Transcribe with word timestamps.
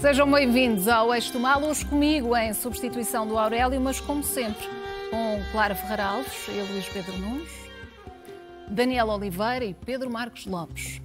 Sejam 0.00 0.30
bem-vindos 0.30 0.86
ao 0.86 1.12
Eixo 1.12 1.32
do 1.32 1.40
Mal, 1.40 1.60
hoje 1.60 1.84
comigo 1.84 2.36
em 2.36 2.54
substituição 2.54 3.26
do 3.26 3.36
Aurélio, 3.36 3.80
mas 3.80 3.98
como 3.98 4.22
sempre, 4.22 4.64
com 5.10 5.42
Clara 5.50 5.74
Ferreira 5.74 6.04
Alves 6.04 6.32
e 6.46 6.72
Luís 6.72 6.86
Pedro 6.86 7.18
Nunes, 7.18 7.48
Daniel 8.68 9.08
Oliveira 9.08 9.64
e 9.64 9.74
Pedro 9.74 10.08
Marcos 10.08 10.46
Lopes. 10.46 11.02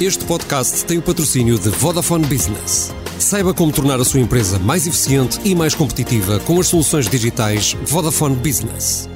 Este 0.00 0.24
podcast 0.24 0.84
tem 0.86 0.98
o 0.98 1.02
patrocínio 1.02 1.56
de 1.56 1.68
Vodafone 1.68 2.26
Business. 2.26 2.92
Saiba 3.20 3.54
como 3.54 3.70
tornar 3.70 4.00
a 4.00 4.04
sua 4.04 4.18
empresa 4.18 4.58
mais 4.58 4.88
eficiente 4.88 5.38
e 5.44 5.54
mais 5.54 5.72
competitiva 5.72 6.40
com 6.40 6.58
as 6.58 6.66
soluções 6.66 7.08
digitais 7.08 7.74
Vodafone 7.84 8.34
Business. 8.34 9.08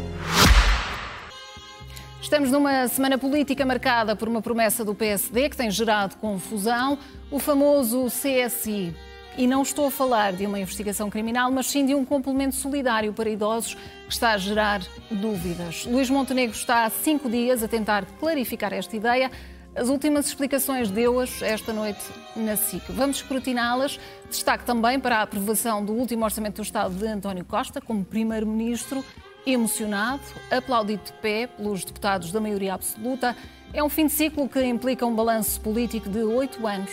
Estamos 2.26 2.50
numa 2.50 2.88
semana 2.88 3.16
política 3.16 3.64
marcada 3.64 4.16
por 4.16 4.26
uma 4.26 4.42
promessa 4.42 4.84
do 4.84 4.96
PSD 4.96 5.48
que 5.48 5.56
tem 5.56 5.70
gerado 5.70 6.16
confusão, 6.16 6.98
o 7.30 7.38
famoso 7.38 8.06
CSI. 8.06 8.92
E 9.38 9.46
não 9.46 9.62
estou 9.62 9.86
a 9.86 9.90
falar 9.92 10.32
de 10.32 10.44
uma 10.44 10.58
investigação 10.58 11.08
criminal, 11.08 11.52
mas 11.52 11.68
sim 11.68 11.86
de 11.86 11.94
um 11.94 12.04
complemento 12.04 12.56
solidário 12.56 13.12
para 13.12 13.30
idosos 13.30 13.74
que 13.74 14.12
está 14.12 14.32
a 14.32 14.38
gerar 14.38 14.82
dúvidas. 15.08 15.86
Luís 15.86 16.10
Montenegro 16.10 16.56
está 16.56 16.84
há 16.84 16.90
cinco 16.90 17.30
dias 17.30 17.62
a 17.62 17.68
tentar 17.68 18.04
clarificar 18.18 18.72
esta 18.72 18.96
ideia. 18.96 19.30
As 19.76 19.88
últimas 19.88 20.26
explicações 20.26 20.90
deu-as 20.90 21.42
esta 21.42 21.72
noite 21.72 22.04
na 22.34 22.56
SIC. 22.56 22.82
Vamos 22.88 23.18
escrutiná-las. 23.18 24.00
Destaque 24.28 24.64
também 24.64 24.98
para 24.98 25.18
a 25.18 25.22
aprovação 25.22 25.84
do 25.84 25.92
último 25.92 26.24
Orçamento 26.24 26.56
do 26.56 26.62
Estado 26.62 26.92
de 26.92 27.06
António 27.06 27.44
Costa 27.44 27.80
como 27.80 28.04
Primeiro-Ministro 28.04 29.04
emocionado, 29.46 30.22
aplaudido 30.50 31.04
de 31.04 31.12
pé 31.14 31.46
pelos 31.46 31.84
deputados 31.84 32.32
da 32.32 32.40
maioria 32.40 32.74
absoluta. 32.74 33.36
É 33.72 33.82
um 33.82 33.88
fim 33.88 34.06
de 34.06 34.12
ciclo 34.12 34.48
que 34.48 34.62
implica 34.62 35.06
um 35.06 35.14
balanço 35.14 35.60
político 35.60 36.08
de 36.08 36.18
oito 36.18 36.66
anos 36.66 36.90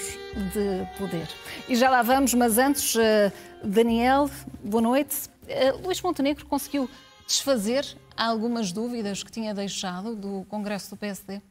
de 0.54 0.98
poder. 0.98 1.28
E 1.68 1.76
já 1.76 1.90
lá 1.90 2.02
vamos, 2.02 2.34
mas 2.34 2.58
antes, 2.58 2.96
eh, 2.96 3.32
Daniel, 3.64 4.30
boa 4.64 4.82
noite. 4.82 5.30
Eh, 5.48 5.72
Luís 5.72 6.02
Montenegro 6.02 6.46
conseguiu 6.46 6.90
desfazer 7.26 7.86
algumas 8.16 8.72
dúvidas 8.72 9.24
que 9.24 9.32
tinha 9.32 9.54
deixado 9.54 10.16
do 10.16 10.46
Congresso 10.50 10.92
do 10.92 10.98
PSD? 10.98 11.42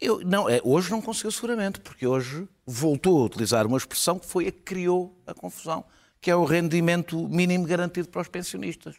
Eu, 0.00 0.20
não, 0.20 0.48
é, 0.48 0.60
hoje 0.64 0.90
não 0.90 1.00
conseguiu 1.00 1.32
seguramente, 1.32 1.80
porque 1.80 2.06
hoje 2.06 2.48
voltou 2.66 3.20
a 3.20 3.24
utilizar 3.24 3.66
uma 3.66 3.76
expressão 3.76 4.18
que 4.18 4.26
foi 4.26 4.46
a 4.46 4.52
que 4.52 4.60
criou 4.60 5.16
a 5.26 5.34
confusão, 5.34 5.84
que 6.20 6.30
é 6.30 6.36
o 6.36 6.44
rendimento 6.44 7.28
mínimo 7.28 7.66
garantido 7.66 8.08
para 8.08 8.22
os 8.22 8.28
pensionistas. 8.28 8.94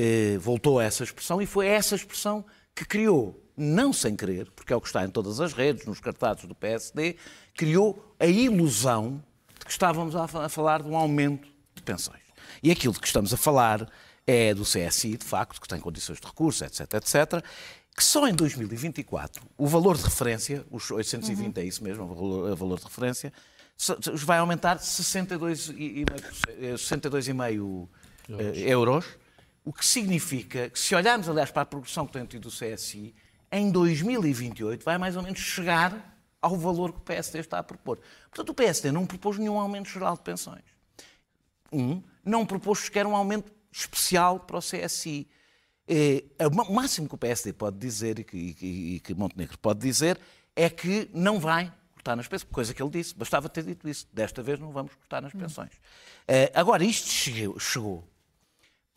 Eh, 0.00 0.38
voltou 0.38 0.78
a 0.78 0.84
essa 0.84 1.02
expressão 1.02 1.42
e 1.42 1.46
foi 1.46 1.66
essa 1.66 1.96
expressão 1.96 2.44
que 2.72 2.84
criou, 2.84 3.44
não 3.56 3.92
sem 3.92 4.14
querer, 4.14 4.48
porque 4.52 4.72
é 4.72 4.76
o 4.76 4.80
que 4.80 4.86
está 4.86 5.04
em 5.04 5.10
todas 5.10 5.40
as 5.40 5.52
redes, 5.52 5.86
nos 5.86 5.98
cartazes 5.98 6.44
do 6.44 6.54
PSD, 6.54 7.16
criou 7.56 8.14
a 8.20 8.26
ilusão 8.26 9.20
de 9.58 9.66
que 9.66 9.72
estávamos 9.72 10.14
a 10.14 10.48
falar 10.48 10.82
de 10.82 10.88
um 10.88 10.96
aumento 10.96 11.48
de 11.74 11.82
pensões. 11.82 12.22
E 12.62 12.70
aquilo 12.70 12.94
de 12.94 13.00
que 13.00 13.08
estamos 13.08 13.34
a 13.34 13.36
falar 13.36 13.90
é 14.24 14.54
do 14.54 14.62
CSI, 14.62 15.16
de 15.16 15.24
facto, 15.24 15.60
que 15.60 15.66
tem 15.66 15.80
condições 15.80 16.20
de 16.20 16.26
recurso, 16.28 16.64
etc, 16.64 16.94
etc, 16.94 17.44
que 17.96 18.04
só 18.04 18.28
em 18.28 18.34
2024 18.34 19.42
o 19.56 19.66
valor 19.66 19.96
de 19.96 20.04
referência, 20.04 20.64
os 20.70 20.88
820 20.92 21.44
uhum. 21.44 21.52
é 21.56 21.64
isso 21.66 21.82
mesmo, 21.82 22.04
o 22.04 22.14
valor, 22.14 22.52
o 22.52 22.56
valor 22.56 22.78
de 22.78 22.84
referência, 22.84 23.32
vai 24.24 24.38
aumentar 24.38 24.78
62,5 24.78 26.78
62 26.78 27.26
euros. 27.26 27.88
euros 28.54 29.04
o 29.68 29.72
que 29.72 29.84
significa 29.84 30.70
que, 30.70 30.78
se 30.78 30.94
olharmos, 30.94 31.28
aliás, 31.28 31.50
para 31.50 31.60
a 31.60 31.66
progressão 31.66 32.06
que 32.06 32.14
tem 32.14 32.24
tido 32.24 32.46
o 32.46 32.50
CSI, 32.50 33.14
em 33.52 33.70
2028 33.70 34.82
vai 34.82 34.96
mais 34.96 35.14
ou 35.14 35.22
menos 35.22 35.40
chegar 35.40 36.18
ao 36.40 36.56
valor 36.56 36.90
que 36.90 37.00
o 37.00 37.02
PSD 37.02 37.40
está 37.40 37.58
a 37.58 37.62
propor. 37.62 38.00
Portanto, 38.30 38.48
o 38.48 38.54
PSD 38.54 38.90
não 38.90 39.04
propôs 39.04 39.36
nenhum 39.36 39.60
aumento 39.60 39.90
geral 39.90 40.16
de 40.16 40.22
pensões. 40.22 40.64
Um, 41.70 42.02
não 42.24 42.46
propôs 42.46 42.78
sequer 42.78 43.06
um 43.06 43.14
aumento 43.14 43.52
especial 43.70 44.40
para 44.40 44.56
o 44.56 44.60
CSI. 44.60 45.28
É, 45.86 46.24
o 46.46 46.72
máximo 46.72 47.06
que 47.06 47.16
o 47.16 47.18
PSD 47.18 47.52
pode 47.52 47.76
dizer 47.76 48.18
e 48.20 48.24
que, 48.24 48.56
e, 48.62 48.94
e 48.94 49.00
que 49.00 49.12
Montenegro 49.12 49.58
pode 49.58 49.80
dizer 49.80 50.18
é 50.56 50.70
que 50.70 51.10
não 51.12 51.38
vai 51.38 51.70
cortar 51.92 52.16
nas 52.16 52.26
pensões, 52.26 52.50
coisa 52.50 52.72
que 52.72 52.82
ele 52.82 52.90
disse, 52.90 53.14
bastava 53.14 53.50
ter 53.50 53.64
dito 53.64 53.86
isso. 53.86 54.08
Desta 54.14 54.42
vez 54.42 54.58
não 54.58 54.72
vamos 54.72 54.94
cortar 54.94 55.20
nas 55.20 55.34
pensões. 55.34 55.72
Hum. 56.26 56.32
agora, 56.54 56.82
isto 56.82 57.10
chegou, 57.10 57.60
chegou 57.60 58.08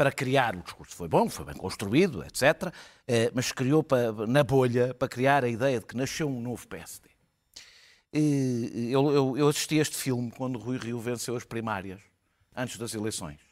para 0.01 0.11
criar, 0.11 0.55
o 0.55 0.63
discurso 0.63 0.95
foi 0.95 1.07
bom, 1.07 1.29
foi 1.29 1.45
bem 1.45 1.53
construído, 1.53 2.23
etc., 2.23 2.73
eh, 3.07 3.29
mas 3.35 3.51
criou 3.51 3.85
na 4.27 4.43
bolha 4.43 4.95
para 4.95 5.07
criar 5.07 5.45
a 5.45 5.47
ideia 5.47 5.79
de 5.79 5.85
que 5.85 5.95
nasceu 5.95 6.27
um 6.27 6.41
novo 6.41 6.67
PSD. 6.67 7.07
Eu, 8.11 9.11
eu, 9.11 9.37
eu 9.37 9.47
assisti 9.47 9.77
a 9.77 9.81
este 9.83 9.95
filme 9.95 10.31
quando 10.31 10.57
Rui 10.57 10.79
Rio 10.79 10.99
venceu 10.99 11.35
as 11.35 11.43
primárias, 11.43 12.01
antes 12.55 12.79
das 12.79 12.95
eleições 12.95 13.50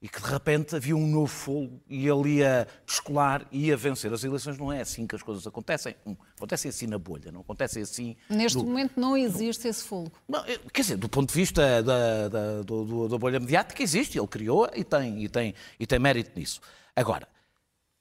e 0.00 0.08
que 0.08 0.20
de 0.20 0.28
repente 0.28 0.76
havia 0.76 0.94
um 0.94 1.06
novo 1.06 1.26
fogo 1.26 1.80
e 1.88 2.06
ele 2.06 2.36
ia 2.36 2.68
descolar 2.84 3.46
e 3.50 3.66
ia 3.66 3.76
vencer. 3.76 4.12
As 4.12 4.22
eleições 4.22 4.58
não 4.58 4.72
é 4.72 4.80
assim 4.80 5.06
que 5.06 5.16
as 5.16 5.22
coisas 5.22 5.46
acontecem. 5.46 5.96
Acontecem 6.36 6.68
assim 6.68 6.86
na 6.86 6.98
bolha, 6.98 7.32
não 7.32 7.40
acontecem 7.40 7.82
assim. 7.82 8.16
Neste 8.28 8.58
do... 8.58 8.64
momento 8.64 9.00
não 9.00 9.16
existe 9.16 9.66
esse 9.66 9.84
fogo. 9.84 10.12
Não, 10.28 10.44
quer 10.72 10.82
dizer, 10.82 10.96
do 10.96 11.08
ponto 11.08 11.30
de 11.30 11.34
vista 11.34 11.82
da, 11.82 12.28
da, 12.28 12.62
do, 12.62 13.08
da 13.08 13.18
bolha 13.18 13.40
mediática, 13.40 13.82
existe, 13.82 14.18
ele 14.18 14.26
criou 14.26 14.68
e 14.74 14.84
tem, 14.84 15.24
e, 15.24 15.28
tem, 15.28 15.54
e 15.80 15.86
tem 15.86 15.98
mérito 15.98 16.38
nisso. 16.38 16.60
Agora, 16.94 17.26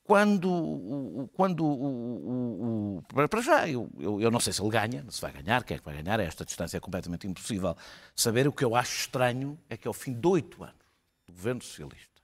quando, 0.05 1.29
quando 1.35 1.65
o, 1.65 2.97
o, 2.97 2.97
o, 2.97 3.27
para 3.27 3.41
já, 3.41 3.67
eu, 3.67 3.89
eu, 3.97 4.21
eu, 4.21 4.29
não 4.29 4.39
sei 4.39 4.53
se 4.53 4.61
ele 4.61 4.69
ganha, 4.69 5.03
se 5.09 5.19
vai 5.19 5.31
ganhar, 5.31 5.63
quem 5.63 5.75
é 5.75 5.79
que 5.79 5.85
vai 5.85 5.99
ganhar, 5.99 6.19
a 6.19 6.23
esta 6.23 6.45
distância 6.45 6.77
é 6.77 6.79
completamente 6.79 7.25
impossível 7.25 7.75
saber. 8.15 8.47
O 8.47 8.51
que 8.51 8.63
eu 8.63 8.75
acho 8.75 8.99
estranho 8.99 9.57
é 9.67 9.75
que 9.75 9.87
ao 9.87 9.93
fim 9.93 10.13
de 10.13 10.27
oito 10.27 10.63
anos, 10.63 10.84
do 11.27 11.33
governo 11.33 11.61
socialista. 11.61 12.21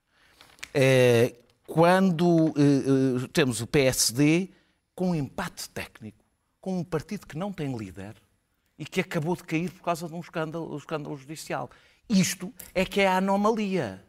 É, 0.74 1.36
quando 1.66 2.50
é, 2.50 3.28
temos 3.34 3.62
o 3.62 3.68
PSD 3.68 4.50
com 4.96 5.12
um 5.12 5.16
empate 5.16 5.70
técnico, 5.70 6.24
com 6.60 6.80
um 6.80 6.84
partido 6.84 7.26
que 7.26 7.38
não 7.38 7.52
tem 7.52 7.76
líder 7.76 8.16
e 8.78 8.86
que 8.86 9.02
acabou 9.02 9.36
de 9.36 9.44
cair 9.44 9.72
por 9.72 9.82
causa 9.82 10.08
de 10.08 10.14
um 10.14 10.20
escândalo, 10.20 10.74
um 10.74 10.78
escândalo 10.78 11.16
judicial. 11.18 11.70
Isto 12.10 12.54
é 12.74 12.86
que 12.86 13.02
é 13.02 13.08
a 13.08 13.18
anomalia. 13.18 14.04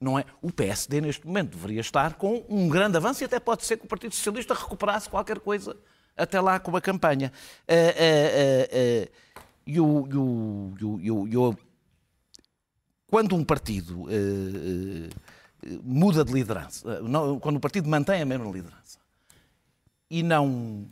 Não 0.00 0.18
é? 0.18 0.24
O 0.42 0.52
PSD, 0.52 1.00
neste 1.00 1.26
momento, 1.26 1.56
deveria 1.56 1.80
estar 1.80 2.14
com 2.14 2.44
um 2.48 2.68
grande 2.68 2.98
avanço 2.98 3.22
e 3.22 3.24
até 3.24 3.40
pode 3.40 3.64
ser 3.64 3.78
que 3.78 3.86
o 3.86 3.88
Partido 3.88 4.14
Socialista 4.14 4.52
recuperasse 4.52 5.08
qualquer 5.08 5.40
coisa 5.40 5.76
até 6.16 6.40
lá 6.40 6.58
com 6.60 6.76
a 6.76 6.80
campanha. 6.80 7.32
Uh, 7.68 7.72
uh, 7.72 9.06
uh, 9.06 9.26
e 9.66 9.76
eu, 9.76 11.58
quando 13.06 13.34
um 13.36 13.44
partido 13.44 14.02
uh, 14.02 14.06
uh, 14.06 15.82
muda 15.82 16.24
de 16.24 16.32
liderança, 16.32 17.00
uh, 17.00 17.08
não, 17.08 17.38
quando 17.38 17.56
o 17.56 17.60
partido 17.60 17.88
mantém 17.88 18.22
a 18.22 18.26
mesma 18.26 18.50
liderança 18.50 18.98
e 20.10 20.22
não. 20.22 20.88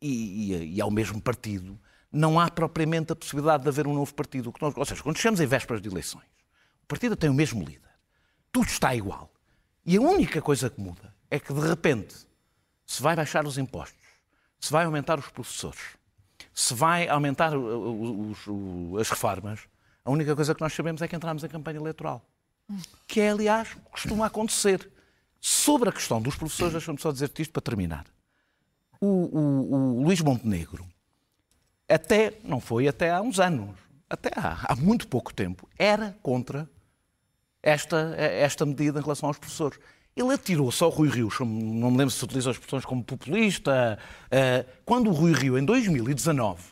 E, 0.00 0.52
e, 0.52 0.74
e 0.74 0.80
é 0.80 0.84
o 0.84 0.90
mesmo 0.90 1.20
partido, 1.20 1.80
não 2.12 2.38
há 2.38 2.50
propriamente 2.50 3.12
a 3.12 3.16
possibilidade 3.16 3.62
de 3.62 3.68
haver 3.68 3.86
um 3.86 3.94
novo 3.94 4.14
partido. 4.14 4.52
Ou 4.76 4.84
seja, 4.84 5.02
quando 5.02 5.16
chegamos 5.16 5.40
em 5.40 5.46
vésperas 5.46 5.80
de 5.80 5.88
eleições, 5.88 6.26
o 6.82 6.86
partido 6.86 7.16
tem 7.16 7.30
o 7.30 7.34
mesmo 7.34 7.64
líder, 7.64 7.90
tudo 8.52 8.66
está 8.66 8.94
igual. 8.94 9.30
E 9.84 9.96
a 9.96 10.00
única 10.00 10.40
coisa 10.40 10.68
que 10.68 10.80
muda 10.80 11.14
é 11.30 11.40
que, 11.40 11.52
de 11.52 11.60
repente, 11.60 12.14
se 12.86 13.02
vai 13.02 13.16
baixar 13.16 13.46
os 13.46 13.58
impostos, 13.58 14.04
se 14.60 14.70
vai 14.70 14.84
aumentar 14.84 15.18
os 15.18 15.28
professores, 15.28 15.80
se 16.54 16.74
vai 16.74 17.08
aumentar 17.08 17.56
os, 17.56 18.46
os, 18.46 19.00
as 19.00 19.10
reformas, 19.10 19.60
a 20.04 20.10
única 20.10 20.36
coisa 20.36 20.54
que 20.54 20.60
nós 20.60 20.72
sabemos 20.72 21.00
é 21.00 21.08
que 21.08 21.16
entramos 21.16 21.42
em 21.42 21.48
campanha 21.48 21.78
eleitoral. 21.78 22.22
Que 23.06 23.20
é, 23.20 23.30
aliás, 23.30 23.68
costuma 23.90 24.26
acontecer. 24.26 24.90
Sobre 25.40 25.88
a 25.88 25.92
questão 25.92 26.22
dos 26.22 26.36
professores, 26.36 26.72
deixa-me 26.72 26.98
só 26.98 27.12
dizer-te 27.12 27.42
isto 27.42 27.52
para 27.52 27.62
terminar. 27.62 28.06
O, 29.00 29.06
o, 29.06 29.74
o, 29.74 30.02
Luís 30.02 30.20
Montenegro, 30.22 30.86
até, 31.88 32.38
não 32.42 32.60
foi 32.60 32.88
até 32.88 33.10
há 33.10 33.20
uns 33.20 33.38
anos, 33.38 33.76
até 34.08 34.30
há, 34.34 34.72
há 34.72 34.76
muito 34.76 35.06
pouco 35.06 35.34
tempo, 35.34 35.68
era 35.78 36.16
contra 36.22 36.68
esta, 37.62 38.14
esta 38.16 38.64
medida 38.64 38.98
em 38.98 39.02
relação 39.02 39.28
aos 39.28 39.36
professores. 39.36 39.78
Ele 40.16 40.32
atirou-se 40.32 40.82
ao 40.82 40.90
Rui 40.90 41.08
Rio, 41.08 41.28
não 41.40 41.90
me 41.90 41.98
lembro 41.98 42.10
se 42.10 42.24
utiliza 42.24 42.50
as 42.50 42.56
expressões 42.56 42.84
como 42.84 43.04
populista, 43.04 43.98
eh, 44.30 44.64
quando 44.84 45.10
o 45.10 45.12
Rui 45.12 45.32
Rio, 45.32 45.58
em 45.58 45.64
2019, 45.64 46.62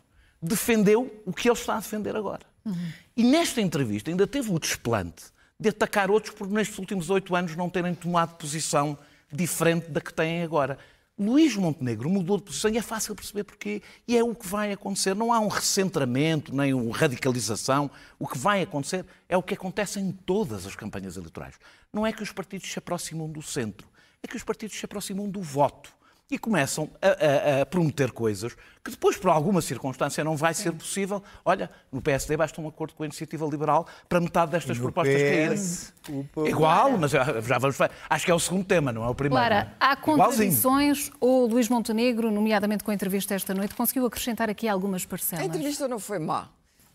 defendeu 0.41 1.23
o 1.27 1.33
que 1.33 1.49
ele 1.49 1.59
está 1.59 1.75
a 1.75 1.81
defender 1.81 2.15
agora. 2.15 2.52
Uhum. 2.65 2.93
E 3.17 3.25
nesta 3.25 3.61
entrevista 3.61 4.11
ainda 4.11 4.27
teve 4.27 4.53
o 4.53 4.59
desplante 4.59 5.25
de 5.59 5.69
atacar 5.69 6.11
outros 6.11 6.35
por 6.35 6.49
nestes 6.49 6.79
últimos 6.79 7.11
oito 7.11 7.35
anos 7.37 7.55
não 7.57 7.71
terem 7.71 7.95
tomado 7.95 8.37
posição 8.37 8.99
diferente 9.33 9.91
da 9.91 10.01
que 10.01 10.13
têm 10.13 10.43
agora. 10.43 10.79
Luís 11.19 11.55
Montenegro 11.55 12.09
mudou 12.09 12.39
de 12.39 12.45
posição 12.45 12.71
e 12.71 12.79
é 12.79 12.83
fácil 12.83 13.15
perceber 13.15 13.45
porquê. 13.45 13.83
E 14.09 14.17
é 14.17 14.25
o 14.25 14.35
que 14.35 14.47
vai 14.47 14.73
acontecer. 14.73 15.15
Não 15.15 15.33
há 15.33 15.39
um 15.39 15.49
recentramento, 15.49 16.55
nem 16.55 16.75
uma 16.75 16.97
radicalização. 16.97 17.91
O 18.19 18.27
que 18.27 18.37
vai 18.37 18.63
acontecer 18.63 19.05
é 19.29 19.37
o 19.37 19.43
que 19.43 19.55
acontece 19.55 20.01
em 20.01 20.11
todas 20.11 20.67
as 20.67 20.75
campanhas 20.75 21.17
eleitorais. 21.17 21.55
Não 21.93 22.07
é 22.07 22.13
que 22.13 22.23
os 22.23 22.33
partidos 22.33 22.71
se 22.71 22.79
aproximam 22.79 23.31
do 23.31 23.43
centro, 23.43 23.87
é 24.23 24.27
que 24.27 24.37
os 24.37 24.43
partidos 24.43 24.77
se 24.77 24.85
aproximam 24.85 25.29
do 25.29 25.43
voto. 25.43 25.95
E 26.33 26.39
começam 26.39 26.89
a, 27.03 27.09
a, 27.09 27.61
a, 27.61 27.67
prometer 27.67 28.11
coisas 28.11 28.57
que 28.83 28.91
depois, 28.91 29.19
por 29.19 29.29
alguma 29.29 29.61
circunstância, 29.61 30.25
não 30.25 30.35
vai 30.35 30.55
ser 30.55 30.73
possível. 30.73 31.23
Olha, 31.45 31.71
no 31.93 32.01
PSD 32.01 32.39
basta 32.39 32.59
um 32.59 32.67
acordo 32.67 32.95
com 32.95 33.03
a 33.03 33.07
Iniciativa 33.07 33.47
Liberal 33.47 33.87
para 34.09 34.19
metade 34.19 34.51
destas 34.51 34.79
propostas 34.79 35.15
PS, 35.15 35.93
caírem. 36.03 36.49
Igual, 36.49 36.97
mas 36.97 37.11
já 37.11 37.59
vamos 37.59 37.77
Acho 38.09 38.25
que 38.25 38.31
é 38.31 38.35
o 38.35 38.41
segundo 38.41 38.65
tema, 38.65 38.91
não 38.91 39.05
é 39.05 39.09
o 39.09 39.15
primeiro. 39.15 39.47
Clara, 39.47 39.75
há 39.79 39.95
contradições 39.95 41.13
ou 41.21 41.47
Luís 41.47 41.69
Montenegro, 41.69 42.31
nomeadamente 42.31 42.83
com 42.83 42.91
a 42.91 42.95
entrevista 42.95 43.35
esta 43.35 43.53
noite, 43.53 43.75
conseguiu 43.75 44.07
acrescentar 44.07 44.49
aqui 44.49 44.67
algumas 44.67 45.05
parcelas? 45.05 45.45
A 45.45 45.47
entrevista 45.47 45.87
não 45.87 45.99
foi 45.99 46.19
má. 46.19 46.49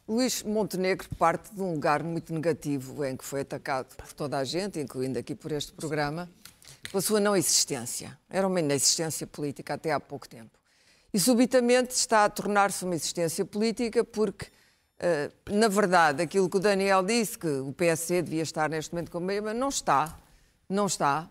Luís 0.08 0.42
Montenegro 0.42 1.08
parte 1.16 1.54
de 1.54 1.62
um 1.62 1.74
lugar 1.74 2.02
muito 2.02 2.34
negativo 2.34 3.06
em 3.06 3.16
que 3.16 3.24
foi 3.24 3.42
atacado 3.42 3.96
por 3.96 4.12
toda 4.14 4.40
a 4.40 4.44
gente, 4.44 4.80
incluindo 4.80 5.20
aqui 5.20 5.36
por 5.36 5.52
este 5.52 5.72
programa 5.74 6.28
pela 6.92 7.02
sua 7.02 7.20
não 7.20 7.36
existência. 7.36 8.18
Era 8.30 8.48
uma 8.48 8.60
inexistência 8.60 9.28
política 9.28 9.74
até 9.74 9.92
há 9.92 10.00
pouco 10.00 10.28
tempo. 10.28 10.52
E 11.14 11.20
subitamente 11.20 11.92
está 11.92 12.26
a 12.26 12.30
tornar-se 12.30 12.84
uma 12.84 12.96
existência 12.96 13.46
política 13.46 14.04
porque, 14.04 14.46
uh, 14.46 15.54
na 15.54 15.68
verdade, 15.68 16.22
aquilo 16.22 16.50
que 16.50 16.58
o 16.58 16.60
Daniel 16.60 17.04
disse, 17.04 17.38
que 17.38 17.48
o 17.48 17.74
PSD 17.74 18.22
devia 18.22 18.44
estar 18.44 18.70
neste 18.70 18.94
momento 18.94 19.12
com 19.12 19.20
meio, 19.20 19.42
não 19.54 19.70
está. 19.70 20.18
Não 20.70 20.86
está. 20.86 21.30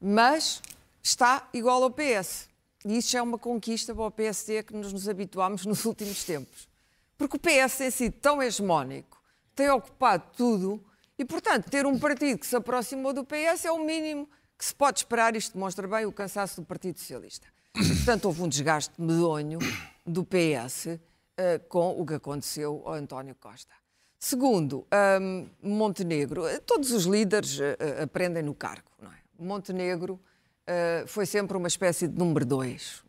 Mas 0.00 0.62
está 1.02 1.48
igual 1.52 1.82
ao 1.82 1.90
PS. 1.90 2.48
E 2.84 2.96
isso 2.96 3.16
é 3.16 3.22
uma 3.22 3.38
conquista 3.38 3.94
para 3.94 4.04
o 4.04 4.10
PSD 4.10 4.62
que 4.62 4.74
nos, 4.74 4.92
nos 4.92 5.08
habituámos 5.08 5.66
nos 5.66 5.84
últimos 5.84 6.24
tempos. 6.24 6.68
Porque 7.16 7.36
o 7.36 7.40
PS 7.40 7.78
tem 7.78 7.90
sido 7.90 8.12
tão 8.14 8.40
hegemónico, 8.40 9.20
tem 9.54 9.68
ocupado 9.70 10.24
tudo, 10.36 10.84
e, 11.18 11.24
portanto, 11.24 11.68
ter 11.68 11.84
um 11.84 11.98
partido 11.98 12.38
que 12.38 12.46
se 12.46 12.54
aproximou 12.54 13.12
do 13.12 13.24
PS 13.24 13.64
é 13.64 13.72
o 13.72 13.84
mínimo 13.84 14.28
que 14.58 14.64
se 14.64 14.74
pode 14.74 14.98
esperar, 14.98 15.36
isto 15.36 15.54
demonstra 15.54 15.86
bem 15.86 16.04
o 16.04 16.12
cansaço 16.12 16.60
do 16.60 16.66
Partido 16.66 16.98
Socialista. 16.98 17.46
Portanto, 17.72 18.24
houve 18.24 18.42
um 18.42 18.48
desgaste 18.48 18.92
medonho 19.00 19.60
do 20.04 20.24
PS 20.24 20.86
uh, 20.86 21.00
eh, 21.36 21.58
com 21.60 21.90
o 22.00 22.04
que 22.04 22.14
aconteceu 22.14 22.82
ao 22.84 22.94
António 22.94 23.36
Costa. 23.36 23.72
Segundo, 24.18 24.84
um, 25.20 25.48
Montenegro, 25.62 26.44
eh, 26.44 26.58
todos 26.58 26.90
os 26.90 27.04
líderes 27.04 27.60
uh, 27.60 28.02
aprendem 28.02 28.42
no 28.42 28.52
cargo, 28.52 28.90
não 29.00 29.12
é? 29.12 29.16
Montenegro 29.38 30.14
uh, 30.14 31.06
foi 31.06 31.24
sempre 31.24 31.56
uma 31.56 31.68
espécie 31.68 32.08
de 32.08 32.18
número 32.18 32.44
dois, 32.44 33.04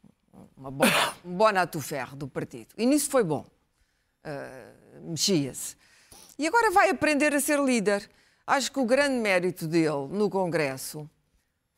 uma 0.56 0.70
bona, 0.70 1.16
um 1.26 1.34
bona 1.34 1.68
ferro 1.82 2.16
do 2.16 2.28
partido. 2.28 2.68
E 2.78 2.86
nisso 2.86 3.10
foi 3.10 3.24
bom. 3.24 3.44
Uh, 4.24 5.10
Mexia-se. 5.10 5.76
E 6.38 6.46
agora 6.46 6.70
vai 6.70 6.92
aprender 6.92 7.34
a 7.34 7.40
ser 7.40 7.60
líder. 7.60 8.08
Acho 8.46 8.72
que 8.72 8.80
o 8.80 8.86
grande 8.86 9.16
mérito 9.16 9.68
dele 9.68 10.08
no 10.12 10.30
Congresso 10.30 11.10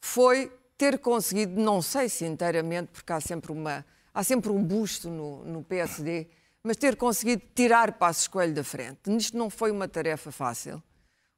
foi 0.01 0.51
ter 0.77 0.97
conseguido, 0.97 1.61
não 1.61 1.81
sei 1.81 2.09
se 2.09 2.25
inteiramente, 2.25 2.89
porque 2.91 3.13
há 3.13 3.21
sempre, 3.21 3.51
uma, 3.51 3.85
há 4.13 4.23
sempre 4.23 4.49
um 4.49 4.63
busto 4.63 5.09
no, 5.09 5.45
no 5.45 5.63
PSD, 5.63 6.27
mas 6.63 6.75
ter 6.75 6.95
conseguido 6.95 7.43
tirar 7.53 7.93
Passos 7.93 8.27
Coelho 8.27 8.53
da 8.53 8.63
frente. 8.63 8.99
Nisto 9.07 9.37
não 9.37 9.49
foi 9.49 9.71
uma 9.71 9.87
tarefa 9.87 10.31
fácil, 10.31 10.81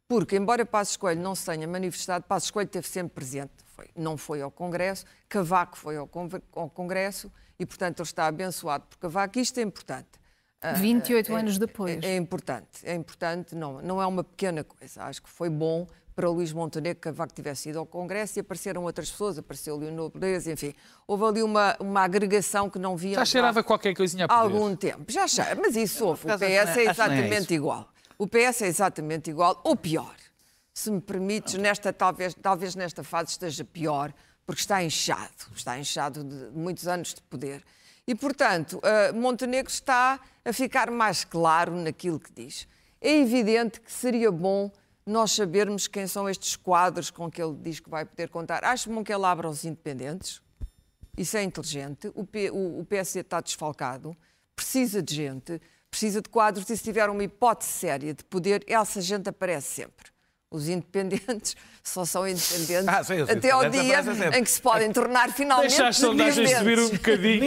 porque, 0.08 0.38
embora 0.38 0.66
Passos 0.66 0.96
Coelho 0.96 1.22
não 1.22 1.36
se 1.36 1.46
tenha 1.46 1.68
manifestado, 1.68 2.26
Passos 2.26 2.52
Coelho 2.52 2.68
esteve 2.68 2.88
sempre 2.88 3.14
presente. 3.14 3.52
Foi, 3.76 3.90
não 3.96 4.16
foi 4.16 4.42
ao 4.42 4.50
Congresso, 4.50 5.06
Cavaco 5.28 5.78
foi 5.78 5.98
ao, 5.98 6.10
ao 6.56 6.70
Congresso 6.70 7.32
e, 7.60 7.66
portanto, 7.66 8.00
ele 8.00 8.08
está 8.08 8.28
abençoado 8.28 8.86
por 8.86 8.98
Cavaco. 8.98 9.40
Isto 9.40 9.60
é 9.60 9.64
importante. 9.64 10.24
28 10.72 11.32
uh, 11.32 11.36
anos 11.36 11.58
depois. 11.58 12.02
É, 12.04 12.14
é, 12.14 12.16
importante, 12.16 12.68
é 12.84 12.96
importante, 12.96 13.54
não, 13.54 13.82
não 13.82 14.02
é 14.02 14.08
uma 14.08 14.24
pequena 14.24 14.64
coisa. 14.64 15.04
Acho 15.04 15.22
que 15.22 15.30
foi 15.30 15.50
bom 15.50 15.86
para 16.16 16.30
Luís 16.30 16.54
Montenegro 16.54 16.96
que 16.96 17.02
Cavaco 17.02 17.34
tivesse 17.34 17.70
ido 17.70 17.80
ao 17.80 17.86
Congresso 17.86 18.40
e 18.40 18.42
apareceram 18.42 18.84
outras 18.84 19.10
pessoas, 19.10 19.38
apareceu 19.38 19.78
Leonor 19.78 20.12
Beleza, 20.12 20.52
enfim. 20.52 20.74
Houve 21.08 21.26
ali 21.26 21.44
uma, 21.44 21.76
uma 21.80 22.02
agregação 22.02 22.70
que 22.70 22.78
não 22.78 22.96
via. 22.96 23.16
Já 23.16 23.26
cheirava 23.26 23.64
qualquer 23.64 23.96
coisinha 23.96 24.26
há 24.30 24.36
algum 24.36 24.76
tempo. 24.76 25.12
Já 25.12 25.28
cheira, 25.28 25.56
mas 25.56 25.76
isso 25.76 26.06
houve. 26.06 26.26
O 26.26 26.38
PS 26.38 26.42
é, 26.78 26.86
é 26.86 26.90
exatamente 26.90 27.54
igual. 27.54 27.90
O 28.18 28.28
PS 28.28 28.62
é 28.62 28.68
exatamente 28.68 29.30
igual, 29.30 29.60
ou 29.64 29.76
pior. 29.76 30.16
Se 30.74 30.90
me 30.90 31.02
permites, 31.02 31.56
nesta, 31.56 31.92
talvez, 31.92 32.34
talvez 32.34 32.76
nesta 32.76 33.04
fase 33.04 33.32
esteja 33.32 33.64
pior, 33.64 34.14
porque 34.46 34.62
está 34.62 34.84
inchado, 34.84 35.32
está 35.56 35.78
inchado 35.78 36.24
de 36.24 36.58
muitos 36.58 36.88
anos 36.88 37.14
de 37.14 37.22
poder. 37.24 37.64
E, 38.08 38.14
portanto, 38.14 38.80
uh, 38.80 39.16
Montenegro 39.16 39.72
está 39.72 40.20
a 40.44 40.52
ficar 40.54 40.92
mais 40.92 41.24
claro 41.24 41.76
naquilo 41.76 42.20
que 42.20 42.32
diz. 42.34 42.68
É 43.00 43.18
evidente 43.18 43.80
que 43.80 43.92
seria 43.92 44.32
bom 44.32 44.72
nós 45.06 45.32
sabermos 45.32 45.88
quem 45.88 46.08
são 46.08 46.30
estes 46.30 46.56
quadros 46.56 47.12
com 47.12 47.30
que 47.30 47.42
ele 47.42 47.56
diz 47.56 47.80
que 47.80 47.90
vai 47.90 48.06
poder 48.06 48.30
contar. 48.30 48.64
Acho 48.64 48.90
bom 48.90 49.04
que 49.04 49.14
ele 49.14 49.26
abra 49.26 49.50
os 49.50 49.66
independentes. 49.66 50.42
Isso 51.18 51.36
é 51.38 51.44
inteligente. 51.44 52.12
O, 52.16 52.26
P, 52.26 52.50
o, 52.50 52.80
o 52.80 52.86
PSD 52.86 53.20
está 53.20 53.42
desfalcado, 53.42 54.16
precisa 54.56 55.02
de 55.02 55.14
gente, 55.14 55.62
precisa 55.90 56.22
de 56.22 56.30
quadros 56.30 56.70
e 56.70 56.78
se 56.78 56.84
tiver 56.84 57.10
uma 57.10 57.24
hipótese 57.24 57.72
séria 57.72 58.14
de 58.14 58.24
poder, 58.24 58.64
essa 58.68 59.02
gente 59.02 59.30
aparece 59.30 59.68
sempre. 59.68 60.13
Os 60.54 60.70
independentes 60.70 61.58
só 61.84 62.06
são 62.06 62.28
independentes 62.28 62.88
ah, 62.88 63.04
sim, 63.04 63.22
até 63.22 63.50
ao 63.50 63.70
dia 63.70 64.00
em 64.38 64.44
que 64.44 64.52
se 64.52 64.62
podem 64.62 64.92
tornar 64.94 65.34
finalmente 65.34 65.70
Deixa 65.70 65.88
as 65.88 65.98
sondagens 65.98 66.50
subir 66.52 66.80
um 66.80 66.90
bocadinho 66.90 67.44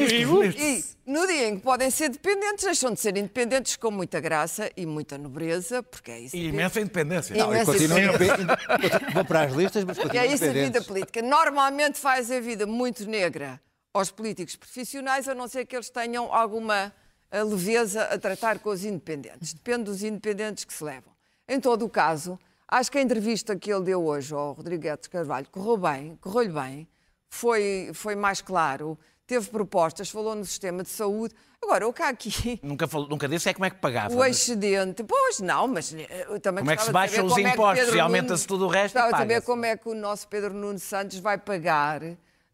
e, 0.59 0.85
no 1.07 1.25
dia 1.27 1.49
em 1.49 1.57
que 1.57 1.63
podem 1.63 1.89
ser 1.89 2.09
dependentes, 2.09 2.65
deixam 2.65 2.93
de 2.93 3.01
ser 3.01 3.17
independentes 3.17 3.77
com 3.77 3.93
muita 3.93 4.19
graça 4.21 4.69
e 4.77 4.85
muita 4.85 5.17
nobreza, 5.17 5.81
porque 5.85 6.11
é 6.11 6.21
isso. 6.21 6.37
E 6.37 6.49
imensa 6.49 6.81
independência. 6.81 7.37
Não, 7.37 7.55
imensa 7.55 7.77
independência. 7.77 9.13
Vou 9.15 9.25
para 9.25 9.43
as 9.43 9.53
listas, 9.53 9.85
mas 9.85 9.97
continuam 9.97 10.25
É 10.25 10.27
isso 10.27 10.45
a 10.45 10.49
vida 10.49 10.83
política. 10.83 11.23
Normalmente 11.23 11.99
faz 11.99 12.29
a 12.29 12.41
vida 12.41 12.67
muito 12.67 13.09
negra 13.09 13.61
aos 13.95 14.11
políticos 14.11 14.57
profissionais, 14.57 15.29
a 15.29 15.35
não 15.35 15.47
ser 15.47 15.65
que 15.65 15.77
eles 15.77 15.89
tenham 15.89 16.35
alguma 16.35 16.93
leveza 17.33 18.03
a 18.03 18.19
tratar 18.19 18.59
com 18.59 18.71
os 18.71 18.85
independentes. 18.85 19.55
Depende 19.55 19.85
dos 19.85 20.03
independentes 20.03 20.65
que 20.65 20.75
se 20.75 20.83
levam. 20.83 21.13
Em 21.49 21.61
todo 21.61 21.85
o 21.85 21.89
caso, 21.89 22.39
Acho 22.69 22.91
que 22.91 22.99
a 22.99 23.03
entrevista 23.03 23.55
que 23.55 23.73
ele 23.73 23.85
deu 23.85 24.05
hoje 24.05 24.35
ao 24.35 24.53
Rodrigues 24.53 25.07
Carvalho 25.07 25.47
correu 25.51 25.77
bem, 25.77 26.17
correu-lhe 26.21 26.53
bem, 26.53 26.89
foi, 27.29 27.91
foi 27.95 28.17
mais 28.17 28.41
claro, 28.41 28.99
teve 29.27 29.49
propostas, 29.51 30.11
falou 30.11 30.35
no 30.35 30.45
sistema 30.45 30.83
de 30.83 30.89
saúde. 30.89 31.35
Agora, 31.63 31.87
o 31.87 31.93
que 31.93 32.03
há 32.03 32.09
aqui. 32.09 32.59
Nunca, 32.63 32.87
falou, 32.87 33.09
nunca 33.09 33.29
disse 33.29 33.49
é 33.49 33.55
como 33.55 33.65
é 33.65 33.71
que 33.71 33.77
pagava. 33.77 34.15
O 34.15 34.25
excedente. 34.25 35.03
Pois 35.05 35.41
não, 35.41 35.69
mas 35.69 35.93
eh, 35.95 36.27
eu 36.29 36.41
também 36.41 36.63
Como 36.63 36.71
é 36.71 36.77
que 36.77 36.83
se 36.83 36.93
baixam 36.93 37.27
os 37.27 37.37
é 37.37 37.41
impostos 37.41 37.89
é 37.89 37.97
e 37.97 38.01
aumenta-se 38.01 38.47
tudo 38.47 38.67
o 38.67 38.69
resto? 38.69 38.97
Estava 38.97 39.15
a 39.15 39.19
saber 39.19 39.43
como 39.43 39.65
é 39.65 39.77
que 39.77 39.89
o 39.89 39.95
nosso 39.95 40.29
Pedro 40.29 40.53
Nuno 40.53 40.79
Santos 40.79 41.19
vai 41.19 41.39
pagar. 41.39 42.03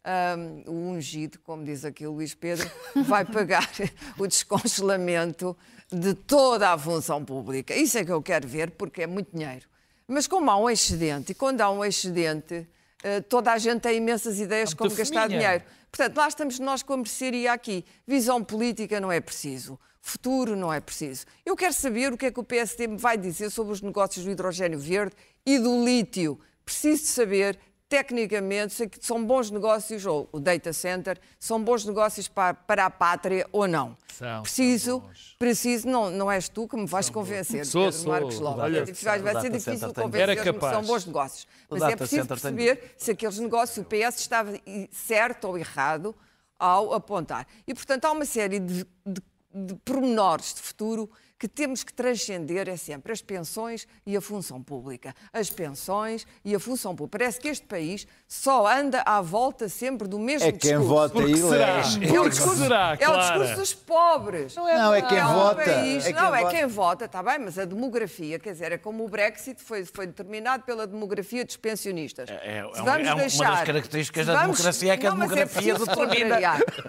Um, 0.04 0.64
o 0.66 0.90
ungido, 0.90 1.38
como 1.44 1.62
diz 1.62 1.84
aqui 1.84 2.04
o 2.04 2.12
Luís 2.12 2.34
Pedro, 2.34 2.68
vai 3.06 3.24
pagar 3.24 3.70
o 4.18 4.26
descongelamento 4.26 5.56
de 5.92 6.12
toda 6.14 6.70
a 6.70 6.78
função 6.78 7.24
pública. 7.24 7.74
Isso 7.74 7.98
é 7.98 8.04
que 8.04 8.10
eu 8.10 8.20
quero 8.20 8.48
ver, 8.48 8.72
porque 8.72 9.02
é 9.02 9.06
muito 9.06 9.30
dinheiro. 9.32 9.66
Mas 10.06 10.26
como 10.26 10.50
há 10.50 10.56
um 10.56 10.68
excedente, 10.68 11.32
e 11.32 11.34
quando 11.34 11.60
há 11.60 11.70
um 11.70 11.84
excedente, 11.84 12.66
eh, 13.02 13.20
toda 13.20 13.52
a 13.52 13.58
gente 13.58 13.80
tem 13.80 13.96
imensas 13.96 14.38
ideias 14.38 14.74
como 14.74 14.94
gastar 14.94 15.28
dinheiro. 15.28 15.64
Portanto, 15.90 16.16
lá 16.16 16.28
estamos 16.28 16.58
nós 16.58 16.82
com 16.82 16.94
a 16.94 16.96
mercearia 16.96 17.52
aqui. 17.52 17.84
Visão 18.06 18.42
política 18.42 19.00
não 19.00 19.12
é 19.12 19.20
preciso. 19.20 19.78
Futuro 20.00 20.56
não 20.56 20.72
é 20.72 20.80
preciso. 20.80 21.26
Eu 21.44 21.54
quero 21.54 21.74
saber 21.74 22.12
o 22.12 22.16
que 22.16 22.26
é 22.26 22.30
que 22.30 22.40
o 22.40 22.44
PSD 22.44 22.86
me 22.88 22.96
vai 22.96 23.16
dizer 23.16 23.50
sobre 23.50 23.72
os 23.72 23.80
negócios 23.80 24.24
do 24.24 24.30
hidrogênio 24.30 24.78
verde 24.78 25.14
e 25.44 25.58
do 25.58 25.84
lítio. 25.84 26.40
Preciso 26.64 27.04
saber 27.06 27.58
tecnicamente, 27.92 28.72
se 28.72 28.90
são 29.02 29.22
bons 29.22 29.50
negócios, 29.50 30.06
ou 30.06 30.26
o 30.32 30.40
data 30.40 30.72
center, 30.72 31.20
são 31.38 31.62
bons 31.62 31.84
negócios 31.84 32.26
para, 32.26 32.54
para 32.54 32.86
a 32.86 32.90
pátria 32.90 33.46
ou 33.52 33.68
não. 33.68 33.94
São, 34.08 34.40
preciso, 34.40 34.90
são 34.92 35.10
preciso, 35.38 35.86
não, 35.86 36.08
não 36.08 36.32
és 36.32 36.48
tu 36.48 36.66
que 36.66 36.74
me 36.74 36.86
vais 36.86 37.04
são 37.04 37.12
convencer, 37.12 37.66
sou, 37.66 37.84
Pedro 37.84 37.98
sou, 37.98 38.10
Marcos 38.10 38.40
Lopes. 38.40 38.62
Olha, 38.62 38.84
vai, 38.86 39.18
vai 39.20 39.40
ser 39.42 39.50
difícil 39.50 39.92
convencer-me 39.92 40.58
que 40.58 40.70
são 40.70 40.82
bons 40.82 41.04
negócios. 41.04 41.46
Mas 41.68 41.82
é 41.82 41.94
preciso 41.94 42.26
perceber 42.26 42.76
tem... 42.76 42.90
se 42.96 43.10
aqueles 43.10 43.38
negócios, 43.38 43.76
o 43.76 43.84
PS 43.84 44.20
estava 44.20 44.58
certo 44.90 45.48
ou 45.48 45.58
errado 45.58 46.16
ao 46.58 46.94
apontar. 46.94 47.46
E, 47.66 47.74
portanto, 47.74 48.06
há 48.06 48.12
uma 48.12 48.24
série 48.24 48.58
de, 48.58 48.86
de, 49.04 49.22
de 49.54 49.74
pormenores 49.84 50.54
de 50.54 50.62
futuro 50.62 51.10
que 51.42 51.48
temos 51.48 51.82
que 51.82 51.92
transcender 51.92 52.68
é 52.68 52.76
sempre 52.76 53.10
as 53.10 53.20
pensões 53.20 53.84
e 54.06 54.16
a 54.16 54.20
função 54.20 54.62
pública. 54.62 55.12
As 55.32 55.50
pensões 55.50 56.24
e 56.44 56.54
a 56.54 56.60
função 56.60 56.94
pública. 56.94 57.18
Parece 57.18 57.40
que 57.40 57.48
este 57.48 57.66
país 57.66 58.06
só 58.28 58.64
anda 58.72 59.02
à 59.04 59.20
volta 59.20 59.68
sempre 59.68 60.06
do 60.06 60.20
mesmo 60.20 60.46
é 60.46 60.52
discurso. 60.52 60.78
Quem 60.78 60.86
vota 60.86 61.18
e 61.18 61.32
elege. 61.32 62.14
É 62.14 62.20
o 62.20 62.28
discurso, 62.28 62.62
será, 62.62 62.96
é 62.96 63.08
o 63.08 63.18
discurso 63.18 63.56
dos 63.56 63.74
pobres. 63.74 64.54
Não 64.54 64.68
é, 64.68 64.78
não, 64.78 64.94
é 64.94 65.02
quem 65.02 65.18
é 65.18 65.24
vota. 65.24 65.64
País, 65.64 66.06
é 66.06 66.12
quem 66.12 66.22
não, 66.22 66.32
é 66.32 66.48
quem 66.48 66.66
vota, 66.68 67.04
está 67.06 67.20
bem, 67.20 67.40
mas 67.40 67.58
a 67.58 67.64
demografia, 67.64 68.38
quer 68.38 68.52
dizer, 68.52 68.70
é 68.70 68.78
como 68.78 69.04
o 69.04 69.08
Brexit 69.08 69.60
foi, 69.60 69.84
foi 69.84 70.06
determinado 70.06 70.62
pela 70.62 70.86
demografia 70.86 71.44
dos 71.44 71.56
pensionistas. 71.56 72.30
É, 72.30 72.58
é, 72.58 72.62
vamos 72.62 73.08
é 73.08 73.14
deixar, 73.16 73.44
uma 73.46 73.56
das 73.56 73.66
características 73.66 74.26
da 74.26 74.34
vamos, 74.34 74.58
democracia 74.58 74.92
é 74.92 74.96
que 74.96 75.06
a 75.08 75.10
não, 75.10 75.16
é 75.16 75.20
demografia 75.26 75.72
é 75.72 75.76
determina. 75.76 76.38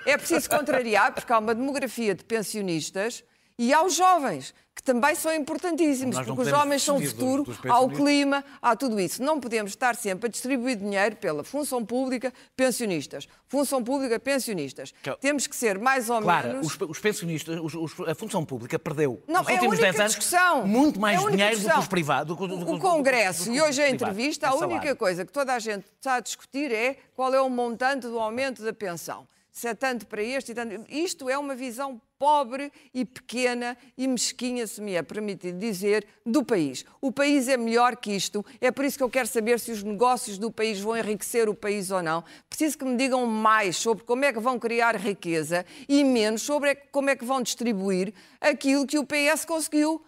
É 0.05 0.15
preciso 0.15 0.47
contrariar, 0.47 1.11
porque 1.11 1.33
há 1.33 1.39
uma 1.39 1.55
demografia 1.55 2.13
de 2.13 2.23
pensionistas 2.23 3.23
e 3.57 3.73
aos 3.73 3.93
jovens, 3.95 4.53
que 4.75 4.81
também 4.81 5.13
são 5.13 5.31
importantíssimos, 5.33 6.17
porque 6.17 6.41
os 6.41 6.47
jovens 6.47 6.81
são 6.81 6.97
o 6.97 7.05
futuro, 7.05 7.43
dos- 7.43 7.57
dos 7.57 7.71
ao 7.71 7.87
clima, 7.89 8.43
há 8.59 8.75
tudo 8.75 8.99
isso. 8.99 9.21
Não 9.21 9.39
podemos 9.39 9.71
estar 9.71 9.95
sempre 9.95 10.25
a 10.27 10.29
distribuir 10.29 10.75
dinheiro 10.77 11.15
pela 11.17 11.43
função 11.43 11.85
pública, 11.85 12.33
pensionistas. 12.55 13.27
Função 13.47 13.83
pública, 13.83 14.19
pensionistas. 14.19 14.91
Que 15.03 15.11
é- 15.11 15.15
Temos 15.17 15.45
que 15.45 15.55
ser 15.55 15.77
mais 15.77 16.09
ou 16.09 16.19
Claro, 16.21 16.47
menos. 16.47 16.67
os, 16.75 16.77
os 16.89 16.99
pensionistas, 16.99 17.59
os- 17.61 17.75
os- 17.75 18.07
a 18.09 18.15
função 18.15 18.43
pública 18.43 18.79
perdeu 18.79 19.21
Não, 19.27 19.41
nos 19.41 19.49
é 19.49 19.53
últimos 19.53 19.73
única 19.77 19.83
10 19.91 19.99
anos 19.99 20.15
discussão. 20.15 20.65
muito 20.67 20.99
mais 20.99 21.17
É 21.23 21.29
dinheiro 21.29 21.37
do 21.37 21.41
que 21.51 21.55
discussão. 21.57 21.79
os 21.79 21.87
privados. 21.87 22.35
do 22.35 22.41
que- 22.41 22.47
do 22.47 22.65
do 22.65 22.73
O 22.73 22.79
Congresso 22.79 23.51
e 23.51 23.61
hoje 23.61 23.79
a 23.81 23.89
entrevista, 23.89 24.47
a 24.47 24.55
única 24.55 24.95
coisa 24.95 25.23
que 25.23 25.31
toda 25.31 25.53
a 25.53 25.59
gente 25.59 25.85
está 25.99 26.15
a 26.15 26.19
discutir 26.19 26.71
é 26.71 26.97
qual 27.15 27.31
é 27.33 27.39
o 27.39 27.49
montante 27.49 28.07
do 28.07 28.17
aumento 28.19 28.63
da 28.63 28.73
pensão. 28.73 29.27
Se 29.53 29.67
é 29.67 29.75
tanto 29.75 30.07
para 30.07 30.23
este 30.23 30.51
e 30.51 30.55
tanto. 30.55 30.83
Isto 30.89 31.29
é 31.29 31.37
uma 31.37 31.53
visão 31.53 32.01
pobre 32.17 32.71
e 32.91 33.05
pequena 33.05 33.77
e 33.95 34.07
mesquinha, 34.07 34.65
se 34.65 34.81
me 34.81 34.95
é 34.95 35.03
permitido 35.03 35.59
dizer, 35.59 36.07
do 36.25 36.43
país. 36.43 36.83
O 36.99 37.11
país 37.11 37.47
é 37.47 37.55
melhor 37.55 37.95
que 37.95 38.11
isto. 38.11 38.43
É 38.59 38.71
por 38.71 38.83
isso 38.83 38.97
que 38.97 39.03
eu 39.03 39.09
quero 39.11 39.27
saber 39.27 39.59
se 39.59 39.71
os 39.71 39.83
negócios 39.83 40.39
do 40.39 40.49
país 40.49 40.79
vão 40.79 40.97
enriquecer 40.97 41.47
o 41.47 41.53
país 41.53 41.91
ou 41.91 42.01
não. 42.01 42.23
Preciso 42.49 42.79
que 42.79 42.83
me 42.85 42.97
digam 42.97 43.27
mais 43.27 43.77
sobre 43.77 44.03
como 44.03 44.25
é 44.25 44.33
que 44.33 44.39
vão 44.39 44.57
criar 44.57 44.95
riqueza 44.95 45.63
e 45.87 46.03
menos 46.03 46.41
sobre 46.41 46.71
é- 46.71 46.75
como 46.75 47.11
é 47.11 47.15
que 47.15 47.23
vão 47.23 47.39
distribuir 47.39 48.11
aquilo 48.41 48.87
que 48.87 48.97
o 48.97 49.05
PS 49.05 49.45
conseguiu 49.45 50.03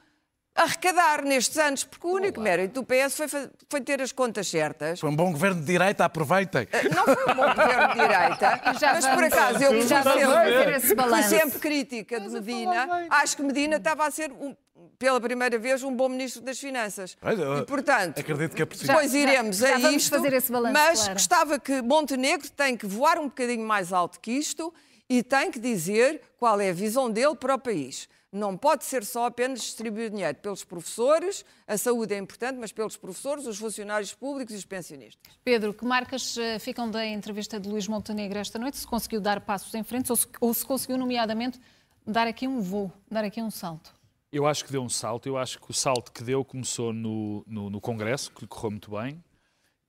arrecadar 0.56 1.22
nestes 1.24 1.58
anos, 1.58 1.84
porque 1.84 2.08
o 2.08 2.12
único 2.12 2.40
mérito 2.40 2.82
do 2.82 2.84
PS 2.86 3.18
foi, 3.18 3.50
foi 3.70 3.82
ter 3.82 4.02
as 4.02 4.12
contas 4.14 4.48
certas. 4.48 5.00
Foi 5.02 5.10
um 5.10 5.16
bom 5.16 5.32
governo 5.32 5.60
de 5.60 5.68
direita, 5.68 6.06
aproveitem. 6.06 6.68
Não 6.96 7.04
foi 7.04 7.34
um 7.34 7.36
bom 7.36 7.48
governo 7.54 7.88
de 7.90 8.00
direita, 8.00 8.62
Já 8.80 8.94
mas 8.94 9.06
por 9.06 9.24
acaso 9.26 9.64
eu 9.64 9.82
já 9.88 10.02
sempre, 10.02 10.80
fui 11.10 11.24
sempre 11.24 11.60
crítica 11.60 12.20
de 12.22 12.30
Medina. 12.30 13.08
Acho 13.10 13.36
que 13.36 13.44
Medina 13.44 13.76
estava 13.76 14.08
a 14.08 14.12
ser, 14.12 14.32
um- 14.32 14.56
pela 14.98 15.20
primeira 15.20 15.60
vez, 15.60 15.84
um 15.84 15.94
bom 15.94 16.08
ministro 16.08 16.42
das 16.42 16.58
Finanças. 16.58 17.18
Pois, 17.20 17.38
eu 17.38 17.58
E, 17.60 17.66
portanto, 17.66 18.18
acredito 18.20 18.56
que 18.56 18.62
é 18.62 18.66
preciso. 18.66 18.88
depois 18.88 19.12
Já- 19.12 19.18
iremos 19.18 19.58
já 19.58 19.76
a 19.76 19.78
vamos 19.78 20.04
isto, 20.04 20.16
fazer 20.16 20.32
esse 20.34 20.50
balanço, 20.52 20.74
mas 20.74 21.00
Clara. 21.00 21.14
gostava 21.14 21.60
que 21.60 21.82
Montenegro 21.82 22.50
tem 22.50 22.78
que 22.78 22.86
voar 22.88 23.18
um 23.20 23.26
bocadinho 23.26 23.66
mais 23.68 23.92
alto 23.92 24.20
que 24.22 24.32
isto 24.32 24.74
e 25.10 25.22
tem 25.22 25.52
que 25.52 25.60
dizer 25.60 26.22
qual 26.38 26.62
é 26.62 26.70
a 26.70 26.74
visão 26.74 27.12
dele 27.12 27.36
para 27.36 27.56
o 27.56 27.60
país. 27.60 28.08
Não 28.36 28.58
pode 28.58 28.84
ser 28.84 29.06
só 29.06 29.28
apenas 29.28 29.62
distribuir 29.62 30.10
dinheiro 30.10 30.38
pelos 30.40 30.62
professores, 30.62 31.46
a 31.66 31.78
saúde 31.78 32.16
é 32.16 32.18
importante, 32.18 32.58
mas 32.60 32.70
pelos 32.70 32.98
professores, 32.98 33.48
os 33.48 33.58
funcionários 33.58 34.14
públicos 34.14 34.54
e 34.54 34.58
os 34.58 34.66
pensionistas. 34.66 35.40
Pedro, 35.42 35.74
que 35.74 35.86
marcas 35.86 36.38
eh, 36.38 36.60
ficam 36.60 36.92
da 36.92 37.06
entrevista 37.06 37.58
de 37.58 37.70
Luís 37.70 37.88
Montenegro 37.88 38.38
esta 38.38 38.60
noite? 38.60 38.76
Se 38.76 38.86
conseguiu 38.86 39.22
dar 39.22 39.40
passos 39.40 39.74
em 39.74 39.84
frente 39.84 40.12
ou 40.12 40.18
se, 40.18 40.28
ou 40.42 40.54
se 40.54 40.66
conseguiu, 40.66 40.98
nomeadamente, 40.98 41.62
dar 42.06 42.28
aqui 42.28 42.46
um 42.46 42.60
voo, 42.60 42.92
dar 43.10 43.24
aqui 43.24 43.42
um 43.42 43.50
salto? 43.50 43.96
Eu 44.30 44.46
acho 44.46 44.66
que 44.66 44.72
deu 44.74 44.84
um 44.84 44.90
salto. 44.90 45.28
Eu 45.28 45.38
acho 45.38 45.58
que 45.58 45.72
o 45.72 45.74
salto 45.74 46.12
que 46.12 46.22
deu 46.22 46.44
começou 46.44 46.92
no, 46.92 47.42
no, 47.48 47.70
no 47.70 47.80
Congresso, 47.80 48.34
que 48.34 48.42
lhe 48.42 48.48
correu 48.48 48.72
muito 48.72 48.92
bem, 48.92 49.24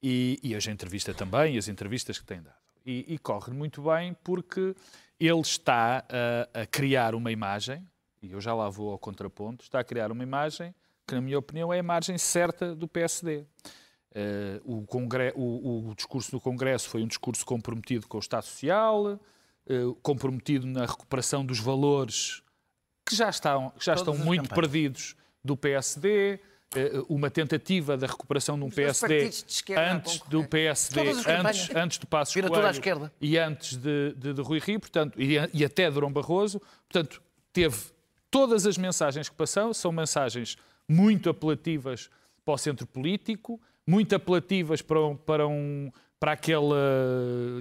e, 0.00 0.38
e 0.41 0.55
hoje 0.55 0.71
a 0.71 0.73
entrevista 0.73 1.12
também, 1.12 1.57
e 1.57 1.59
as 1.59 1.67
entrevistas 1.67 2.17
que 2.17 2.25
tem 2.25 2.41
dado. 2.41 2.55
E, 2.87 3.05
e 3.09 3.19
corre 3.19 3.53
muito 3.53 3.83
bem 3.83 4.15
porque 4.23 4.73
ele 5.19 5.41
está 5.41 6.05
a, 6.09 6.61
a 6.61 6.67
criar 6.67 7.12
uma 7.17 7.33
imagem, 7.33 7.85
e 8.23 8.33
eu 8.33 8.41
já 8.41 8.55
lá 8.55 8.69
vou 8.69 8.91
ao 8.93 8.99
contraponto, 8.99 9.65
está 9.65 9.81
a 9.81 9.85
criar 9.85 10.11
uma 10.11 10.23
imagem 10.23 10.75
que, 11.07 11.15
na 11.15 11.21
minha 11.21 11.39
opinião, 11.39 11.73
é 11.73 11.77
a 11.77 11.79
imagem 11.79 12.19
certa 12.19 12.75
do 12.75 12.89
PSD. 12.89 13.45
Eh, 14.15 14.61
o, 14.65 14.83
congre- 14.87 15.33
o- 15.37 15.89
o 15.91 15.95
discurso 15.95 16.31
do 16.31 16.41
Congresso 16.41 16.89
foi 16.89 17.03
um 17.03 17.07
discurso 17.07 17.45
comprometido 17.45 18.07
com 18.09 18.17
o 18.17 18.21
Estado 18.21 18.45
Social, 18.45 19.21
eh, 19.69 19.83
comprometido 20.03 20.67
na 20.67 20.87
recuperação 20.87 21.45
dos 21.45 21.59
valores 21.61 22.43
que 23.09 23.15
já 23.15 23.29
estão, 23.29 23.71
que 23.71 23.85
já 23.85 23.95
Todas 23.95 24.15
estão 24.15 24.27
muito 24.27 24.49
campanhas. 24.49 24.71
perdidos 24.71 25.17
do 25.45 25.57
PSD, 25.57 26.41
eh, 26.75 26.93
uma 27.09 27.31
tentativa 27.31 27.97
da 27.97 28.07
recuperação 28.07 28.59
de 28.59 28.65
um 28.65 28.71
PSD 28.71 29.29
de 29.29 29.75
antes 29.77 30.19
do 30.29 30.45
PSD, 30.49 31.01
antes, 31.29 31.77
antes 31.77 31.99
do 31.99 32.07
à 32.17 32.49
Coelho 32.49 33.11
e 33.21 33.39
antes 33.39 33.77
de, 33.77 34.13
de, 34.17 34.33
de 34.33 34.41
Rui 34.41 34.59
Rio, 34.59 34.81
portanto, 34.81 35.21
e, 35.23 35.35
e 35.55 35.65
até 35.65 35.89
de 35.89 35.95
Durão 35.95 36.11
Barroso, 36.13 36.59
portanto, 36.89 37.23
teve 37.53 37.77
todas 38.38 38.66
as 38.66 38.76
mensagens 38.76 39.31
que 39.31 39.35
passam, 39.35 39.73
são 39.73 39.90
mensagens 39.90 40.59
muito 40.87 41.31
apelativas 41.31 42.11
para 42.45 42.52
o 42.52 42.59
centro 42.59 42.87
político, 42.87 43.59
muito 43.87 44.14
apelativas 44.14 44.83
para, 44.83 45.00
um- 45.00 45.16
para, 45.16 45.47
um, 45.49 45.90
para 46.21 46.33
aquele 46.33 46.75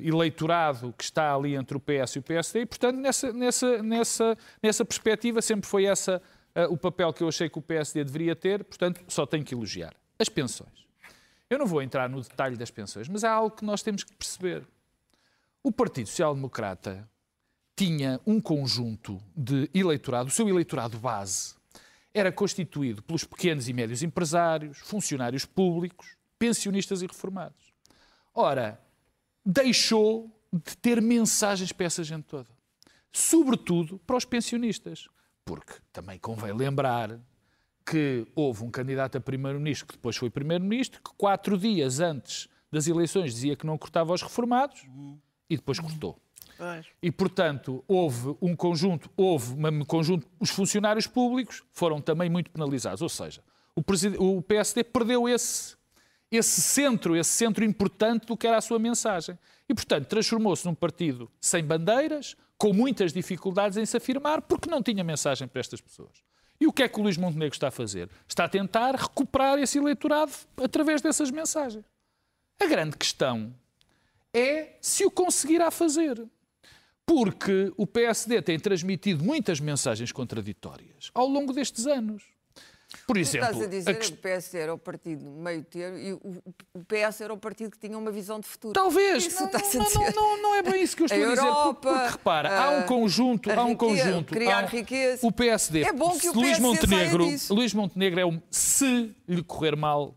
eleitorado 0.04 0.94
que 0.98 1.04
está 1.06 1.34
ali 1.34 1.56
entre 1.56 1.78
o 1.78 1.80
PS 1.80 2.18
e 2.18 2.20
o 2.20 2.22
PSD, 2.22 2.60
e, 2.62 2.66
portanto, 2.66 2.98
nessa, 2.98 3.32
nessa, 3.32 3.82
nessa, 3.82 4.38
nessa 4.62 4.84
perspectiva, 4.84 5.42
sempre 5.42 5.66
foi 5.70 5.86
essa 5.86 6.22
eh, 6.54 6.68
o 6.68 6.76
papel 6.76 7.14
que 7.14 7.24
eu 7.24 7.30
achei 7.30 7.50
que 7.50 7.58
o 7.58 7.62
PSD 7.62 8.04
deveria 8.04 8.36
ter, 8.36 8.64
portanto, 8.66 9.02
só 9.08 9.26
tenho 9.26 9.46
que 9.46 9.56
elogiar. 9.56 9.94
As 10.20 10.28
pensões. 10.28 10.86
Eu 11.50 11.58
não 11.58 11.66
vou 11.68 11.82
entrar 11.82 12.10
no 12.10 12.20
detalhe 12.22 12.58
das 12.58 12.70
pensões, 12.70 13.08
mas 13.08 13.24
há 13.24 13.32
algo 13.32 13.56
que 13.56 13.64
nós 13.64 13.82
temos 13.82 14.04
que 14.04 14.14
perceber. 14.14 14.64
O 15.64 15.72
Partido 15.72 16.08
Social 16.10 16.36
Democrata 16.36 17.08
tinha 17.76 18.22
um 18.26 18.40
conjunto 18.40 19.22
de 19.36 19.70
eleitorado, 19.74 20.30
o 20.30 20.32
seu 20.32 20.48
eleitorado 20.48 20.98
base 20.98 21.56
era 22.14 22.32
constituído 22.32 23.04
pelos 23.04 23.26
pequenos 23.26 23.68
e 23.68 23.74
médios 23.74 24.02
empresários, 24.02 24.78
funcionários 24.80 25.44
públicos, 25.44 26.16
pensionistas 26.40 27.02
e 27.02 27.08
reformados. 27.08 27.74
Ora, 28.34 28.80
deixou 29.46 30.32
de 30.52 30.78
ter 30.78 31.02
mensagens 31.02 31.74
para 31.74 31.86
essa 31.86 32.04
gente 32.04 32.24
toda. 32.24 32.48
Sobretudo 33.12 34.00
para 34.00 34.16
os 34.16 34.24
pensionistas. 34.24 35.10
Porque 35.44 35.74
também 35.92 36.18
convém 36.18 36.54
lembrar 36.54 37.20
que 37.86 38.26
houve 38.34 38.64
um 38.64 38.72
candidato 38.72 39.18
a 39.18 39.22
primeiro-ministro 39.22 39.86
que 39.86 39.94
depois 39.94 40.16
foi 40.16 40.30
primeiro-ministro, 40.30 41.02
que 41.04 41.12
quatro 41.18 41.58
dias 41.58 42.00
antes 42.00 42.48
das 42.72 42.88
eleições 42.88 43.34
dizia 43.34 43.56
que 43.56 43.66
não 43.66 43.78
cortava 43.78 44.12
aos 44.12 44.22
reformados 44.22 44.82
e 45.50 45.56
depois 45.56 45.80
cortou. 45.80 46.20
E, 47.02 47.12
portanto, 47.12 47.84
houve 47.88 48.36
um 48.42 48.56
conjunto, 48.56 49.10
houve 49.16 49.54
um 49.54 49.86
conjunto, 49.86 50.28
os 50.40 50.50
funcionários 50.50 51.08
públicos 51.08 51.64
foram 51.72 52.00
também 52.00 52.30
muito 52.30 52.50
penalizados. 52.52 53.02
Ou 53.02 53.10
seja, 53.10 53.42
o, 53.76 54.38
o 54.38 54.42
PSD 54.42 54.84
perdeu 54.84 55.28
esse, 55.28 55.76
esse 56.32 56.62
centro, 56.62 57.16
esse 57.16 57.32
centro 57.32 57.64
importante 57.64 58.26
do 58.26 58.38
que 58.38 58.48
era 58.48 58.58
a 58.58 58.62
sua 58.62 58.80
mensagem. 58.80 59.38
E, 59.68 59.74
portanto, 59.74 60.08
transformou-se 60.08 60.66
num 60.66 60.76
partido 60.76 61.30
sem 61.42 61.64
bandeiras, 61.64 62.36
com 62.58 62.72
muitas 62.72 63.12
dificuldades 63.12 63.78
em 63.78 63.86
se 63.86 63.98
afirmar, 63.98 64.42
porque 64.42 64.70
não 64.70 64.82
tinha 64.82 65.04
mensagem 65.04 65.48
para 65.48 65.60
estas 65.60 65.82
pessoas. 65.82 66.24
E 66.60 66.68
o 66.68 66.72
que 66.72 66.84
é 66.84 66.88
que 66.88 67.00
o 67.00 67.04
Luís 67.04 67.18
Montenegro 67.18 67.54
está 67.54 67.68
a 67.68 67.72
fazer? 67.72 68.10
Está 68.28 68.46
a 68.46 68.50
tentar 68.50 68.96
recuperar 68.96 69.60
esse 69.60 69.78
eleitorado 69.78 70.32
através 70.58 71.02
dessas 71.02 71.30
mensagens. 71.30 71.84
A 72.60 72.66
grande 72.66 72.96
questão 72.96 73.54
é 74.34 74.78
se 74.82 75.06
o 75.06 75.12
conseguirá 75.12 75.70
fazer. 75.70 76.26
Porque 77.06 77.72
o 77.78 77.86
PSD 77.86 78.42
tem 78.42 78.60
transmitido 78.60 79.24
muitas 79.24 79.60
mensagens 79.60 80.12
contraditórias 80.12 81.12
ao 81.14 81.28
longo 81.28 81.54
destes 81.54 81.86
anos. 81.86 82.24
Por 83.08 83.18
exemplo, 83.18 83.48
estás 83.48 83.62
a 83.62 83.66
a 83.66 83.70
dizer 83.70 83.96
quest- 83.98 84.14
que 84.14 84.14
o 84.14 84.40
PS 84.40 84.54
era 84.56 84.74
o 84.74 84.78
partido 84.78 85.26
meio 85.30 85.64
termo 85.64 85.98
e 85.98 86.14
o, 86.14 86.42
o 86.74 86.84
PS 86.86 87.22
era 87.22 87.34
o 87.34 87.38
partido 87.38 87.72
que 87.72 87.78
tinha 87.80 87.98
uma 87.98 88.12
visão 88.12 88.40
de 88.40 88.48
futuro. 88.48 88.74
Talvez. 88.74 89.26
Isso 89.26 89.40
Não, 89.40 89.48
estás 89.48 89.76
a 89.76 89.78
não, 89.80 89.84
não, 89.84 89.90
dizer. 90.02 90.16
não, 90.16 90.42
não 90.42 90.56
é 90.56 90.62
bem 90.64 90.82
isso 90.82 90.96
que 90.96 91.02
eu 91.04 91.06
estou 91.08 91.22
a, 91.24 91.28
A 91.28 91.30
dizer. 91.32 91.42
Porque, 91.42 91.58
Europa, 91.58 91.90
porque, 91.94 92.12
repara, 92.12 92.58
há 92.58 92.70
um 92.72 92.80
a- 92.80 92.84
conjunto. 92.84 93.52
a 93.52 93.56
Há 93.56 93.66
um 93.66 93.70
riqueza, 93.70 94.04
conjunto. 94.06 94.34
criar 94.34 94.64
há 94.64 94.68
riqueza. 94.68 95.28
O 95.28 95.32
PSD. 95.32 95.82
É 95.84 95.92
bom 95.94 96.18
que 96.18 96.30
o 96.30 96.34
Luís 96.34 96.48
PSD 96.58 96.64
Montenegro, 96.68 97.24
saia 97.24 97.34
disso. 97.34 97.54
Luís 97.54 97.74
Montenegro 97.74 98.20
é 98.20 98.26
um. 98.26 98.42
Se 98.50 99.14
lhe 99.28 99.44
correr 99.44 99.76
mal, 99.76 100.16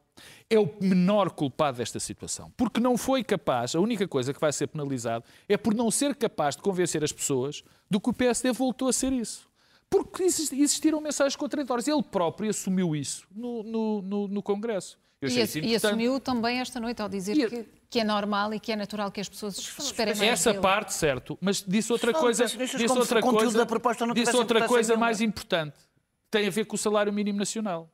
é 0.51 0.59
o 0.59 0.71
menor 0.81 1.31
culpado 1.31 1.77
desta 1.79 2.01
situação. 2.01 2.51
Porque 2.57 2.81
não 2.81 2.97
foi 2.97 3.23
capaz, 3.23 3.75
a 3.75 3.81
única 3.81 4.09
coisa 4.09 4.33
que 4.33 4.41
vai 4.41 4.53
ser 4.53 4.67
penalizado 4.69 5.25
é 5.49 5.57
por 5.57 5.75
não 5.75 5.91
ser 5.91 6.15
capaz 6.15 6.57
de 6.57 6.63
convencer 6.63 7.05
as 7.05 7.13
pessoas 7.13 7.63
do 7.91 8.01
que 8.01 8.09
o 8.11 8.13
PSD 8.15 8.53
voltou 8.53 8.89
a 8.89 8.93
ser 8.93 9.13
isso. 9.13 9.47
Porque 9.91 10.23
exist- 10.23 10.53
existiram 10.53 11.01
mensagens 11.01 11.37
contraditórias. 11.37 11.89
Ele 11.89 12.03
próprio 12.03 12.51
assumiu 12.51 12.95
isso 12.97 13.27
no, 13.35 13.63
no, 13.63 14.03
no, 14.03 14.29
no 14.29 14.43
Congresso. 14.43 14.99
Eu 15.21 15.29
E, 15.29 15.41
isso 15.43 15.59
e 15.59 15.75
assumiu 15.75 16.21
também 16.21 16.61
esta 16.61 16.79
noite 16.79 17.03
ao 17.03 17.09
dizer 17.09 17.37
E 17.37 17.49
que, 17.49 17.67
que 17.91 18.01
é 18.01 18.05
normal 18.05 18.55
e 18.55 18.61
que 18.61 18.71
é 18.71 18.77
natural 18.77 19.11
que 19.11 19.21
as 19.21 19.29
pessoas 19.29 19.59
esperem 19.59 20.15
mais 20.15 20.31
Essa 20.31 20.51
dele. 20.53 20.63
parte, 20.63 20.95
certo, 20.95 21.37
mas 21.41 21.63
disse 21.67 21.91
outra 21.93 22.13
coisa, 22.13 22.45
disse 22.47 22.87
outra 22.87 23.21
coisa, 23.21 23.59
da 23.59 23.67
proposta 23.67 24.07
não 24.07 24.15
disse 24.15 24.37
outra 24.37 24.69
coisa 24.69 24.97
mais 24.97 25.21
importante. 25.21 25.77
Tem 26.31 26.47
a 26.47 26.51
ver 26.51 26.67
com 26.67 26.77
o 26.77 26.79
salário 26.79 27.13
mínimo 27.13 27.39
nacional. 27.39 27.91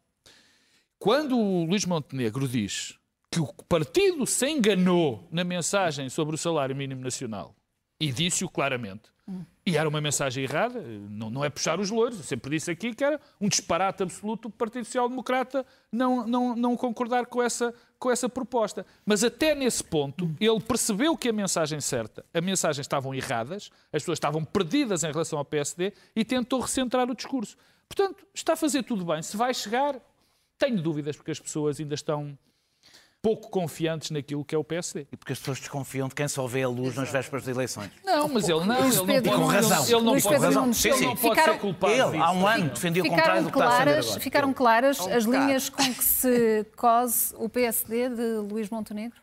Quando 1.04 1.38
o 1.38 1.66
Luís 1.66 1.84
Montenegro 1.84 2.49
diz 2.49 2.99
que 3.30 3.38
o 3.38 3.46
partido 3.68 4.26
se 4.26 4.49
enganou 4.49 5.28
na 5.30 5.44
mensagem 5.44 6.08
sobre 6.08 6.34
o 6.34 6.38
salário 6.38 6.75
mínimo 6.75 7.02
nacional 7.02 7.54
e 8.00 8.11
disse-o 8.11 8.49
claramente, 8.49 9.12
e 9.66 9.76
era 9.76 9.87
uma 9.87 10.00
mensagem 10.00 10.44
errada, 10.44 10.82
não, 11.11 11.28
não 11.28 11.44
é 11.44 11.50
puxar 11.50 11.78
os 11.78 11.90
louros, 11.90 12.16
eu 12.16 12.25
sempre 12.25 12.52
disse 12.52 12.70
aqui 12.70 12.94
que 12.94 13.04
era 13.04 13.20
um 13.38 13.50
disparate 13.50 14.02
absoluto 14.02 14.49
o 14.49 14.50
Partido 14.50 14.87
Social 14.87 15.06
Democrata 15.06 15.66
não, 15.92 16.26
não, 16.26 16.56
não 16.56 16.75
concordar 16.75 17.26
com 17.26 17.42
essa, 17.42 17.75
com 17.99 18.11
essa 18.11 18.26
proposta. 18.26 18.87
Mas 19.04 19.23
até 19.23 19.54
nesse 19.54 19.84
ponto, 19.84 20.34
ele 20.40 20.61
percebeu 20.61 21.18
que 21.18 21.28
a 21.28 21.34
mensagem 21.34 21.82
certa, 21.82 22.25
a 22.32 22.40
mensagem 22.40 22.80
estavam 22.80 23.14
erradas, 23.14 23.70
as 23.92 24.00
pessoas 24.00 24.16
estavam 24.16 24.42
perdidas 24.42 25.04
em 25.04 25.12
relação 25.12 25.38
ao 25.38 25.44
PSD 25.44 25.92
e 26.16 26.25
tentou 26.25 26.61
recentrar 26.61 27.11
o 27.11 27.14
discurso. 27.14 27.58
Portanto, 27.87 28.26
está 28.32 28.54
a 28.54 28.56
fazer 28.56 28.84
tudo 28.84 29.04
bem. 29.04 29.20
Se 29.20 29.37
vai 29.37 29.52
chegar, 29.52 30.00
tenho 30.64 30.80
dúvidas, 30.83 31.16
porque 31.16 31.30
as 31.30 31.40
pessoas 31.40 31.78
ainda 31.80 31.94
estão 31.94 32.37
pouco 33.23 33.49
confiantes 33.49 34.11
naquilo 34.11 34.44
que 34.44 34.54
é 34.54 34.59
o 34.59 34.62
PSD. 34.62 35.06
E 35.11 35.16
porque 35.16 35.33
as 35.33 35.38
pessoas 35.38 35.59
desconfiam 35.59 36.09
de 36.09 36.14
quem 36.14 36.28
só 36.28 36.47
vê 36.47 36.62
a 36.62 36.68
luz 36.68 36.94
nas 36.94 37.09
vésperas 37.11 37.44
das 37.44 37.54
eleições. 37.56 37.90
Não, 38.04 38.28
mas 38.28 38.47
ele 38.49 38.64
não, 38.66 38.83
Luís 38.83 38.97
ele 38.99 39.06
não 39.06 39.23
pode, 39.23 39.37
Com 39.37 39.47
razão. 39.47 39.85
ele 39.85 39.92
não 40.02 40.12
pode, 40.12 40.28
Pedro 40.28 40.47
ele 40.47 40.54
Nunes, 40.56 40.76
sim, 40.76 40.88
não 40.90 40.97
sim. 40.99 41.04
pode 41.06 41.21
Ficaram- 41.21 41.52
ser 41.54 41.61
culpado 41.61 41.92
Ele, 41.94 42.18
há 42.18 42.33
um 42.33 42.47
ano, 42.47 42.68
defendia 42.68 43.02
o 43.02 43.09
contrário 43.09 43.42
do 43.44 43.50
que 43.50 43.59
está 43.59 43.71
a 43.71 43.80
agora. 43.80 44.02
ficaram 44.21 44.52
claras 44.52 45.00
Um 45.00 45.12
as 45.14 45.25
linhas 45.25 45.68
com 45.71 45.83
que 45.83 46.04
se 46.04 46.66
cose 46.76 47.35
o 47.38 47.49
PSD 47.49 48.11
de 48.11 48.23
Luís 48.52 48.68
Montenegro? 48.68 49.18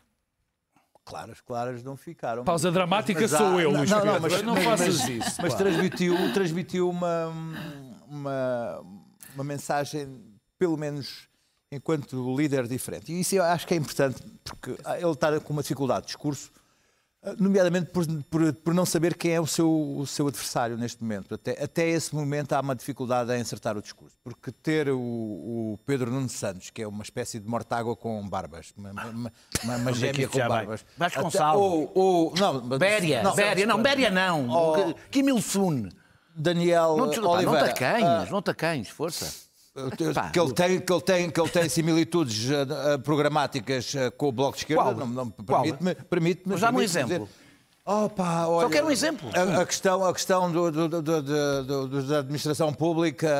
Claras, 1.04 1.40
claras 1.40 1.82
não 1.82 1.96
ficaram. 1.96 2.44
Pausa 2.44 2.70
dramática 2.72 3.20
Mas 3.20 3.34
há- 3.34 3.38
sou 3.38 3.60
eu, 3.60 3.70
Luís 3.70 3.90
Pedro. 3.92 4.06
não, 4.06 4.20
mas, 4.20 4.42
não 4.42 4.54
mas- 4.54 4.64
faças 4.64 4.98
mas- 5.00 5.08
isso. 5.08 5.42
Mas 5.42 5.52
pá. 5.52 5.58
transmitiu, 5.58 6.14
transmitiu 6.32 6.88
uma, 6.88 7.26
uma, 8.08 8.84
uma 9.34 9.44
mensagem, 9.44 10.20
pelo 10.58 10.76
menos 10.76 11.28
enquanto 11.72 12.36
líder 12.36 12.68
diferente. 12.68 13.10
E 13.12 13.20
isso 13.20 13.34
eu 13.34 13.42
acho 13.42 13.66
que 13.66 13.74
é 13.74 13.76
importante, 13.76 14.22
porque 14.44 14.70
ele 14.70 15.10
está 15.10 15.40
com 15.40 15.52
uma 15.54 15.62
dificuldade 15.62 16.02
de 16.02 16.06
discurso, 16.08 16.50
eh, 17.24 17.34
nomeadamente 17.38 17.90
por, 17.90 18.06
por, 18.24 18.52
por 18.52 18.74
não 18.74 18.84
saber 18.84 19.14
quem 19.16 19.32
é 19.32 19.40
o 19.40 19.46
seu, 19.46 19.70
o 19.70 20.06
seu 20.06 20.28
adversário 20.28 20.76
neste 20.76 21.02
momento. 21.02 21.34
Até, 21.34 21.52
até 21.64 21.88
esse 21.88 22.14
momento 22.14 22.52
há 22.52 22.60
uma 22.60 22.74
dificuldade 22.76 23.32
em 23.32 23.40
acertar 23.40 23.76
o 23.76 23.80
discurso. 23.82 24.14
Porque 24.22 24.52
ter 24.52 24.90
o, 24.90 24.98
o 25.00 25.78
Pedro 25.86 26.10
Nuno 26.10 26.28
Santos, 26.28 26.68
que 26.70 26.82
é 26.82 26.86
uma 26.86 27.02
espécie 27.02 27.40
de 27.40 27.48
mortágua 27.48 27.96
com 27.96 28.28
barbas, 28.28 28.72
uma, 28.76 28.90
uma, 28.90 29.32
uma, 29.64 29.76
uma 29.76 29.92
gêmea 29.94 30.28
com 30.28 30.38
barbas. 30.46 30.84
Vasconcelos. 30.98 31.40
Até- 31.40 31.56
ou, 31.56 31.90
ou, 31.94 32.34
não, 32.36 32.60
Béria, 32.78 33.22
não, 33.22 33.34
Béria, 33.34 33.66
não, 33.66 33.82
Béria 33.82 34.10
não. 34.10 34.48
Oh. 34.50 34.94
Kim 35.10 35.26
Il-sung. 35.28 35.88
Daniel 36.34 36.96
Não 36.96 37.10
te, 37.10 37.20
pá, 37.20 37.28
Oliveira. 37.28 37.58
não 37.60 37.64
te 37.66 37.70
acanhes, 37.70 38.04
Ah, 38.08 38.26
não 38.30 38.40
te 38.42 38.50
acanhes, 38.50 38.88
força. 38.88 39.51
Pá, 40.14 40.28
que 40.30 40.38
ele 40.38 40.52
tem, 40.52 40.80
que 40.80 40.92
ele 40.92 41.00
tem, 41.00 41.30
que 41.30 41.40
ele 41.40 41.48
tem 41.48 41.66
similitudes 41.68 42.50
ah, 42.50 42.94
ah, 42.94 42.98
programáticas 42.98 43.94
ah, 43.96 44.10
com 44.10 44.28
o 44.28 44.32
Bloco 44.32 44.52
de 44.52 44.64
Esquerda, 44.64 44.82
Qual? 44.82 44.94
não, 44.94 45.06
não 45.06 45.30
permite-me, 45.30 45.94
permite-me. 45.94 46.52
Mas 46.52 46.60
dá-me 46.60 46.78
um 46.78 46.82
exemplo. 46.82 47.08
dizer- 47.08 48.10
pá, 48.14 48.46
olha, 48.48 48.68
quero 48.68 48.86
um 48.86 48.90
exemplo. 48.90 49.30
A, 49.34 49.62
a 49.62 49.64
questão, 49.66 50.04
a 50.04 50.12
questão 50.12 50.52
do, 50.52 50.70
do- 50.70 50.88
do- 50.88 51.02
do- 51.02 51.22
do- 51.22 51.88
do- 51.88 52.02
da 52.02 52.18
administração 52.18 52.70
pública 52.74 53.32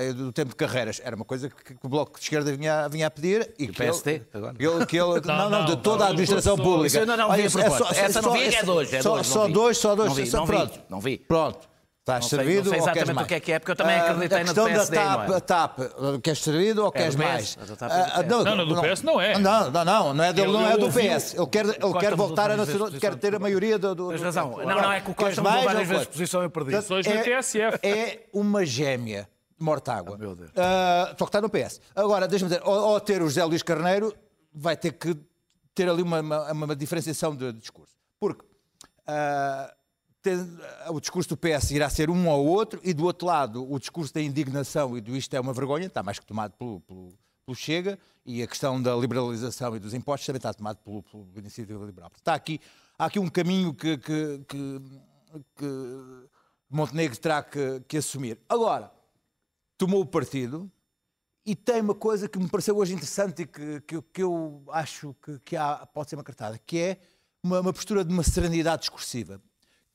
e 0.00 0.12
do 0.14 0.32
tempo 0.32 0.50
de 0.52 0.56
carreiras 0.56 1.02
era 1.04 1.14
uma 1.14 1.24
coisa 1.26 1.50
que, 1.50 1.74
que 1.74 1.86
o 1.86 1.88
Bloco 1.88 2.18
de 2.18 2.24
Esquerda 2.24 2.50
vinha, 2.56 2.88
vinha 2.88 3.06
a 3.06 3.10
pedir 3.10 3.52
e, 3.58 3.66
que 3.66 3.74
PSD 3.74 4.10
ele, 4.14 4.24
agora? 4.32 4.54
ele- 4.58 4.86
que 4.86 4.96
ele- 4.96 5.20
não, 5.20 5.36
não, 5.36 5.50
não, 5.50 5.64
de 5.66 5.76
toda 5.76 5.96
a 5.96 6.06
não, 6.06 6.12
administração 6.12 6.56
só- 6.56 6.62
pública. 6.62 6.86
Isso 6.86 6.96
eu 6.96 7.00
ainda 7.02 7.16
não 7.18 7.26
vi 7.26 7.32
Olha, 7.42 7.46
a 7.46 7.50
proposta. 7.50 7.94
Essa 8.00 8.22
não 8.22 8.32
vi, 8.32 8.38
é 8.42 8.62
de 8.62 8.70
hoje, 8.70 8.94
é 8.94 8.98
de 8.98 9.02
só, 9.02 9.12
hoje, 9.12 9.28
não 9.28 9.36
só 9.36 9.48
dois, 9.48 9.76
só 9.76 9.94
dois. 9.94 10.08
Não 10.08 10.14
vi, 10.16 10.26
só- 10.26 10.38
não 10.38 10.46
vi, 10.46 10.52
pronto. 10.56 10.80
não 10.88 11.00
vi. 11.00 11.18
Pronto. 11.18 11.68
Estás 12.08 12.24
Não 12.24 12.28
sei- 12.30 12.38
servido 12.38 12.64
não 12.64 12.70
sei 12.70 12.80
ou 12.80 12.84
queres 12.86 12.96
exatamente 12.96 13.14
mais? 13.16 13.24
o 13.26 13.28
que 13.28 13.34
é 13.34 13.40
que 13.40 13.52
é, 13.52 13.58
porque 13.58 13.72
eu 13.72 13.76
também 13.76 13.96
Ah, 13.96 14.00
acreditei 14.10 14.38
a 14.38 14.40
no 14.40 14.44
questão 14.46 14.64
PSD, 14.64 14.96
da 14.96 15.04
não 15.04 15.22
é? 15.36 15.40
TAP, 15.40 15.46
TAP, 15.46 15.78
queres 16.22 16.38
servido 16.42 16.84
ou 16.84 16.90
queres 16.92 17.14
do 17.14 17.18
PS, 17.22 17.28
mais? 17.28 17.58
a 17.60 17.76
TAP 17.76 17.90
é 17.92 17.96
do 17.96 18.02
Ah, 18.02 18.22
PS. 18.22 18.44
Não, 18.44 18.56
não, 18.56 18.66
do 18.66 18.80
PS 18.80 19.02
não 19.04 19.20
é. 19.20 19.38
Não, 19.38 19.70
não, 19.70 19.84
não, 19.84 20.14
não 20.14 20.24
é, 20.24 20.30
Ele- 20.30 20.46
não 20.46 20.66
é 20.70 20.76
do 20.78 20.88
PS. 20.90 21.34
Ele 21.36 21.46
quer, 21.48 21.66
ele 21.66 21.98
quer 22.00 22.14
voltar 22.16 22.50
a 22.50 22.56
nacional, 22.56 22.90
quer 22.92 23.14
ter 23.16 23.34
a 23.34 23.38
maioria 23.38 23.78
do. 23.78 23.94
do 23.94 24.08
Tens 24.08 24.20
do- 24.20 24.24
razão. 24.24 24.50
do- 24.52 24.56
Não, 24.64 24.80
não, 24.80 24.90
é 24.92 25.00
que 25.02 25.10
o 25.10 25.14
Queres 25.14 25.36
Costa 25.36 25.42
mudou 25.42 25.52
mais 25.52 25.64
várias 25.66 25.82
ou 25.82 25.86
vezes 25.88 26.00
de 26.02 26.06
queres? 26.06 26.16
posição 26.30 26.42
eu 26.42 26.50
perdi. 26.50 27.22
TSF. 27.24 27.78
É 27.86 28.20
uma 28.32 28.64
gêmea 28.64 29.28
de 29.58 29.64
mortágua. 29.64 30.16
meu 30.16 30.34
Deus. 30.34 30.50
Ah, 30.56 31.08
só 31.18 31.24
que 31.26 31.28
está 31.28 31.40
no 31.42 31.50
PS. 31.50 31.78
Agora, 31.94 32.26
deixa-me 32.26 32.48
dizer, 32.50 32.62
ao, 32.64 32.72
ao 32.72 33.00
ter 33.00 33.20
o 33.20 33.26
José 33.28 33.44
Luís 33.44 33.62
Carneiro, 33.62 34.14
vai 34.54 34.76
ter 34.78 34.92
que 34.92 35.14
ter 35.74 35.88
ali 35.90 36.00
uma, 36.02 36.20
uma, 36.20 36.52
uma 36.52 36.74
diferenciação 36.76 37.36
de 37.36 37.52
discurso. 37.52 37.92
Porque 38.18 38.44
ah, 39.06 39.70
tem- 39.70 39.77
o 40.90 41.00
discurso 41.00 41.30
do 41.30 41.36
PS 41.36 41.70
irá 41.70 41.88
ser 41.88 42.10
um 42.10 42.30
ao 42.30 42.44
outro 42.44 42.80
e 42.82 42.92
do 42.92 43.04
outro 43.04 43.26
lado 43.26 43.70
o 43.70 43.78
discurso 43.78 44.12
da 44.14 44.20
indignação 44.20 44.96
e 44.96 45.00
do 45.00 45.16
isto 45.16 45.34
é 45.34 45.40
uma 45.40 45.52
vergonha, 45.52 45.86
está 45.86 46.02
mais 46.02 46.18
que 46.18 46.26
tomado 46.26 46.52
pelo, 46.52 46.80
pelo, 46.80 47.18
pelo 47.44 47.56
Chega 47.56 47.98
e 48.24 48.42
a 48.42 48.46
questão 48.46 48.80
da 48.80 48.94
liberalização 48.94 49.74
e 49.74 49.78
dos 49.78 49.94
impostos 49.94 50.26
também 50.26 50.38
está 50.38 50.52
tomado 50.52 50.78
pelo, 50.78 51.02
pelo 51.02 51.28
Iniciativa 51.36 51.84
Liberal. 51.84 52.10
Está 52.16 52.34
aqui, 52.34 52.60
há 52.98 53.06
aqui 53.06 53.18
um 53.18 53.28
caminho 53.28 53.72
que, 53.72 53.96
que, 53.98 54.44
que, 54.48 54.80
que 55.56 56.28
Montenegro 56.68 57.18
terá 57.18 57.42
que, 57.42 57.80
que 57.88 57.96
assumir. 57.96 58.38
Agora, 58.48 58.92
tomou 59.78 60.00
o 60.00 60.06
partido 60.06 60.70
e 61.46 61.56
tem 61.56 61.80
uma 61.80 61.94
coisa 61.94 62.28
que 62.28 62.38
me 62.38 62.48
pareceu 62.48 62.76
hoje 62.76 62.92
interessante 62.92 63.42
e 63.42 63.46
que, 63.46 63.80
que, 63.80 64.02
que 64.02 64.22
eu 64.22 64.62
acho 64.68 65.14
que, 65.22 65.38
que 65.40 65.56
há, 65.56 65.86
pode 65.86 66.10
ser 66.10 66.16
uma 66.16 66.24
cartada, 66.24 66.58
que 66.58 66.78
é 66.78 66.98
uma, 67.42 67.60
uma 67.60 67.72
postura 67.72 68.04
de 68.04 68.12
uma 68.12 68.22
serenidade 68.22 68.82
discursiva. 68.82 69.40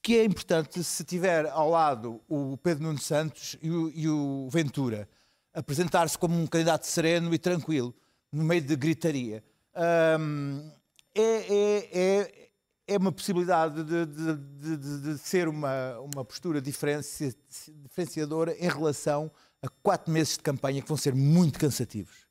Que 0.06 0.18
é 0.18 0.26
importante 0.26 0.84
se 0.84 1.04
tiver 1.06 1.46
ao 1.48 1.70
lado 1.70 2.22
o 2.28 2.58
Pedro 2.58 2.84
Nuno 2.84 3.00
Santos 3.00 3.56
e 3.62 3.72
o, 3.72 3.90
e 3.96 4.10
o 4.10 4.50
Ventura 4.52 5.08
apresentar-se 5.54 6.18
como 6.18 6.38
um 6.38 6.46
candidato 6.46 6.86
sereno 6.86 7.34
e 7.34 7.38
tranquilo, 7.40 7.96
no 8.32 8.44
meio 8.44 8.62
de 8.62 8.76
gritaria. 8.76 9.42
É, 9.74 11.22
é, 11.22 11.90
é, 11.94 12.50
é 12.86 12.98
uma 12.98 13.12
possibilidade 13.14 13.82
de, 13.84 14.06
de- 14.06 14.78
de- 14.78 15.02
de- 15.14 15.18
ser 15.20 15.48
uma, 15.48 15.98
uma 16.00 16.26
postura 16.26 16.60
diferenci- 16.62 17.38
diferenciadora 17.84 18.54
em 18.58 18.68
relação 18.68 19.32
a 19.62 19.70
quatro 19.82 20.12
meses 20.12 20.34
de 20.34 20.44
campanha 20.44 20.82
que 20.82 20.88
vão 20.88 20.98
ser 20.98 21.16
muito 21.16 21.58
cansativos. 21.58 22.28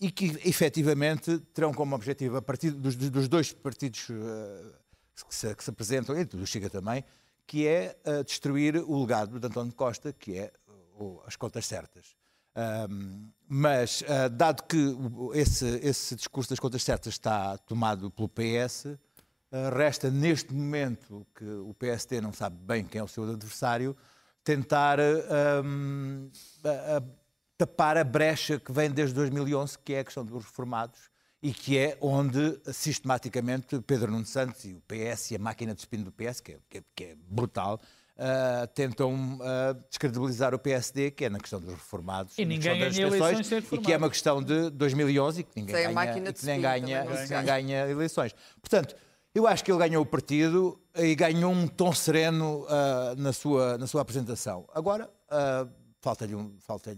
E 0.00 0.10
que 0.10 0.26
efetivamente 0.44 1.38
terão 1.54 1.72
como 1.72 1.94
objetivo, 1.94 2.36
a 2.36 2.42
partir 2.42 2.72
dos, 2.72 2.96
dos 2.96 3.28
dois 3.28 3.52
partidos 3.52 4.08
uh, 4.10 4.81
que, 5.14 5.34
se, 5.34 5.54
que 5.54 5.64
se 5.64 5.70
apresentam, 5.70 6.18
e 6.18 6.24
do 6.24 6.46
Chega 6.46 6.70
também, 6.70 7.04
que 7.46 7.66
é 7.66 7.96
uh, 8.06 8.24
destruir 8.24 8.76
o 8.76 9.00
legado 9.00 9.38
de 9.38 9.46
António 9.46 9.72
Costa, 9.74 10.12
que 10.12 10.38
é 10.38 10.52
uh, 10.98 11.20
as 11.26 11.36
contas 11.36 11.66
certas. 11.66 12.16
Um, 12.54 13.30
mas, 13.48 14.02
uh, 14.02 14.28
dado 14.30 14.62
que 14.64 14.76
esse, 15.34 15.66
esse 15.82 16.14
discurso 16.14 16.50
das 16.50 16.60
contas 16.60 16.82
certas 16.82 17.14
está 17.14 17.56
tomado 17.58 18.10
pelo 18.10 18.28
PS, 18.28 18.86
uh, 18.86 18.98
resta 19.74 20.10
neste 20.10 20.52
momento 20.52 21.26
que 21.34 21.44
o 21.44 21.74
PSD 21.74 22.20
não 22.20 22.32
sabe 22.32 22.56
bem 22.56 22.84
quem 22.84 23.00
é 23.00 23.04
o 23.04 23.08
seu 23.08 23.24
adversário, 23.24 23.96
tentar 24.44 24.98
tapar 27.56 27.96
a 27.96 28.02
brecha 28.02 28.58
que 28.58 28.72
vem 28.72 28.90
desde 28.90 29.14
2011, 29.14 29.78
que 29.78 29.94
é 29.94 30.00
a 30.00 30.04
questão 30.04 30.24
dos 30.24 30.44
reformados, 30.44 31.11
e 31.42 31.52
que 31.52 31.76
é 31.76 31.98
onde 32.00 32.58
sistematicamente 32.72 33.80
Pedro 33.80 34.12
Nuno 34.12 34.24
Santos 34.24 34.64
e 34.64 34.74
o 34.74 34.80
PS 34.82 35.32
e 35.32 35.36
a 35.36 35.38
máquina 35.38 35.74
de 35.74 35.80
espinho 35.80 36.04
do 36.04 36.12
PS, 36.12 36.40
que 36.40 36.52
é, 36.52 36.58
que 36.68 36.78
é- 36.78 36.82
que 36.94 37.04
é 37.04 37.16
brutal, 37.28 37.80
ah, 38.16 38.68
tentam 38.74 39.38
ah, 39.42 39.72
descredibilizar 39.90 40.54
o 40.54 40.58
PSD, 40.58 41.10
que 41.10 41.24
é 41.24 41.30
na 41.30 41.40
questão 41.40 41.60
dos 41.60 41.70
reformados. 41.70 42.38
E 42.38 42.44
na 42.44 42.50
ninguém 42.50 42.78
questão 42.78 42.78
das 42.88 42.96
ganha 42.96 43.06
eleições 43.08 43.50
E 43.72 43.78
que 43.78 43.92
é 43.92 43.96
uma 43.96 44.08
questão 44.08 44.42
de 44.42 44.70
2011 44.70 45.40
e 45.40 45.44
que 45.44 45.50
ninguém 45.56 45.74
Sem 45.74 45.86
a 45.86 45.92
ganha, 45.92 46.18
e 46.18 46.32
de 46.32 46.32
que 46.32 46.46
nem 46.46 46.60
ganha, 46.60 47.04
nem 47.04 47.26
ganha. 47.28 47.42
ganha 47.42 47.88
eleições. 47.90 48.32
Portanto, 48.60 48.94
eu 49.34 49.46
acho 49.46 49.64
que 49.64 49.72
ele 49.72 49.78
ganhou 49.78 50.02
o 50.02 50.06
partido 50.06 50.78
e 50.94 51.14
ganhou 51.16 51.50
um 51.50 51.66
tom 51.66 51.92
sereno 51.92 52.64
ah, 52.68 53.14
na, 53.18 53.32
sua, 53.32 53.76
na 53.78 53.86
sua 53.88 54.02
apresentação. 54.02 54.68
Agora, 54.72 55.10
falta-lhe 56.00 56.36
um, 56.36 56.54
falta 56.60 56.96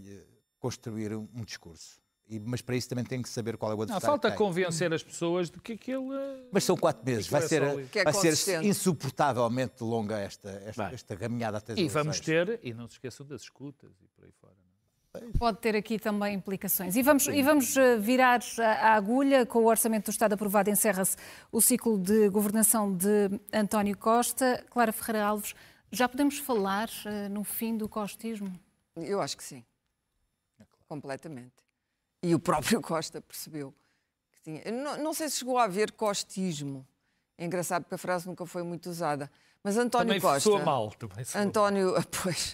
construir 0.59 1.13
um, 1.15 1.27
um 1.33 1.43
discurso. 1.43 1.99
Mas 2.43 2.61
para 2.61 2.75
isso 2.75 2.89
também 2.89 3.05
tem 3.05 3.21
que 3.21 3.29
saber 3.29 3.55
qual 3.55 3.71
é 3.71 3.75
o 3.75 3.77
Não, 3.77 3.83
adversário. 3.83 4.05
falta 4.07 4.31
que 4.31 4.37
tem. 4.37 4.45
convencer 4.47 4.91
as 4.93 5.03
pessoas 5.03 5.49
de 5.49 5.59
que 5.59 5.73
aquele. 5.73 6.11
eh, 6.13 6.43
Mas 6.51 6.63
são 6.63 6.75
quatro 6.75 7.05
meses. 7.05 7.27
Vai 7.27 7.43
é 7.43 7.47
ser, 7.47 7.61
é 7.61 8.03
vai 8.03 8.13
ser 8.13 8.63
insuportavelmente 8.63 9.83
longa 9.83 10.17
esta, 10.17 10.49
esta, 10.65 10.91
esta 10.91 11.15
caminhada 11.15 11.57
até 11.59 11.73
as 11.73 11.79
E 11.79 11.87
vamos 11.87 12.19
ter, 12.19 12.59
e 12.63 12.73
não 12.73 12.87
se 12.87 12.93
esqueçam 12.93 13.25
das 13.27 13.41
escutas 13.43 13.91
e 14.01 14.07
por 14.07 14.25
aí 14.25 14.31
fora. 14.41 14.53
não 15.13 15.21
é? 15.29 15.31
Pode 15.37 15.59
ter 15.59 15.75
aqui 15.75 15.99
também 15.99 16.33
implicações. 16.33 16.95
E 16.95 17.03
vamos, 17.03 17.27
e 17.27 17.41
vamos 17.43 17.77
eh, 17.77 17.97
virar 17.97 18.39
a 18.59 18.63
a 18.89 18.93
agulha. 18.95 19.45
Com 19.45 19.59
o 19.59 19.65
Orçamento 19.67 20.05
do 20.05 20.11
Estado 20.11 20.33
aprovado, 20.33 20.69
encerra-se 20.69 21.15
o 21.51 21.61
ciclo 21.61 21.97
de 21.99 22.27
governação 22.29 22.91
de 22.93 23.29
António 23.53 23.95
Costa. 23.97 24.65
Clara 24.71 24.91
Ferreira 24.91 25.27
Alves, 25.27 25.53
já 25.91 26.09
podemos 26.09 26.39
falar 26.39 26.89
eh, 27.05 27.29
no 27.29 27.43
fim 27.43 27.77
do 27.77 27.87
costismo? 27.87 28.51
Eu 28.95 29.21
acho 29.21 29.37
que 29.37 29.43
sim. 29.43 29.63
Completamente. 30.87 31.53
E 32.21 32.33
o 32.33 32.39
próprio 32.39 32.79
Costa 32.81 33.21
percebeu 33.21 33.73
que 34.31 34.41
tinha. 34.41 34.71
Não, 34.71 34.97
não 34.97 35.13
sei 35.13 35.29
se 35.29 35.37
chegou 35.39 35.57
a 35.57 35.63
haver 35.63 35.91
costismo. 35.91 36.85
É 37.37 37.45
engraçado 37.45 37.83
porque 37.83 37.95
a 37.95 37.97
frase 37.97 38.27
nunca 38.27 38.45
foi 38.45 38.63
muito 38.63 38.89
usada. 38.89 39.29
Mas 39.63 39.77
António 39.77 40.07
Também 40.07 40.21
Costa. 40.21 40.39
soa 40.41 40.63
mal. 40.63 40.91
Também 40.91 41.25
soa 41.25 41.39
mal. 41.41 41.47
António, 41.47 41.93
pois, 42.23 42.53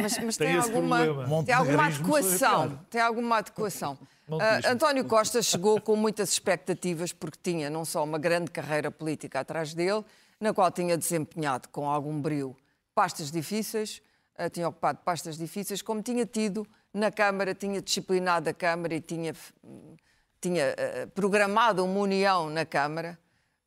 mas, 0.00 0.18
mas 0.18 0.36
tem, 0.36 0.48
Tem 0.48 0.56
alguma, 0.58 1.04
problema. 1.04 1.44
tem 1.44 1.54
alguma 1.54 1.86
adequação. 1.86 2.80
Tem 2.90 3.00
alguma 3.00 3.36
adequação. 3.38 3.98
Ah, 4.30 4.70
António 4.70 5.04
Costa 5.06 5.42
chegou 5.42 5.80
com 5.80 5.96
muitas 5.96 6.30
expectativas 6.30 7.12
porque 7.12 7.38
tinha 7.42 7.68
não 7.70 7.84
só 7.84 8.04
uma 8.04 8.18
grande 8.18 8.50
carreira 8.50 8.90
política 8.90 9.40
atrás 9.40 9.74
dele, 9.74 10.04
na 10.38 10.52
qual 10.52 10.70
tinha 10.70 10.96
desempenhado 10.96 11.68
com 11.70 11.88
algum 11.88 12.20
brio 12.20 12.56
pastas 12.94 13.30
difíceis, 13.30 14.00
ah, 14.36 14.48
tinha 14.48 14.68
ocupado 14.68 15.00
pastas 15.04 15.36
difíceis, 15.36 15.82
como 15.82 16.00
tinha 16.02 16.24
tido 16.24 16.66
na 16.94 17.10
Câmara, 17.10 17.54
tinha 17.54 17.82
disciplinado 17.82 18.48
a 18.48 18.54
Câmara 18.54 18.94
e 18.94 19.00
tinha, 19.00 19.34
tinha 20.40 20.74
ah, 20.78 21.06
programado 21.14 21.84
uma 21.84 21.98
união 22.00 22.48
na 22.48 22.64
Câmara 22.64 23.18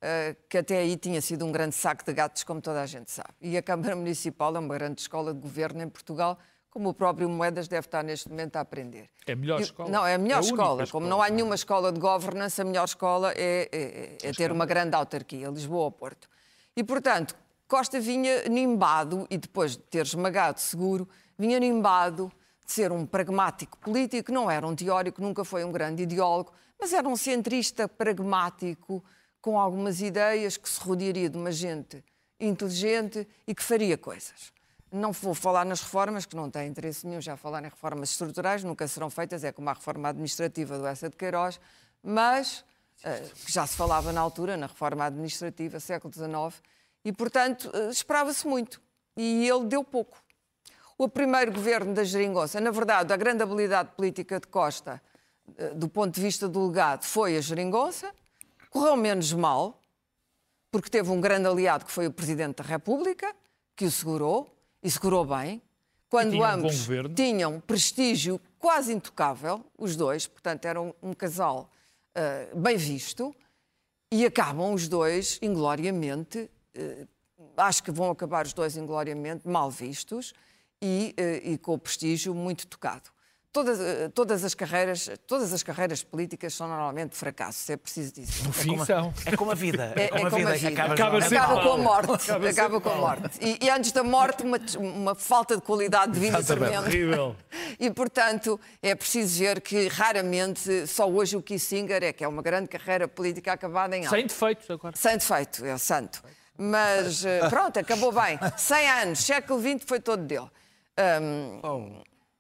eh, 0.02 0.36
que 0.48 0.58
até 0.60 0.78
aí 0.78 0.96
tinha 0.96 1.20
sido 1.22 1.46
um 1.46 1.52
grande 1.52 1.76
saco 1.76 2.06
de 2.06 2.14
gatos, 2.14 2.44
como 2.44 2.62
toda 2.62 2.82
a 2.82 2.86
gente 2.86 3.12
sabe. 3.12 3.30
E 3.42 3.58
a 3.58 3.62
Câmara 3.62 3.96
Municipal 3.96 4.56
é 4.56 4.60
uma 4.60 4.74
grande 4.74 5.02
escola 5.02 5.34
de 5.34 5.40
governo 5.42 5.82
em 5.84 5.90
Portugal, 5.90 6.38
como 6.70 6.90
o 6.90 6.94
próprio 6.94 7.28
Moedas 7.28 7.68
deve 7.68 7.88
estar 7.88 8.04
neste 8.04 8.30
momento 8.30 8.56
a 8.56 8.62
aprender. 8.62 9.10
É 9.26 9.34
a 9.34 9.36
melhor 9.36 9.60
escola. 9.60 9.90
Não, 9.90 10.06
é 10.06 10.14
a 10.14 10.18
melhor 10.18 10.36
É 10.36 10.38
a 10.38 10.42
escola. 10.42 10.84
escola. 10.84 10.88
Como 10.92 11.08
não 11.08 11.22
há 11.22 11.30
nenhuma 11.30 11.56
escola 11.56 11.92
de 11.92 12.00
governance, 12.00 12.62
a 12.62 12.64
melhor 12.64 12.86
escola 12.86 13.34
é, 13.36 13.68
é- 13.72 14.18
é 14.30 14.32
ter 14.32 14.52
uma 14.52 14.66
grande 14.66 14.96
autarquia, 14.96 15.50
Lisboa 15.50 15.86
ou 15.86 15.92
Porto. 15.92 16.30
E, 16.76 16.84
portanto, 16.84 17.36
Costa 17.68 18.00
vinha 18.00 18.44
nimbado, 18.48 19.26
e 19.30 19.38
depois 19.38 19.72
de 19.72 19.80
ter 19.80 20.06
esmagado 20.06 20.60
seguro, 20.62 21.10
vinha 21.38 21.60
nimbado 21.60 22.32
de 22.68 22.74
ser 22.74 22.92
um 22.92 23.06
pragmático 23.06 23.78
político, 23.78 24.32
não 24.32 24.52
era 24.52 24.68
um 24.68 24.76
teórico, 24.76 25.22
nunca 25.22 25.46
foi 25.46 25.64
um 25.64 25.72
grande 25.72 26.04
ideólogo, 26.04 26.52
mas 26.80 26.92
era 26.92 27.08
um 27.08 27.16
centrista 27.16 27.88
pragmático, 27.88 29.04
com 29.42 29.58
algumas 29.58 30.02
ideias, 30.02 30.58
que 30.58 30.68
se 30.68 30.80
rodearia 30.82 31.30
de 31.30 31.38
uma 31.38 31.52
gente 31.52 32.04
inteligente 32.38 33.26
e 33.48 33.56
que 33.56 33.64
faria 33.64 33.98
coisas. 33.98 34.52
Não 34.92 35.14
vou 35.14 35.34
falar 35.34 35.66
nas 35.66 35.82
reformas, 35.82 36.26
que 36.26 36.36
não 36.36 36.52
têm 36.52 36.68
interesse 36.68 37.08
nenhum 37.08 37.22
já 37.22 37.38
falar 37.38 37.62
em 37.62 37.70
reformas 37.70 38.12
estruturais, 38.12 38.64
nunca 38.64 38.86
serão 38.88 39.10
feitas, 39.10 39.46
é 39.46 39.52
como 39.52 39.70
a 39.70 39.74
reforma 39.74 40.10
administrativa 40.10 40.78
do 40.78 40.86
Essa 40.86 41.10
de 41.10 41.16
Queiroz, 41.16 41.60
mas 42.04 42.66
eh, 43.04 43.30
que 43.46 43.52
já 43.52 43.66
se 43.66 43.78
falava 43.78 44.12
na 44.12 44.20
altura, 44.20 44.58
na 44.58 44.68
reforma 44.68 45.06
administrativa, 45.06 45.80
século 45.80 46.14
XIX, 46.14 46.62
e, 47.06 47.14
portanto, 47.14 47.72
eh, 47.74 47.90
esperava-se 47.90 48.46
muito. 48.46 48.82
E 49.16 49.48
ele 49.48 49.66
deu 49.66 49.84
pouco. 49.84 50.22
O 51.00 51.08
primeiro 51.08 51.52
governo 51.52 51.94
da 51.94 52.04
Geringonça, 52.04 52.60
na 52.60 52.72
verdade, 52.72 53.14
a 53.14 53.18
grande 53.18 53.44
habilidade 53.44 53.92
política 53.96 54.40
de 54.40 54.48
Costa, 54.48 55.00
eh, 55.56 55.70
do 55.76 55.88
ponto 55.88 56.16
de 56.16 56.20
vista 56.20 56.50
do 56.50 56.66
legado, 56.66 57.04
foi 57.04 57.38
a 57.38 57.42
Geringonça, 57.42 58.12
correu 58.72 58.98
menos 58.98 59.32
mal, 59.32 59.80
porque 60.72 60.90
teve 60.90 61.12
um 61.12 61.22
grande 61.22 61.48
aliado 61.48 61.86
que 61.86 61.92
foi 61.92 62.08
o 62.08 62.12
Presidente 62.12 62.58
da 62.58 62.64
República, 62.64 63.32
que 63.76 63.86
o 63.86 63.92
segurou, 63.92 64.52
e 64.82 64.90
segurou 64.90 65.24
bem, 65.24 65.62
quando 66.10 66.32
tinha 66.32 66.48
um 66.48 66.50
ambos 66.50 66.88
governo. 66.88 67.14
tinham 67.14 67.60
prestígio 67.60 68.42
quase 68.58 68.92
intocável, 68.92 69.64
os 69.78 69.96
dois, 69.96 70.26
portanto, 70.26 70.66
eram 70.66 70.96
um 71.00 71.14
casal 71.14 71.70
eh, 72.16 72.50
bem 72.56 72.76
visto, 72.76 73.36
e 74.12 74.26
acabam 74.26 74.74
os 74.74 74.88
dois 74.88 75.38
ingloriamente, 75.44 76.50
eh, 76.74 77.06
acho 77.56 77.84
que 77.84 77.92
vão 77.92 78.10
acabar 78.10 78.48
os 78.48 78.54
dois 78.54 78.76
ingloriamente, 78.76 79.48
mal 79.48 79.70
vistos 79.70 80.34
e, 80.82 81.14
eh, 81.18 81.42
e 81.44 81.58
com 81.58 81.74
o 81.74 81.78
prestígio 81.80 82.34
muito 82.34 82.68
tocado. 82.68 83.10
Todas, 83.52 83.80
eh, 83.80 84.10
todas, 84.14 84.44
as 84.44 84.54
carreiras, 84.54 85.10
todas 85.26 85.52
as 85.52 85.64
carreiras 85.64 86.04
políticas 86.04 86.54
são 86.54 86.68
normalmente 86.68 87.16
fracassos, 87.16 87.68
é 87.72 87.78
preciso 87.78 88.14
dizer. 88.14 88.44
No 88.44 88.54
fim 88.54 88.86
são. 88.86 89.12
É 89.26 89.36
como 89.36 89.50
a 89.52 89.56
vida. 89.56 89.94
É, 89.96 90.04
É 90.04 90.08
como 90.10 90.24
é 90.24 90.28
a 90.28 90.30
como 90.30 90.38
vida. 90.46 90.50
a 90.52 90.54
vida. 90.54 90.70
Acaba, 90.70 90.94
Acaba 90.94 91.18
Acaba 91.18 91.62
com 91.64 91.72
a 91.72 91.78
morte. 91.78 92.12
Acaba 92.30 92.50
Acaba 92.50 92.82
com 92.82 92.90
a 92.90 92.96
morte. 92.96 93.40
E, 93.42 93.66
e 93.66 93.70
antes 93.70 93.92
da 93.92 94.04
morte, 94.04 94.44
uma, 94.44 94.60
uma 94.78 95.16
falta 95.16 95.56
de 95.56 95.62
qualidade 95.64 96.12
de 96.12 96.20
vida 96.20 96.44
tremenda. 96.44 96.82
Horrível. 96.82 97.36
E, 97.80 97.92
portanto, 97.92 98.60
é 98.82 98.96
preciso 98.96 99.40
ver 99.40 99.62
que 99.62 99.88
raramente, 99.88 100.88
só 100.88 101.08
hoje 101.08 101.38
o 101.38 101.42
Kissinger 101.44 102.04
é 102.04 102.12
que 102.12 102.24
é 102.24 102.28
uma 102.28 102.42
grande 102.42 102.68
carreira 102.68 103.08
política 103.08 103.54
acabada 103.54 103.96
em 103.96 104.06
alto. 104.06 104.16
Sem 104.16 104.26
defeitos 104.26 104.70
agora. 104.70 104.96
Sem 104.96 105.18
defeito, 105.18 105.64
é 105.66 105.78
santo. 105.78 106.24
Mas 106.58 107.24
eh, 107.24 107.48
pronto, 107.50 107.78
acabou 107.78 108.12
bem. 108.12 108.40
100 108.58 108.90
anos, 108.90 109.20
século 109.20 109.62
XX 109.62 109.84
foi 109.86 110.00
todo 110.00 110.24
dele. 110.24 110.48
Ahm, 110.98 111.60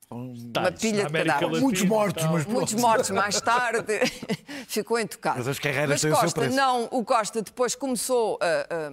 uma 0.09 0.71
pilha 0.71 1.05
de 1.05 1.11
cadáveres. 1.11 1.59
Muitos 1.61 1.83
mortos, 1.83 2.23
tal. 2.23 2.33
mas 2.33 2.45
Muitos 2.45 2.73
mortos 2.75 3.09
mais 3.09 3.39
tarde, 3.41 3.93
ficou 4.67 4.99
intocado. 4.99 5.37
Mas 5.39 5.47
as 5.47 5.59
carreiras 5.59 5.89
Mas 5.89 6.01
têm 6.01 6.11
o 6.11 6.13
seu 6.15 6.23
Costa, 6.23 6.39
preço. 6.41 6.55
não, 6.55 6.85
o 6.91 7.03
Costa 7.03 7.41
depois 7.41 7.75
começou 7.75 8.39
a, 8.41 8.45
a- 8.45 8.91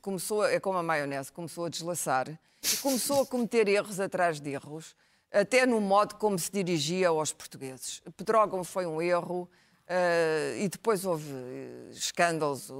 começou 0.00 0.42
a- 0.42 0.50
é 0.50 0.58
como 0.58 0.78
a 0.78 0.82
maionese, 0.82 1.30
começou 1.30 1.66
a 1.66 1.68
deslaçar 1.68 2.28
e 2.28 2.76
começou 2.78 3.22
a 3.22 3.26
cometer 3.26 3.68
erros 3.68 4.00
atrás 4.00 4.40
de 4.40 4.50
erros, 4.50 4.96
até 5.30 5.66
no 5.66 5.80
modo 5.80 6.14
como 6.14 6.38
se 6.38 6.50
dirigia 6.50 7.08
aos 7.08 7.32
portugueses. 7.32 8.00
Pedrógão 8.16 8.64
foi 8.64 8.86
um 8.86 9.00
erro. 9.02 9.48
Eh, 9.88 10.56
e 10.60 10.68
depois 10.68 11.04
houve 11.04 11.30
eh, 11.32 11.88
escândalos. 11.92 12.70
A, 12.70 12.74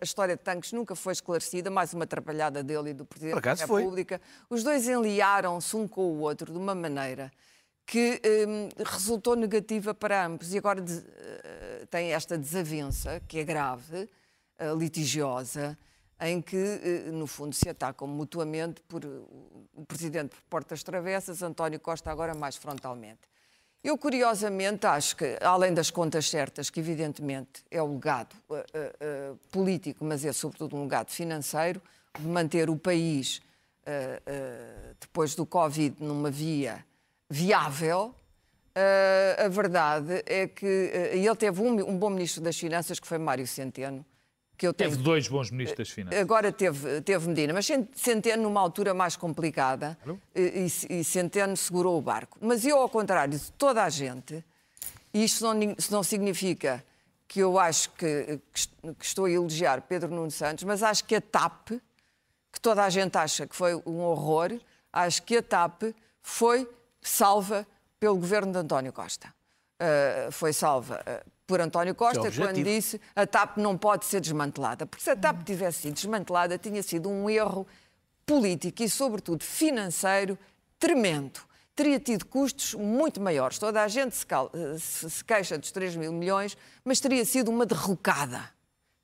a- 0.00 0.04
história 0.04 0.36
de 0.36 0.42
tanques 0.42 0.72
nunca 0.72 0.94
foi 0.94 1.12
esclarecida, 1.12 1.70
mais 1.70 1.92
uma 1.92 2.04
atrapalhada 2.04 2.62
dele 2.62 2.90
e 2.90 2.94
do 2.94 3.04
Presidente 3.04 3.40
da 3.40 3.56
foi. 3.66 3.82
República. 3.82 4.20
Os 4.48 4.62
dois 4.62 4.86
enliaram-se 4.88 5.74
um 5.76 5.88
com 5.88 6.02
o 6.02 6.20
outro 6.20 6.52
de 6.52 6.58
uma 6.58 6.74
maneira 6.74 7.30
que 7.84 8.20
hum, 8.48 8.68
resultou 8.84 9.34
negativa 9.34 9.92
para 9.92 10.24
ambos. 10.26 10.52
E 10.54 10.58
agora 10.58 10.80
des- 10.80 11.04
eh, 11.04 11.86
tem 11.90 12.12
esta 12.12 12.38
desavença, 12.38 13.20
que 13.26 13.38
é 13.40 13.44
grave, 13.44 14.08
eh, 14.58 14.72
litigiosa, 14.74 15.76
em 16.20 16.40
que, 16.40 16.56
no 17.12 17.26
fundo, 17.26 17.52
se 17.52 17.68
atacam 17.68 18.06
mutuamente 18.06 18.80
por 18.82 19.04
o 19.04 19.84
Presidente 19.84 20.28
por 20.36 20.42
portas 20.48 20.80
travessas, 20.84 21.42
António 21.42 21.80
Costa 21.80 22.12
agora 22.12 22.32
mais 22.32 22.54
frontalmente. 22.54 23.18
Eu, 23.84 23.98
curiosamente, 23.98 24.86
acho 24.86 25.16
que, 25.16 25.36
além 25.40 25.74
das 25.74 25.90
contas 25.90 26.30
certas, 26.30 26.70
que 26.70 26.78
evidentemente 26.78 27.64
é 27.68 27.82
o 27.82 27.92
legado 27.94 28.36
eh, 28.48 28.92
eh, 29.00 29.32
político, 29.50 30.04
mas 30.04 30.24
é 30.24 30.32
sobretudo 30.32 30.76
um 30.76 30.84
legado 30.84 31.10
financeiro, 31.10 31.82
de 32.16 32.24
manter 32.24 32.70
o 32.70 32.76
país, 32.76 33.42
eh, 33.84 34.22
depois 35.00 35.34
do 35.34 35.44
Covid, 35.44 35.96
numa 35.98 36.30
via 36.30 36.84
viável, 37.28 38.14
a 39.44 39.48
verdade 39.48 40.22
é 40.26 40.46
que 40.46 40.66
ele 40.66 41.36
teve 41.36 41.60
um, 41.60 41.90
um 41.90 41.98
bom 41.98 42.08
Ministro 42.08 42.42
das 42.42 42.58
Finanças, 42.58 43.00
que 43.00 43.06
foi 43.06 43.18
Mário 43.18 43.46
Centeno, 43.46 44.04
que 44.56 44.66
eu 44.66 44.72
tenho 44.72 44.90
Teve 44.90 45.02
dois 45.02 45.26
bons 45.28 45.50
ministros 45.50 45.78
das 45.78 45.90
Finanças. 45.90 46.20
Agora 46.20 46.52
teve, 46.52 47.00
teve 47.00 47.28
Medina, 47.28 47.52
mas 47.52 47.66
Cent- 47.66 47.88
Centeno 47.94 48.44
numa 48.44 48.60
altura 48.60 48.94
mais 48.94 49.16
complicada 49.16 49.98
e, 50.34 50.68
e- 50.90 51.00
e 51.00 51.04
Centeno 51.04 51.56
segurou 51.56 51.98
o 51.98 52.00
barco. 52.02 52.38
Mas 52.40 52.64
eu, 52.64 52.76
ao 52.78 52.88
contrário 52.88 53.36
de 53.38 53.50
toda 53.52 53.82
a 53.82 53.88
gente, 53.90 54.44
e 55.12 55.24
isto 55.24 55.42
não, 55.42 55.74
isso 55.76 55.92
não 55.92 56.02
significa 56.02 56.84
que 57.26 57.40
eu 57.40 57.58
acho 57.58 57.90
que, 57.92 58.38
que 58.98 59.04
estou 59.04 59.24
a 59.24 59.30
elogiar 59.30 59.80
Pedro 59.82 60.10
Nuno 60.14 60.30
Santos, 60.30 60.64
mas 60.64 60.82
acho 60.82 61.04
que 61.04 61.14
a 61.16 61.20
TAP, 61.20 61.70
que 62.52 62.60
toda 62.60 62.84
a 62.84 62.90
gente 62.90 63.16
acha 63.16 63.46
que 63.46 63.56
foi 63.56 63.74
um 63.86 64.00
horror, 64.00 64.52
acho 64.92 65.22
que 65.22 65.38
a 65.38 65.42
TAP 65.42 65.82
foi 66.22 66.68
salva 67.00 67.66
pelo 67.98 68.16
governo 68.16 68.52
de 68.52 68.58
António 68.58 68.92
Costa. 68.92 69.32
Uh, 69.80 70.30
foi 70.30 70.52
salva 70.52 71.00
uh, 71.00 71.30
por 71.52 71.60
António 71.60 71.94
Costa 71.94 72.28
é 72.28 72.30
quando 72.30 72.64
disse 72.64 72.98
a 73.14 73.26
TAP 73.26 73.58
não 73.58 73.76
pode 73.76 74.06
ser 74.06 74.22
desmantelada. 74.22 74.86
Porque 74.86 75.04
se 75.04 75.10
a 75.10 75.16
TAP 75.16 75.42
tivesse 75.42 75.82
sido 75.82 75.92
desmantelada, 75.92 76.56
tinha 76.56 76.82
sido 76.82 77.10
um 77.10 77.28
erro 77.28 77.66
político 78.24 78.82
e, 78.82 78.88
sobretudo, 78.88 79.44
financeiro 79.44 80.38
tremendo. 80.78 81.40
Teria 81.76 82.00
tido 82.00 82.24
custos 82.24 82.72
muito 82.72 83.20
maiores. 83.20 83.58
Toda 83.58 83.82
a 83.82 83.88
gente 83.88 84.16
se 84.16 85.22
queixa 85.26 85.58
dos 85.58 85.70
3 85.70 85.94
mil 85.96 86.10
milhões, 86.10 86.56
mas 86.82 87.00
teria 87.00 87.24
sido 87.26 87.50
uma 87.50 87.66
derrocada. 87.66 88.48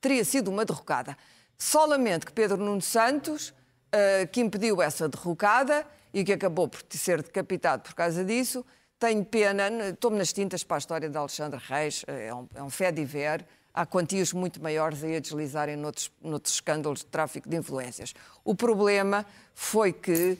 Teria 0.00 0.24
sido 0.24 0.50
uma 0.50 0.64
derrocada. 0.64 1.18
Só 1.58 1.84
lamento 1.84 2.24
que 2.24 2.32
Pedro 2.32 2.56
Nuno 2.56 2.80
Santos, 2.80 3.52
eh, 3.92 4.24
que 4.24 4.40
impediu 4.40 4.80
essa 4.80 5.06
derrocada 5.06 5.86
e 6.14 6.24
que 6.24 6.32
acabou 6.32 6.66
por 6.66 6.80
ser 6.88 7.22
decapitado 7.22 7.82
por 7.82 7.92
causa 7.92 8.24
disso, 8.24 8.64
tenho 8.98 9.24
pena, 9.24 9.68
estou-me 9.90 10.18
nas 10.18 10.32
tintas 10.32 10.62
para 10.64 10.76
a 10.76 10.78
história 10.78 11.08
de 11.08 11.16
Alexandre 11.16 11.60
Reis, 11.62 12.04
eh, 12.06 12.26
é 12.28 12.34
um, 12.34 12.48
é 12.54 12.62
um 12.62 12.70
fé 12.70 12.90
de 12.92 13.04
ver. 13.04 13.44
Há 13.72 13.86
quantias 13.86 14.32
muito 14.32 14.60
maiores 14.62 15.04
aí 15.04 15.16
a 15.16 15.20
deslizarem 15.20 15.76
noutros, 15.76 16.10
noutros 16.20 16.54
escândalos 16.54 17.00
de 17.00 17.06
tráfico 17.06 17.48
de 17.48 17.56
influências. 17.56 18.12
O 18.44 18.54
problema 18.54 19.24
foi 19.54 19.92
que. 19.92 20.36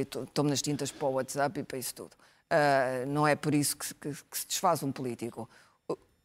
estou- 0.00 0.24
estou-me 0.24 0.50
nas 0.50 0.62
tintas 0.62 0.90
para 0.90 1.06
o 1.06 1.12
WhatsApp 1.12 1.60
e 1.60 1.62
para 1.62 1.78
isso 1.78 1.94
tudo. 1.94 2.10
Ah, 2.50 3.04
não 3.06 3.26
é 3.26 3.34
por 3.36 3.54
isso 3.54 3.76
que, 3.76 3.86
se- 3.86 3.94
que- 3.94 4.10
que 4.30 4.38
se 4.38 4.46
desfaz 4.46 4.82
um 4.82 4.90
político. 4.90 5.48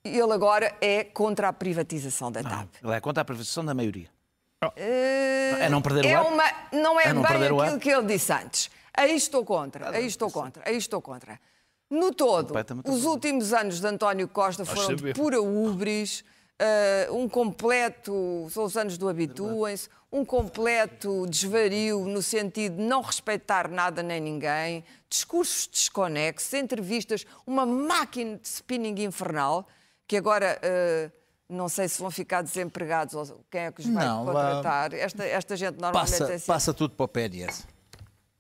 Ele 0.04 0.32
agora 0.34 0.74
é 0.82 1.04
contra 1.04 1.50
a 1.50 1.54
privatização 1.54 2.32
da 2.32 2.42
TAP. 2.42 2.70
Ele 2.84 2.94
é 2.94 3.00
contra 3.00 3.22
a 3.22 3.26
privatização 3.26 3.64
da 3.66 3.74
maioria. 3.74 4.08
Eh, 4.76 5.58
É 5.66 5.70
não 5.70 5.82
perder 5.82 6.06
o 6.06 6.08
é 6.08 6.14
ar? 6.16 6.24
uma- 6.26 6.52
não 6.72 7.00
é, 7.00 7.06
É 7.06 7.14
não 7.14 7.22
bem 7.24 7.32
aquilo 7.60 7.80
que 7.80 7.90
ele 7.90 8.08
disse 8.08 8.32
antes. 8.32 8.70
Aí 8.94 9.16
estou 9.16 9.46
contra, 9.46 9.90
aí 9.90 10.06
estou 10.06 10.30
contra, 10.30 10.64
aí 10.66 10.78
estou 10.78 11.02
contra. 11.02 11.40
No 11.90 12.14
todo, 12.14 12.54
os 12.86 13.04
últimos 13.04 13.54
anos 13.54 13.82
de 13.82 13.88
António 13.88 14.28
Costa 14.28 14.64
foram 14.64 14.96
de 14.96 15.14
pura 15.14 15.42
ubris, 15.42 16.24
eh, 16.58 17.10
um 17.12 17.28
completo, 17.28 18.48
são 18.50 18.64
os 18.64 18.78
anos 18.78 18.98
do 18.98 19.10
habituem-se, 19.10 19.90
um 20.12 20.24
completo 20.24 21.26
desvario 21.28 22.06
no 22.06 22.22
sentido 22.22 22.78
de 22.78 22.84
não 22.84 23.02
respeitar 23.02 23.70
nada 23.70 24.04
nem 24.04 24.22
ninguém, 24.22 24.84
discursos 25.10 25.68
desconexos, 25.68 26.54
entrevistas, 26.54 27.26
uma 27.48 27.66
máquina 27.66 28.38
de 28.38 28.48
spinning 28.48 29.04
infernal, 29.04 29.68
que 30.08 30.16
agora 30.16 30.60
eh, 30.62 31.12
não 31.50 31.68
sei 31.68 31.88
se 31.90 32.02
vão 32.02 32.10
ficar 32.10 32.42
desempregados 32.42 33.14
ou 33.16 33.44
quem 33.50 33.62
é 33.62 33.72
que 33.72 33.82
os 33.82 33.88
vai 33.88 34.06
Não, 34.06 34.26
contratar. 34.26 34.94
Esta, 34.94 35.26
esta 35.26 35.56
gente 35.58 35.80
normalmente 35.80 36.12
Passa, 36.12 36.24
é 36.24 36.28
sempre... 36.28 36.46
passa 36.46 36.74
tudo 36.74 36.96
para 36.96 37.04
o 37.04 37.08
PNS. 37.08 37.68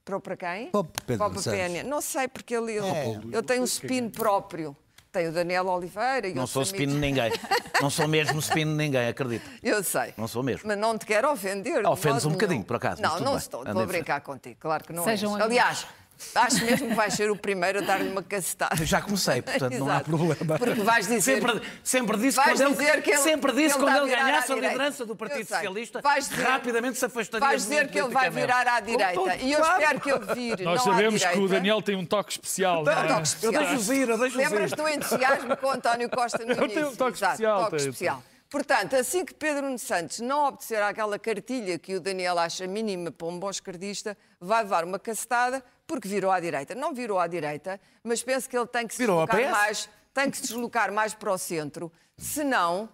Para, 0.04 0.20
para 0.20 0.36
quem? 0.38 0.68
Para 0.72 0.80
o 0.82 0.84
Pedro. 0.86 1.86
Não 1.86 2.02
sei, 2.02 2.28
porque 2.28 2.56
ele, 2.56 2.72
ele, 2.74 2.88
É. 2.88 3.06
ele 3.32 3.44
tem 3.44 3.60
um 3.60 3.64
spin 3.66 4.10
próprio. 4.10 4.76
Tem 5.12 5.28
o 5.28 5.32
Daniel 5.34 5.68
Oliveira 5.68 6.28
e 6.30 6.34
Não 6.34 6.48
sou 6.48 6.62
spin 6.64 6.88
de 6.88 6.96
amigos. 6.96 7.02
ninguém. 7.02 7.32
Não 7.82 7.90
sou 7.90 8.08
mesmo 8.08 8.40
spin 8.40 8.66
de 8.66 8.72
ninguém, 8.72 9.08
acredito. 9.10 9.44
Eu 9.62 9.84
sei. 9.84 10.14
Não 10.16 10.26
sou 10.28 10.42
mesmo. 10.42 10.62
Mas 10.68 10.78
não 10.78 10.98
te 10.98 11.06
quero 11.06 11.30
ofender. 11.32 11.82
de 11.82 11.88
Ofendes 11.88 12.26
um 12.26 12.32
bocadinho, 12.32 12.64
por 12.64 12.76
acaso, 12.78 13.02
Não, 13.02 13.20
não 13.20 13.32
bem. 13.32 13.38
estou. 13.38 13.64
Estou 13.64 13.82
a 13.82 13.86
brincar 13.86 14.22
contigo. 14.22 14.56
Claro 14.60 14.84
que 14.86 14.94
não 14.94 15.04
Sejam 15.04 15.32
és. 15.36 15.42
amigos. 15.46 15.60
Aliás, 15.64 15.88
Acho 16.36 16.64
mesmo 16.66 16.88
que 16.90 16.94
vais 16.96 17.14
ser 17.14 17.30
o 17.30 17.36
primeiro 17.36 17.80
a 17.80 17.82
dar-lhe 17.82 18.10
uma 18.10 18.24
cacetada. 18.24 18.86
Já 18.86 19.02
comecei, 19.02 19.42
portanto 19.42 19.78
não 19.78 19.90
há 19.92 20.00
problema. 20.00 20.58
Porque 20.58 20.82
vais 20.82 21.08
dizer- 21.08 21.22
Sempre, 21.22 21.62
sempre 21.84 22.18
disse 22.18 22.38
Vais 22.38 22.60
quando 22.60 22.72
dizer 22.78 22.94
ele, 22.94 23.02
que 23.02 23.10
ele- 23.12 23.18
sempre 23.20 23.52
disse 23.54 23.76
que 23.78 23.82
ele 23.84 23.92
quando 23.92 24.08
ele 24.08 24.16
ganhasse 24.16 24.52
a 24.52 24.56
liderança 24.56 25.06
do 25.06 25.12
Eu 25.12 25.16
Partido. 25.16 25.48
Socialista, 25.48 26.02
Vais 26.02 26.30
dizer- 26.30 26.44
rapidamente 26.44 26.98
se 26.98 27.06
afastaria 27.06 27.46
Vais 27.48 27.62
dizer 27.64 27.88
que 27.90 28.00
ele 28.00 28.10
vai 28.10 28.30
virar 28.30 28.68
à 28.68 28.80
direita. 28.80 29.14
Como 29.14 29.32
E 29.32 29.52
eu 29.52 29.60
claro. 29.60 29.82
espero 29.82 30.00
que 30.00 30.12
ele 30.12 30.34
vire 30.34 30.64
Nós 30.64 30.86
não 30.86 30.92
à 30.92 30.96
sabemos 30.96 31.26
que 31.26 31.40
o. 31.40 31.48
Daniel 31.48 31.82
tem 31.82 31.96
um 31.96 32.06
toque 32.06 32.32
especial. 32.32 32.84
não 32.84 32.92
é? 32.92 32.96
Um 33.04 33.08
toque 33.08 33.22
especial. 33.28 33.54
Eu 33.54 33.60
deixo 33.68 33.80
vir, 33.84 34.10
eu 34.10 34.18
deixo 34.18 34.38
Lembras 34.38 34.70
vir. 34.72 34.76
do 34.76 34.88
entusiasmo 34.90 35.58
com 35.58 35.68
o 35.68 35.72
António 35.72 36.10
Costa 36.10 36.38
no 36.46 36.52
Eu 36.52 36.58
início? 36.58 36.74
tenho 36.74 36.90
um 36.90 36.96
toque 36.96 37.18
Exato, 37.18 37.32
especial, 37.34 37.64
toque 37.64 37.76
especial. 37.78 38.24
Portanto, 38.52 38.98
assim 38.98 39.24
que 39.24 39.34
Pedro 39.34 39.62
Nuno 39.62 39.80
Santos 39.80 40.20
não 40.20 40.46
obedecer 40.46 40.84
àquela 40.84 41.18
cartilha 41.18 41.80
que 41.80 41.96
o 41.96 42.02
Daniel 42.02 42.38
acha 42.38 42.68
mínima 42.68 43.10
para 43.10 43.26
um 43.26 43.40
bom 43.40 43.50
esquerdista, 43.50 44.18
vai 44.42 44.62
levar 44.64 44.84
uma 44.84 45.00
cacetada 45.00 45.64
porque 45.88 46.06
virou 46.06 46.30
à 46.30 46.38
direita. 46.38 46.76
Não 46.76 46.94
virou 46.94 47.18
à 47.18 47.28
direita, 47.28 47.80
mas 48.04 48.22
penso 48.22 48.50
que 48.50 48.58
ele 48.58 48.68
tem 48.68 48.86
que 48.86 48.94
se 48.94 49.00
Virou 49.00 49.26
deslocar 49.26 49.52
mais, 49.52 49.90
tem 50.14 50.30
que 50.30 50.36
se 50.36 50.44
deslocar 50.44 50.92
mais 50.92 51.14
para 51.14 51.32
o 51.32 51.38
centro, 51.38 51.90
senão 52.18 52.90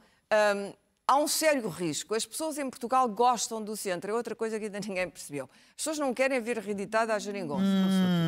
hum, 0.55 0.73
há 1.07 1.15
um 1.17 1.27
sério 1.27 1.67
risco. 1.69 2.13
As 2.13 2.25
pessoas 2.25 2.57
em 2.57 2.69
Portugal 2.69 3.07
gostam 3.07 3.63
do 3.63 3.77
centro, 3.77 4.11
é 4.11 4.13
outra 4.13 4.35
coisa 4.35 4.59
que 4.59 4.65
ainda 4.65 4.79
ninguém 4.79 5.09
percebeu. 5.09 5.49
As 5.69 5.75
pessoas 5.77 5.97
não 5.97 6.13
querem 6.13 6.39
ver 6.41 6.57
reeditada 6.59 7.13
a 7.13 7.19
geringonça. 7.19 7.63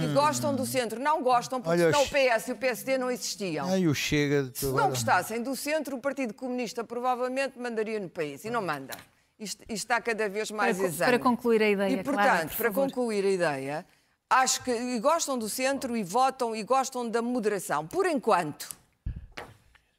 E 0.04 0.14
gostam 0.14 0.56
do 0.56 0.66
centro. 0.66 1.00
Não 1.00 1.22
gostam 1.22 1.62
porque 1.62 1.82
Olha, 1.82 1.92
senão 1.92 2.04
o 2.04 2.08
PS 2.08 2.48
e 2.48 2.52
o 2.54 2.56
PSD 2.56 2.98
não 2.98 3.12
existiam. 3.12 3.68
Ai, 3.68 3.86
o 3.88 3.94
Chega. 3.94 4.50
Se 4.54 4.68
não 4.68 4.90
gostassem 4.90 5.44
do 5.44 5.56
centro, 5.56 5.98
o 5.98 6.00
Partido 6.00 6.34
Comunista 6.34 6.84
provavelmente 6.84 7.60
mandaria 7.60 8.00
no 8.00 8.10
país. 8.10 8.46
E 8.46 8.50
não 8.50 8.62
manda. 8.62 8.96
Isto, 9.38 9.62
isto 9.64 9.72
está 9.72 10.02
cada 10.02 10.28
vez 10.28 10.52
mais 10.52 10.78
Para 10.78 10.88
exame. 10.88 11.12
para 11.12 11.20
concluir 11.20 11.62
a 11.62 11.70
ideia, 11.70 11.94
E, 11.94 12.04
portanto, 12.04 12.26
Clara, 12.26 12.48
por 12.48 12.56
para 12.58 12.72
concluir 12.72 13.26
a 13.26 13.30
ideia, 13.30 13.86
acho 14.30 14.64
que 14.64 14.72
e 14.72 15.00
gostam 15.00 15.38
do 15.38 15.48
centro 15.48 15.96
e 15.96 16.04
votam 16.04 16.54
e 16.56 16.62
gostam 16.62 17.10
da 17.10 17.22
moderação. 17.22 17.88
Por 17.88 18.06
enquanto, 18.06 18.79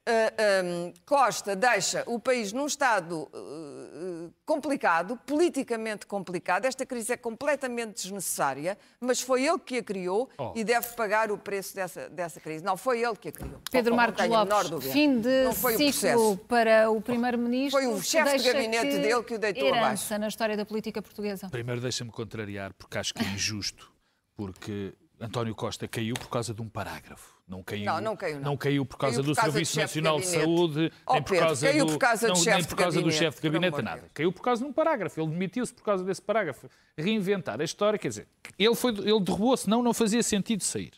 ah, 0.06 0.12
ah, 0.12 0.92
Costa 1.04 1.54
deixa 1.54 2.02
o 2.06 2.18
país 2.18 2.52
num 2.52 2.66
estado 2.66 3.28
ah, 3.32 4.30
complicado, 4.44 5.16
politicamente 5.26 6.06
complicado. 6.06 6.64
Esta 6.64 6.84
crise 6.86 7.12
é 7.12 7.16
completamente 7.16 8.02
desnecessária, 8.02 8.76
mas 9.00 9.20
foi 9.20 9.46
ele 9.46 9.58
que 9.58 9.78
a 9.78 9.82
criou 9.82 10.28
Oh. 10.38 10.52
e 10.56 10.64
deve 10.64 10.88
pagar 10.94 11.30
o 11.30 11.38
preço 11.38 11.74
dessa, 11.74 12.08
dessa 12.08 12.40
crise. 12.40 12.64
Não, 12.64 12.76
foi 12.76 13.02
ele 13.02 13.16
que 13.16 13.28
a 13.28 13.32
criou. 13.32 13.60
Pedro 13.70 13.94
Marcos 13.94 14.26
Lopes, 14.26 14.92
fim 14.92 15.20
de 15.20 15.44
Não 15.44 15.52
foi 15.52 15.74
o 15.74 15.92
ciclo 15.92 16.36
para 16.48 16.90
o 16.90 17.00
Primeiro-Ministro. 17.00 17.80
Foi 17.80 17.86
o 17.86 18.02
chefe 18.02 18.38
de 18.38 18.44
gabinete 18.52 18.88
que 18.88 18.98
dele 18.98 19.22
que 19.22 19.34
o 19.34 19.38
deitou 19.38 19.68
abaixo. 19.74 20.18
na 20.18 20.28
história 20.28 20.56
da 20.56 20.64
política 20.64 21.02
portuguesa. 21.02 21.48
Primeiro 21.50 21.80
deixa-me 21.80 22.10
contrariar, 22.10 22.72
porque 22.74 22.98
acho 22.98 23.12
que 23.14 23.22
é 23.22 23.28
injusto, 23.28 23.92
porque 24.34 24.94
António 25.20 25.54
Costa 25.54 25.86
caiu 25.86 26.14
por 26.14 26.28
causa 26.30 26.54
de 26.54 26.62
um 26.62 26.68
parágrafo. 26.68 27.38
Não 27.46 27.62
caiu, 27.62 27.84
Não, 27.84 28.00
não 28.00 28.16
caiu, 28.16 28.40
não. 28.40 28.56
caiu 28.56 28.86
por 28.86 28.96
causa 28.96 29.16
Caiu 29.16 29.24
por 29.26 29.30
do 29.32 29.36
causa 29.36 29.52
Serviço 29.52 29.72
de 29.74 29.80
Nacional 29.80 30.18
de, 30.18 30.24
gabinete. 30.24 30.44
Saúde, 30.44 30.92
Oh, 31.06 31.12
nem 31.12 31.22
por 31.22 31.28
Pedro, 31.30 31.46
causa 31.46 31.72
do, 31.72 31.86
por 31.86 31.98
causa 31.98 32.28
não, 32.28 32.34
nem 32.34 32.58
de 32.62 32.68
por 32.68 32.76
causa 32.76 33.02
do 33.02 33.12
chefe 33.12 33.42
de 33.42 33.48
gabinete, 33.50 33.76
de 33.76 33.82
nada. 33.82 34.10
Caiu 34.14 34.32
por 34.32 34.40
causa 34.42 34.64
de 34.64 34.70
um 34.70 34.72
parágrafo. 34.72 35.20
Ele 35.20 35.30
demitiu-se 35.30 35.74
por 35.74 35.82
causa 35.82 36.02
desse 36.04 36.22
parágrafo. 36.22 36.70
Reinventar 36.96 37.60
a 37.60 37.64
história, 37.64 37.98
quer 37.98 38.08
dizer, 38.08 38.28
ele, 38.58 38.74
foi, 38.74 38.92
ele 38.92 39.20
derrubou-se, 39.20 39.68
não, 39.68 39.82
não 39.82 39.92
fazia 39.92 40.22
sentido 40.22 40.62
sair. 40.64 40.92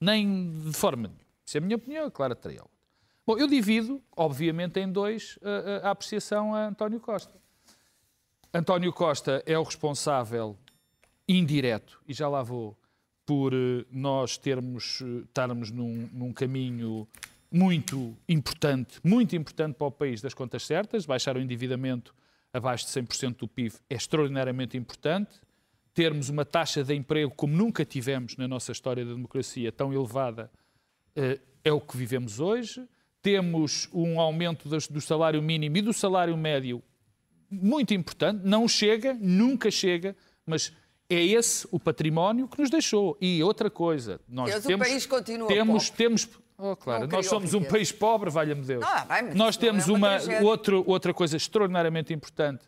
Nem 0.00 0.50
de 0.70 0.72
forma 0.72 1.02
nenhuma. 1.08 1.20
Isso 1.44 1.56
é 1.56 1.60
a 1.60 1.62
minha 1.62 1.76
opinião, 1.76 2.06
é 2.06 2.10
claro, 2.10 2.34
terei 2.34 2.56
outra. 2.58 2.72
Bom, 3.26 3.36
eu 3.36 3.46
divido, 3.46 4.00
obviamente, 4.16 4.78
em 4.80 4.90
dois 4.90 5.38
a, 5.42 5.86
a- 5.86 5.88
a 5.88 5.90
apreciação 5.90 6.54
a 6.54 6.66
António 6.68 7.00
Costa. 7.00 7.34
António 8.54 8.92
Costa 8.92 9.42
é 9.44 9.58
o 9.58 9.62
responsável 9.62 10.56
indireto, 11.28 12.00
e 12.08 12.14
já 12.14 12.28
lá 12.28 12.42
vou, 12.42 12.76
por 13.26 13.52
eh, 13.52 13.84
nós 13.90 14.38
termos, 14.38 15.02
eh, 15.02 15.24
estarmos 15.24 15.70
num, 15.70 16.08
num 16.12 16.32
caminho 16.32 17.06
muito 17.50 18.16
importante, 18.28 19.00
muito 19.02 19.34
importante 19.34 19.74
para 19.74 19.88
o 19.88 19.90
país 19.90 20.22
das 20.22 20.32
contas 20.32 20.64
certas, 20.64 21.04
baixar 21.04 21.36
o 21.36 21.40
endividamento 21.40 22.14
abaixo 22.52 22.86
de 22.86 22.92
100% 22.92 23.36
do 23.38 23.48
PIB 23.48 23.74
é 23.90 23.96
extraordinariamente 23.96 24.76
importante, 24.76 25.40
termos 25.92 26.28
uma 26.28 26.44
taxa 26.44 26.84
de 26.84 26.94
emprego 26.94 27.32
como 27.34 27.56
nunca 27.56 27.84
tivemos 27.84 28.36
na 28.36 28.46
nossa 28.46 28.70
história 28.70 29.04
da 29.04 29.12
democracia 29.12 29.72
tão 29.72 29.92
elevada 29.92 30.50
eh, 31.16 31.40
é 31.64 31.72
o 31.72 31.80
que 31.80 31.96
vivemos 31.96 32.38
hoje. 32.38 32.86
Temos 33.20 33.88
um 33.92 34.20
aumento 34.20 34.68
do 34.68 35.00
salário 35.00 35.42
mínimo 35.42 35.78
e 35.78 35.82
do 35.82 35.92
salário 35.92 36.36
médio 36.36 36.82
muito 37.50 37.92
importante. 37.92 38.42
Não 38.44 38.68
chega, 38.68 39.14
nunca 39.14 39.70
chega, 39.70 40.14
mas 40.44 40.72
é 41.08 41.22
esse 41.24 41.66
o 41.70 41.78
património 41.78 42.48
que 42.48 42.60
nos 42.60 42.70
deixou. 42.70 43.16
E 43.20 43.42
outra 43.42 43.70
coisa, 43.70 44.20
nós 44.28 44.50
Mas 44.52 44.64
o 44.64 44.68
temos, 44.68 44.88
país 44.88 45.06
continua 45.06 45.48
temos, 45.48 45.84
pobre. 45.90 45.96
temos, 46.04 46.28
oh, 46.58 46.76
claro, 46.76 47.06
nós 47.06 47.26
somos 47.26 47.54
um 47.54 47.62
país 47.64 47.92
pobre, 47.92 48.30
valha-me 48.30 48.62
Deus. 48.62 48.84
Ah, 48.84 49.04
bem, 49.04 49.34
nós 49.34 49.56
é 49.56 49.60
temos 49.60 49.88
uma 49.88 49.96
uma, 49.96 50.08
tragédia. 50.18 50.46
outro, 50.46 50.84
outra 50.86 51.14
coisa 51.14 51.36
extraordinariamente 51.36 52.12
importante. 52.12 52.64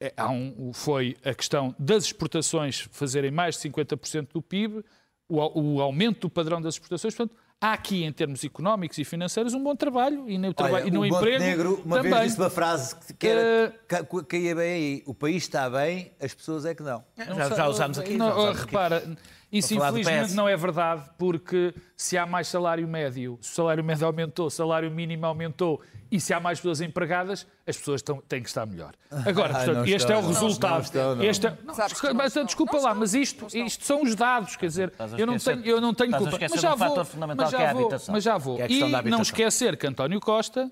É, 0.00 0.12
um- 0.24 0.72
foi 0.72 1.16
a 1.24 1.32
questão 1.32 1.74
das 1.78 2.04
exportações 2.04 2.88
fazerem 2.90 3.30
mais 3.30 3.54
de 3.56 3.60
50% 3.62 4.32
do 4.32 4.42
PIB, 4.42 4.84
o, 5.28 5.36
o 5.76 5.80
aumento 5.80 6.22
do 6.22 6.30
padrão 6.30 6.60
das 6.60 6.74
exportações. 6.74 7.14
Portanto, 7.14 7.38
há 7.62 7.72
aqui, 7.72 8.02
em 8.04 8.12
termos 8.12 8.44
económicos 8.44 8.98
e 8.98 9.04
financeiros, 9.04 9.54
um 9.54 9.62
bom 9.62 9.74
trabalho 9.76 10.28
e 10.28 10.36
no, 10.36 10.52
traba 10.52 10.74
Olha, 10.74 10.88
e 10.88 10.90
no 10.90 11.00
o 11.00 11.06
emprego 11.06 11.38
Montenegro 11.38 11.82
uma 11.84 11.96
também. 11.96 12.12
vez 12.12 12.24
disse 12.26 12.38
uma 12.38 12.50
frase 12.50 12.96
que, 13.18 13.26
era, 13.26 13.74
ca- 13.86 14.04
caía 14.28 14.54
bem 14.54 14.72
aí. 14.72 15.02
O 15.06 15.14
país 15.14 15.44
está 15.44 15.70
bem, 15.70 16.12
as 16.20 16.34
pessoas 16.34 16.66
é 16.66 16.74
que 16.74 16.82
não. 16.82 17.04
Já, 17.16 17.48
já 17.50 17.68
usámos 17.68 17.98
aqui. 17.98 18.16
Não, 18.16 18.26
já 18.28 18.36
usámos 18.36 18.62
aqui. 18.62 19.18
Isso 19.52 19.74
infelizmente 19.74 20.32
não 20.34 20.48
é 20.48 20.56
verdade, 20.56 21.02
porque 21.18 21.74
se 21.96 22.16
há 22.16 22.24
mais 22.26 22.48
salário 22.48 22.88
médio, 22.88 23.38
se 23.40 23.52
o 23.52 23.54
salário 23.54 23.84
médio 23.84 24.06
aumentou, 24.06 24.46
o 24.46 24.50
salário 24.50 24.90
mínimo 24.90 25.26
aumentou 25.26 25.80
e 26.10 26.20
se 26.20 26.34
há 26.34 26.40
mais 26.40 26.58
pessoas 26.58 26.80
empregadas, 26.80 27.46
as 27.66 27.76
pessoas 27.76 28.00
estão, 28.00 28.20
têm 28.28 28.42
que 28.42 28.48
estar 28.48 28.66
melhor. 28.66 28.92
Agora, 29.24 29.52
Ah, 29.52 29.56
portanto, 29.56 29.76
não 29.76 29.84
este 29.84 29.96
estão, 29.96 30.16
é 30.16 30.18
o 30.18 30.22
não, 30.22 30.28
resultado. 30.28 30.72
não 30.74 30.80
estão, 30.80 31.16
não. 31.16 31.24
Este 31.24 31.46
é- 31.46 31.50
não, 31.50 31.56
que 31.56 31.64
não 32.06 32.14
mas, 32.14 32.34
desculpa 32.34 32.72
Não 32.74 32.82
lá, 32.82 32.88
estão, 32.90 33.00
mas 33.00 33.14
isto, 33.14 33.46
isto 33.56 33.84
são 33.84 34.02
os 34.02 34.14
dados, 34.14 34.56
quer 34.56 34.66
dizer, 34.66 34.92
eu 35.16 35.26
não 35.26 35.38
tenho, 35.38 35.64
eu 35.64 35.80
não 35.80 35.94
tenho 35.94 36.10
culpa. 36.12 36.32
esquecer 36.32 36.50
Mas 36.50 36.60
de 36.60 36.66
um 36.66 36.70
já 36.70 36.74
vou, 36.74 36.96
mas 36.96 37.48
que 37.48 37.54
é 37.54 37.58
já 37.58 37.70
a 37.70 37.72
vou, 37.74 37.90
mas 38.10 38.24
já 38.24 38.38
vou. 38.38 38.56
que 38.56 38.62
é 38.62 38.64
a 38.64 38.68
questão 38.68 38.88
E 39.06 39.10
não 39.10 39.22
esquecer 39.22 39.76
que 39.76 39.86
António 39.86 40.20
Costa, 40.20 40.70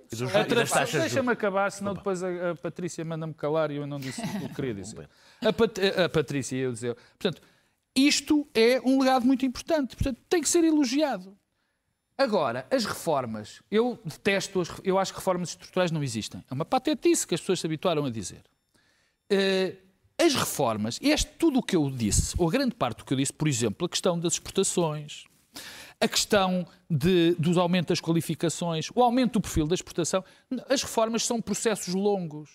deixa-me 0.93 1.33
acabar, 1.33 1.71
senão 1.73 1.95
depois 1.95 2.23
a, 2.23 2.29
a 2.51 2.55
Patrícia 2.57 3.05
manda-me 3.05 3.35
calar 3.35 3.71
e 3.71 3.77
eu 3.77 3.87
não 3.87 3.99
disse 3.99 4.21
o 4.23 4.40
que 4.49 4.55
queria 4.55 4.75
dizer. 4.75 5.09
A, 5.45 5.53
Pat- 5.53 5.79
a 6.05 6.09
Patrícia 6.09 6.57
ia 6.57 6.71
dizer. 6.71 6.97
Portanto, 7.19 7.40
isto 7.94 8.46
é 8.55 8.81
um 8.81 9.00
legado 9.00 9.26
muito 9.26 9.44
importante, 9.44 9.96
portanto, 9.96 10.20
tem 10.29 10.40
que 10.40 10.48
ser 10.48 10.64
elogiado. 10.64 11.37
Agora, 12.16 12.66
as 12.70 12.85
reformas, 12.85 13.62
eu 13.70 13.98
detesto, 14.05 14.61
as, 14.61 14.68
eu 14.85 14.98
acho 14.98 15.12
que 15.12 15.18
reformas 15.18 15.50
estruturais 15.50 15.90
não 15.90 16.03
existem. 16.03 16.44
É 16.50 16.55
uma 16.55 16.66
patetice 16.66 17.26
que 17.26 17.35
as 17.35 17.40
pessoas 17.40 17.61
se 17.61 17.66
habituaram 17.66 18.05
a 18.05 18.11
dizer. 18.11 18.44
Eh, 19.31 19.76
as 20.18 20.35
reformas, 20.35 20.98
este 21.00 21.31
tudo 21.38 21.61
o 21.61 21.62
que 21.62 21.74
eu 21.74 21.90
disse, 21.90 22.35
ou 22.37 22.50
grande 22.50 22.74
parte 22.74 22.98
do 22.98 23.05
que 23.07 23.14
eu 23.14 23.16
disse, 23.16 23.33
por 23.33 23.48
exemplo, 23.48 23.87
a 23.87 23.88
questão 23.88 24.20
das 24.20 24.35
exportações, 24.35 25.24
a 25.98 26.07
questão 26.07 26.66
de, 26.90 27.35
do 27.38 27.59
aumento 27.59 27.88
das 27.88 28.00
qualificações, 28.00 28.90
o 28.94 29.03
aumento 29.03 29.35
do 29.35 29.40
perfil 29.40 29.66
da 29.66 29.74
exportação, 29.74 30.22
as 30.68 30.83
reformas 30.83 31.24
são 31.24 31.40
processos 31.40 31.94
longos. 31.94 32.50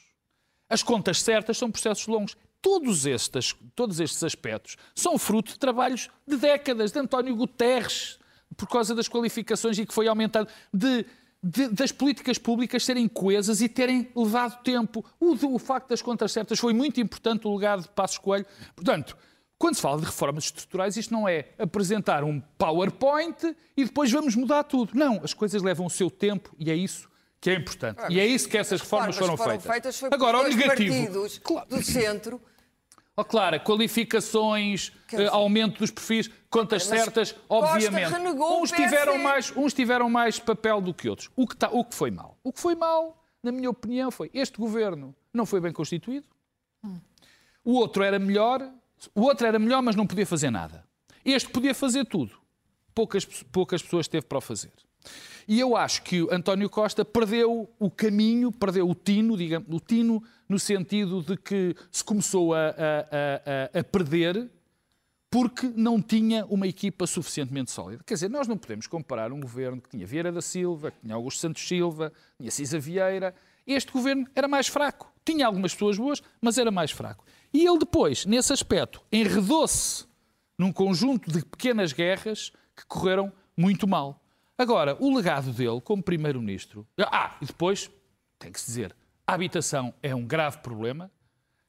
As 0.69 0.83
contas 0.83 1.21
certas 1.23 1.57
são 1.57 1.71
processos 1.71 2.05
longos. 2.05 2.37
Todos 2.65 3.05
estes, 3.05 3.55
todos 3.75 3.99
estes 3.99 4.23
aspectos 4.23 4.75
são 4.95 5.19
fruto 5.19 5.51
de 5.53 5.59
trabalhos 5.59 6.09
de 6.27 6.35
décadas, 6.35 6.91
de 6.91 6.97
António 6.97 7.35
Guterres, 7.35 8.17
por 8.57 8.67
causa 8.67 8.95
das 8.95 9.07
qualificações 9.07 9.77
e 9.77 9.85
que 9.85 9.93
foi 9.93 10.07
aumentado, 10.07 10.49
de, 10.73 11.05
de- 11.43 11.67
das 11.67 11.91
políticas 11.91 12.39
públicas 12.39 12.83
serem 12.83 13.07
coesas 13.07 13.61
e 13.61 13.69
terem 13.69 14.09
levado 14.15 14.63
tempo. 14.63 15.05
O, 15.19 15.33
o 15.55 15.59
facto 15.59 15.89
das 15.89 16.01
contas 16.01 16.31
certas 16.31 16.57
foi 16.57 16.73
muito 16.73 16.99
importante, 16.99 17.47
o 17.47 17.55
legado 17.55 17.83
de 17.83 17.89
Passos 17.89 18.17
Coelho. 18.17 18.47
Portanto, 18.75 19.15
quando 19.59 19.75
se 19.75 19.81
fala 19.83 19.99
de 19.99 20.05
reformas 20.07 20.45
estruturais, 20.45 20.97
isto 20.97 21.13
não 21.13 21.27
é 21.29 21.49
apresentar 21.59 22.23
um 22.23 22.41
PowerPoint 22.57 23.55
e 23.77 23.85
depois 23.85 24.11
vamos 24.11 24.35
mudar 24.35 24.63
tudo. 24.63 24.93
Não, 24.95 25.21
as 25.23 25.35
coisas 25.35 25.61
levam 25.61 25.85
o 25.85 25.89
seu 25.89 26.09
tempo 26.09 26.55
e 26.57 26.71
é 26.71 26.75
isso 26.75 27.07
que 27.39 27.51
é 27.51 27.53
importante. 27.55 28.01
e 28.09 28.19
é 28.19 28.25
isso 28.25 28.49
que 28.49 28.57
essas 28.57 28.81
reformas 28.81 29.15
foram, 29.15 29.37
foram 29.37 29.59
feitas. 29.59 29.99
por 29.99 30.11
Agora, 30.11 30.39
o 30.39 30.43
negativo. 30.47 31.29
Claro. 31.43 31.69
do 31.69 31.83
centro 31.83 32.41
Oh, 33.17 33.23
claro, 33.23 33.57
qualificações, 33.61 34.91
dizer- 35.09 35.23
eh, 35.23 35.27
aumento 35.29 35.79
dos 35.79 35.89
perfis, 35.89 36.29
contas 36.49 36.85
Mas 36.87 36.99
certas, 36.99 37.31
Costa 37.31 37.45
obviamente. 37.49 38.13
Uns 38.61 38.71
tiveram, 38.71 39.17
mais, 39.17 39.53
uns 39.55 39.73
tiveram 39.73 40.09
mais 40.09 40.37
papel 40.39 40.81
do 40.81 40.93
que 40.93 41.07
outros. 41.07 41.29
O 41.35 41.47
que, 41.47 41.55
tá- 41.55 41.69
o 41.71 41.83
que 41.85 41.95
foi 41.95 42.11
mal? 42.11 42.37
O 42.43 42.51
que 42.51 42.59
foi 42.59 42.75
mal, 42.75 43.23
na 43.41 43.51
minha 43.53 43.69
opinião, 43.69 44.11
foi 44.11 44.29
este 44.33 44.57
governo 44.57 45.15
não 45.33 45.45
foi 45.45 45.61
bem 45.61 45.71
constituído. 45.71 46.25
O 47.63 47.73
outro 47.75 48.03
era 48.03 48.19
melhor, 48.19 48.69
o 49.13 49.21
outro 49.21 49.47
era 49.47 49.57
melhor, 49.59 49.81
mas 49.81 49.95
não 49.95 50.05
podia 50.05 50.25
fazer 50.25 50.49
nada. 50.51 50.85
Este 51.23 51.49
podia 51.49 51.73
fazer 51.73 52.05
tudo. 52.05 52.37
Poucas, 52.93 53.25
poucas 53.25 53.81
pessoas 53.81 54.07
teve 54.07 54.25
para 54.25 54.37
o 54.37 54.41
fazer. 54.41 54.71
E 55.47 55.59
eu 55.59 55.75
acho 55.77 56.01
que 56.03 56.27
António 56.31 56.69
Costa 56.69 57.05
perdeu 57.05 57.69
o 57.79 57.91
caminho, 57.91 58.51
perdeu 58.51 58.89
o 58.89 58.95
tino, 58.95 59.37
digamos, 59.37 59.67
o 59.71 59.79
tino 59.79 60.23
no 60.49 60.57
sentido 60.59 61.21
de 61.21 61.37
que 61.37 61.75
se 61.91 62.03
começou 62.03 62.53
a, 62.53 62.59
a- 62.69 62.69
a- 62.71 63.75
a- 63.75 63.79
a 63.79 63.83
perder 63.83 64.49
porque 65.29 65.67
não 65.75 66.01
tinha 66.01 66.45
uma 66.45 66.65
equipa 66.67 67.05
suficientemente 67.05 67.69
sólida. 67.69 68.01
Quer 68.05 68.13
dizer, 68.13 68.29
nós 68.29 68.47
não 68.47 68.57
podemos 68.57 68.87
comparar 68.87 69.33
um 69.33 69.39
governo 69.41 69.81
que 69.81 69.89
tinha 69.89 70.05
Vieira 70.07 70.31
da 70.31 70.41
Silva, 70.41 70.91
que 70.91 71.01
tinha 71.01 71.13
Augusto 71.13 71.39
Santos 71.41 71.67
Silva, 71.67 72.13
tinha 72.39 72.49
Cisa 72.49 72.79
Vieira. 72.79 73.35
Este 73.67 73.91
governo 73.91 74.25
era 74.33 74.47
mais 74.47 74.67
fraco. 74.67 75.11
Tinha 75.25 75.45
algumas 75.45 75.73
pessoas 75.73 75.97
boas, 75.97 76.23
mas 76.41 76.57
era 76.57 76.71
mais 76.71 76.91
fraco. 76.91 77.25
E 77.53 77.65
ele 77.65 77.79
depois, 77.79 78.25
nesse 78.25 78.53
aspecto, 78.53 79.01
enredou-se 79.11 80.05
num 80.57 80.71
conjunto 80.71 81.29
de 81.29 81.43
pequenas 81.43 81.91
guerras 81.91 82.51
que 82.75 82.85
correram 82.85 83.31
muito 83.57 83.85
mal. 83.87 84.21
Agora, 84.57 84.95
o 84.99 85.15
legado 85.15 85.51
dele 85.51 85.81
como 85.81 86.01
Primeiro-Ministro. 86.01 86.87
Ah, 86.99 87.35
e 87.41 87.45
depois, 87.45 87.89
tem 88.39 88.51
que 88.51 88.59
se 88.59 88.67
dizer, 88.67 88.95
a 89.27 89.33
habitação 89.33 89.93
é 90.01 90.15
um 90.15 90.25
grave 90.25 90.59
problema. 90.59 91.11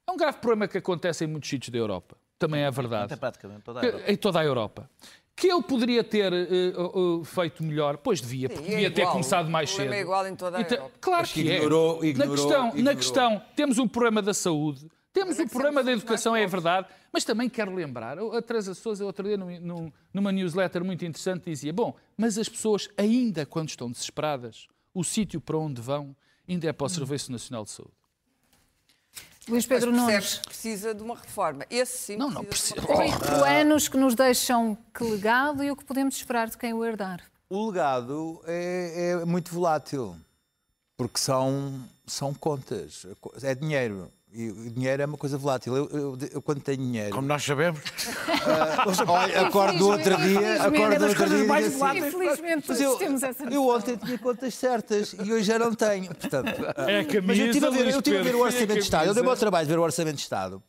É 0.07 0.11
um 0.11 0.15
grave 0.17 0.37
problema 0.37 0.67
que 0.67 0.77
acontece 0.77 1.25
em 1.25 1.27
muitos 1.27 1.49
sítios 1.49 1.69
da 1.69 1.77
Europa. 1.77 2.15
Também 2.39 2.61
é 2.63 2.71
verdade. 2.71 3.05
Até 3.05 3.15
praticamente 3.17 3.61
toda 3.63 3.79
a 3.79 3.81
Que- 3.81 3.87
Europa. 3.89 4.11
Em 4.11 4.15
toda 4.15 4.39
a 4.39 4.45
Europa. 4.45 4.89
Que 5.35 5.51
ele 5.51 5.61
poderia 5.61 6.03
ter 6.03 6.31
eh, 6.33 6.47
eh, 6.49 7.25
feito 7.25 7.63
melhor? 7.63 7.97
Pois 7.97 8.21
devia, 8.21 8.49
porque 8.49 8.63
Sim, 8.65 8.71
é 8.71 8.75
devia 8.75 8.91
ter 8.91 9.01
igual. 9.01 9.11
começado 9.13 9.49
mais 9.49 9.69
O 9.69 9.73
cedo. 9.73 9.79
problema 9.83 9.99
é 9.99 10.01
igual 10.03 10.27
em 10.27 10.35
toda 10.35 10.57
a 10.57 10.61
Então, 10.61 10.77
Europa. 10.77 10.95
Claro 11.01 11.21
Mas 11.21 11.31
que 11.31 11.43
que, 11.43 11.49
ignorou- 11.53 12.03
é. 12.03 12.07
ignorou- 12.07 12.29
na, 12.35 12.35
questão, 12.41 12.63
na 12.63 12.69
ignorou. 12.69 12.95
questão, 12.97 13.41
temos 13.55 13.77
um 13.77 13.87
problema 13.87 14.21
da 14.21 14.33
saúde, 14.33 14.87
temos 15.13 15.29
Mas 15.31 15.39
é 15.39 15.43
o 15.43 15.45
que 15.45 15.51
problema 15.53 15.83
da 15.83 15.91
educação, 15.91 16.35
é 16.35 16.47
verdade, 16.47 16.87
mas 17.17 17.23
também 17.25 17.49
quero 17.49 17.73
lembrar, 17.73 18.19
a 18.19 18.41
Teresa 18.43 18.75
Sousa, 18.75 19.03
outro 19.03 19.23
dia, 19.27 19.35
num- 19.35 19.59
num- 19.59 19.91
numa 20.13 20.31
newsletter 20.31 20.85
muito 20.85 21.03
interessante, 21.03 21.45
dizia: 21.49 21.73
Bom, 21.73 21.95
mas 22.15 22.37
as 22.37 22.47
pessoas, 22.47 22.87
ainda 22.95 23.43
quando 23.43 23.69
estão 23.69 23.89
desesperadas, 23.89 24.67
o 24.93 25.03
sítio 25.03 25.41
para 25.41 25.57
onde 25.57 25.81
vão 25.81 26.15
ainda 26.47 26.67
é 26.67 26.71
para 26.71 26.85
o 26.85 26.89
Serviço 26.89 27.31
Nacional 27.31 27.63
de 27.63 27.71
Saúde. 27.71 27.91
Luís 29.49 29.65
Mas 29.65 29.65
Pedro 29.65 29.91
percebe 29.91 30.11
Nunes. 30.11 30.33
que 30.37 30.45
precisa 30.47 30.93
de 30.93 31.01
uma 31.01 31.15
reforma. 31.15 31.65
Esse 31.71 31.97
sim 31.97 32.17
Não, 32.17 32.29
não 32.29 32.43
precisa. 32.45 32.75
Oito 32.81 33.43
anos 33.45 33.87
que 33.87 33.97
nos 33.97 34.13
deixam 34.13 34.77
que 34.93 35.03
legado 35.03 35.63
e 35.63 35.71
o 35.71 35.75
que 35.75 35.85
podemos 35.85 36.15
esperar 36.17 36.47
de 36.49 36.57
quem 36.57 36.71
o 36.73 36.85
herdar. 36.85 37.23
O 37.49 37.67
legado 37.71 38.41
é, 38.45 39.17
é 39.21 39.25
muito 39.25 39.51
volátil, 39.51 40.15
porque 40.95 41.17
são, 41.17 41.81
são 42.05 42.31
contas, 42.31 43.07
é 43.41 43.55
dinheiro. 43.55 44.11
E 44.39 44.49
o 44.51 44.69
dinheiro 44.69 45.01
é 45.01 45.05
uma 45.07 45.17
coisa 45.17 45.35
volátil. 45.35 45.75
Eu, 45.75 45.89
eu- 45.89 46.17
eu 46.33 46.41
quando 46.43 46.61
tenho 46.61 46.77
dinheiro. 46.77 47.09
Como 47.15 47.27
nós 47.27 47.43
sabemos, 47.43 47.79
Olha, 49.07 49.47
acordo 49.47 49.79
do 49.79 49.89
outro 49.89 50.15
dia, 50.17 50.57
Infelizmente, 50.57 50.61
acordo 50.61 50.93
é 50.93 50.99
outro 51.07 51.17
coisas 51.17 51.37
dia. 51.39 51.47
mais 51.47 51.65
assim, 51.67 51.77
voláteis. 51.77 52.05
Infelizmente, 52.13 52.65
Mas 52.67 52.81
eu, 52.81 52.95
temos 52.97 53.23
essa 53.23 53.43
eu 53.45 53.67
ontem 53.67 53.97
tinha 53.97 54.17
contas 54.19 54.53
certas 54.53 55.13
e 55.13 55.33
hoje 55.33 55.43
já 55.43 55.57
não 55.57 55.73
tenho. 55.73 56.13
Portanto, 56.13 56.47
É 56.87 56.99
a 56.99 57.05
camisa, 57.05 57.21
mas 57.25 57.39
eu 57.39 57.45
estive 57.47 57.65
a 57.65 57.69
ver, 57.71 57.87
eu 57.89 57.97
estive 57.97 58.17
a 58.17 58.21
ver 58.23 58.35
o 58.35 58.39
é 58.39 58.41
Orçamento 58.43 58.73
de 58.73 58.79
Estado. 58.79 59.01
Eu 59.01 59.05
camisa. 59.07 59.13
dei-me 59.15 59.29
ao 59.29 59.37
trabalho 59.37 59.65
de 59.67 59.73
ver 59.73 59.79
o 59.79 59.83
Orçamento 59.83 60.15
de 60.17 60.21
Estado. 60.21 60.63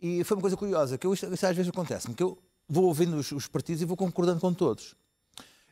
E 0.00 0.24
foi 0.24 0.36
uma 0.36 0.40
coisa 0.40 0.56
curiosa, 0.56 0.96
que 0.96 1.06
eu, 1.06 1.12
isto 1.12 1.26
às 1.26 1.40
vezes 1.56 1.68
acontece-me, 1.68 2.14
que 2.14 2.22
eu 2.22 2.38
vou 2.68 2.84
ouvindo 2.84 3.16
os, 3.16 3.30
os 3.32 3.46
partidos 3.48 3.82
e 3.82 3.84
vou 3.84 3.96
concordando 3.96 4.40
com 4.40 4.54
todos. 4.54 4.94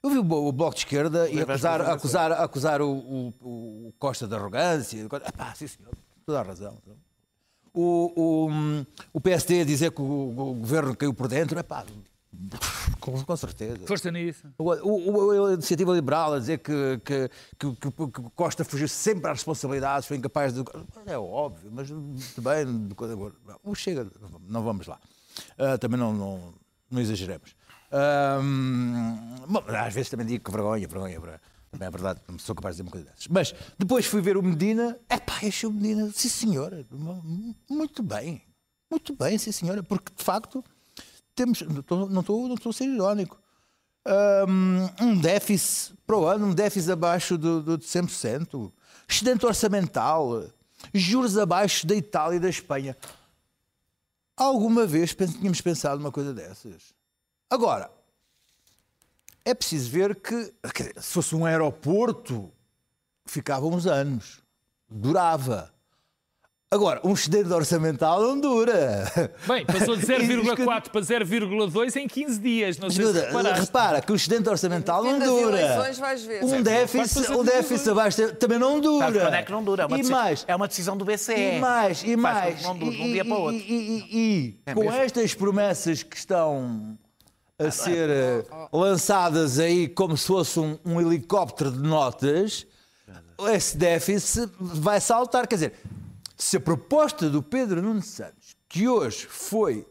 Eu 0.02 0.10
vi 0.10 0.18
o, 0.18 0.20
o 0.32 0.52
Bloco 0.52 0.74
de 0.74 0.80
Esquerda 0.80 1.30
e 1.30 1.40
acusar, 1.40 1.80
acusar, 1.80 2.32
acusar 2.32 2.82
o, 2.82 2.90
o- 2.90 3.88
o 3.88 3.94
Costa 3.98 4.26
de 4.26 4.34
arrogância. 4.34 4.98
Epá, 5.00 5.54
sim 5.54 5.66
senhor, 5.66 5.92
toda 6.26 6.40
a 6.40 6.42
razão. 6.42 6.76
O, 7.78 8.12
o, 8.16 8.86
o 9.12 9.20
PSD 9.20 9.60
a 9.60 9.64
dizer 9.64 9.90
que 9.92 10.00
o, 10.00 10.04
o 10.04 10.54
governo 10.54 10.96
caiu 10.96 11.12
por 11.12 11.28
dentro. 11.28 11.58
Epá, 11.58 11.84
com, 13.00 13.22
com 13.22 13.36
certeza. 13.36 13.78
Força 13.86 14.10
nisso. 14.10 14.46
O, 14.58 14.70
a 15.50 15.52
iniciativa 15.52 15.92
liberal 15.92 16.32
a 16.34 16.38
dizer 16.38 16.58
que, 16.58 17.00
que, 17.04 17.30
que, 17.58 17.76
que- 17.90 18.30
Costa 18.34 18.64
fugiu 18.64 18.88
sempre 18.88 19.30
às 19.30 19.38
responsabilidades, 19.38 20.08
foi 20.08 20.16
incapaz 20.16 20.54
de. 20.54 20.64
É 21.04 21.18
óbvio, 21.18 21.70
mas 21.72 21.90
muito 21.90 22.40
bem. 22.42 22.64
O 23.62 23.74
Chega, 23.74 24.06
não 24.48 24.62
vamos 24.62 24.86
lá. 24.86 24.98
Ah, 25.58 25.76
também 25.76 25.98
não, 26.00 26.12
não, 26.14 26.54
não 26.90 27.00
exageremos. 27.00 27.54
Bom, 29.48 29.62
às 29.68 29.92
vezes 29.94 30.10
também 30.10 30.26
digo 30.26 30.44
que 30.44 30.50
vergonha, 30.50 30.86
vergonha, 30.88 31.20
vergonha. 31.20 31.40
Também 31.70 31.88
é 31.88 31.90
verdade, 31.90 32.20
não 32.28 32.38
sou 32.38 32.54
capaz 32.54 32.76
de 32.76 32.82
dizer 32.82 32.88
uma 32.88 32.92
coisa 32.92 33.06
dessas. 33.06 33.26
Mas 33.28 33.54
depois 33.78 34.06
fui 34.06 34.20
ver 34.20 34.36
o 34.36 34.42
Medina, 34.42 34.98
epá, 35.10 35.38
achei 35.42 35.68
o 35.68 35.72
Medina, 35.72 36.10
sim 36.14 36.28
senhora, 36.28 36.86
muito 37.68 38.02
bem, 38.02 38.42
muito 38.90 39.14
bem, 39.14 39.36
sim 39.36 39.52
senhora, 39.52 39.82
porque 39.82 40.12
de 40.14 40.22
facto 40.22 40.64
temos, 41.34 41.60
não 41.62 41.80
estou, 41.80 42.08
não 42.08 42.22
não 42.22 42.70
a 42.70 42.72
ser 42.72 42.84
irónico, 42.84 43.38
Hum, 44.48 44.88
um 45.00 45.20
déficit 45.20 45.96
para 46.06 46.16
o 46.16 46.26
ano, 46.26 46.46
um 46.46 46.54
déficit 46.54 46.92
abaixo 46.92 47.36
do, 47.36 47.60
do 47.60 47.76
de 47.76 47.84
100%, 47.84 48.72
excedente 49.08 49.44
orçamental, 49.44 50.44
juros 50.94 51.36
abaixo 51.36 51.84
da 51.84 51.96
Itália 51.96 52.36
e 52.36 52.40
da 52.40 52.48
Espanha. 52.48 52.96
Alguma 54.36 54.86
vez 54.86 55.12
tínhamos 55.12 55.60
pensado 55.60 55.98
numa 55.98 56.12
coisa 56.12 56.32
dessas? 56.32 56.94
Agora, 57.50 57.90
é 59.46 59.54
preciso 59.54 59.88
ver 59.90 60.16
que, 60.16 60.52
dizer, 60.74 60.92
se 61.00 61.12
fosse 61.12 61.34
um 61.34 61.46
aeroporto, 61.46 62.50
ficava 63.26 63.64
uns 63.66 63.86
anos, 63.86 64.42
durava. 64.90 65.72
Agora, 66.68 67.00
um 67.04 67.12
excedente 67.12 67.52
orçamental 67.52 68.20
não 68.20 68.40
dura. 68.40 69.04
Bem, 69.46 69.64
passou 69.64 69.96
de 69.96 70.02
E- 70.12 70.18
0,4 70.18 70.90
para 70.90 71.00
0,2 71.00 71.94
em 71.96 72.08
15 72.08 72.40
dias. 72.40 72.76
Não 72.76 72.90
sei 72.90 73.04
se 73.04 73.10
Escuta, 73.12 73.26
reparaste. 73.28 73.60
repara 73.60 74.02
que 74.02 74.10
o 74.12 74.16
excedente 74.16 74.48
orçamental 74.48 75.04
não 75.04 75.16
dura. 75.20 75.60
eleições 75.60 75.98
vais 75.98 76.24
ver. 76.24 76.42
Um 76.44 76.60
déficit, 76.62 77.30
um 77.30 77.44
déficit 77.44 77.88
abaixo 77.90 78.32
também 78.34 78.58
não 78.58 78.80
dura. 78.80 79.06
sabe 79.06 79.20
quando 79.20 79.34
é 79.34 79.42
que 79.44 79.52
não 79.52 79.62
dura? 79.62 79.82
É 79.84 79.86
uma 79.86 79.96
e 79.96 80.00
decisão- 80.00 80.18
mais, 80.20 80.44
é 80.48 80.56
uma 80.56 80.66
decisão 80.66 80.96
do 80.96 81.04
BCE. 81.04 81.34
e 81.56 81.58
mais, 81.60 82.02
e 82.02 82.16
mais. 82.16 82.62
não 82.64 82.76
dure 82.76 82.96
de 82.96 83.02
um 83.02 83.12
dia 83.12 83.24
para 83.24 83.34
o 83.36 83.40
outro. 83.42 83.60
e- 83.60 83.62
e- 83.72 83.98
e- 84.00 84.18
e 84.18 84.60
É 84.66 84.74
com 84.74 84.80
mesmo. 84.80 84.96
estas 84.96 85.34
promessas 85.34 86.02
que 86.02 86.16
estão 86.16 86.98
a 87.58 87.70
ser 87.70 88.10
eh, 88.10 88.44
lançadas 88.72 89.58
aí 89.58 89.88
como 89.88 90.16
se 90.16 90.26
fosse 90.26 90.60
um, 90.60 90.78
um 90.84 91.00
helicóptero 91.00 91.70
de 91.70 91.78
notas, 91.78 92.66
esse 93.52 93.76
déficit 93.76 94.50
vai 94.58 95.00
saltar. 95.00 95.46
Quer 95.46 95.54
dizer, 95.56 95.72
se 96.36 96.58
a 96.58 96.60
proposta 96.60 97.30
do 97.30 97.42
Pedro 97.42 97.80
Nuno 97.80 98.02
Santos, 98.02 98.54
que 98.68 98.86
hoje 98.86 99.26
foi, 99.26 99.86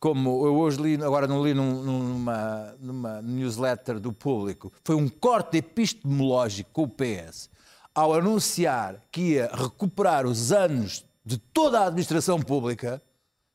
como 0.00 0.46
eu 0.46 0.56
hoje 0.56 0.80
li, 0.80 0.94
agora 1.02 1.26
não 1.26 1.44
li 1.44 1.52
num- 1.52 1.82
numa, 1.82 2.74
numa 2.80 3.20
newsletter 3.22 4.00
do 4.00 4.12
público, 4.12 4.72
foi 4.82 4.94
um 4.96 5.08
corte 5.08 5.58
epistemológico 5.58 6.70
com 6.72 6.82
o 6.84 6.88
PS, 6.88 7.50
ao 7.94 8.14
anunciar 8.14 9.02
que 9.12 9.32
ia 9.34 9.50
recuperar 9.52 10.24
os 10.26 10.50
anos 10.50 11.04
de 11.24 11.36
toda 11.36 11.80
a 11.80 11.86
administração 11.88 12.40
pública, 12.40 13.02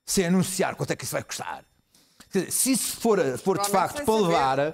sem 0.05 0.27
anunciar 0.27 0.75
quanto 0.75 0.91
é 0.91 0.95
que 0.95 1.03
isso 1.03 1.13
vai 1.13 1.23
custar. 1.23 1.65
Dizer, 2.33 2.51
se 2.51 2.71
isso 2.71 2.97
for, 2.97 3.19
for 3.37 3.57
de 3.59 3.69
facto 3.69 4.03
para 4.03 4.05
saber. 4.05 4.21
levar. 4.27 4.73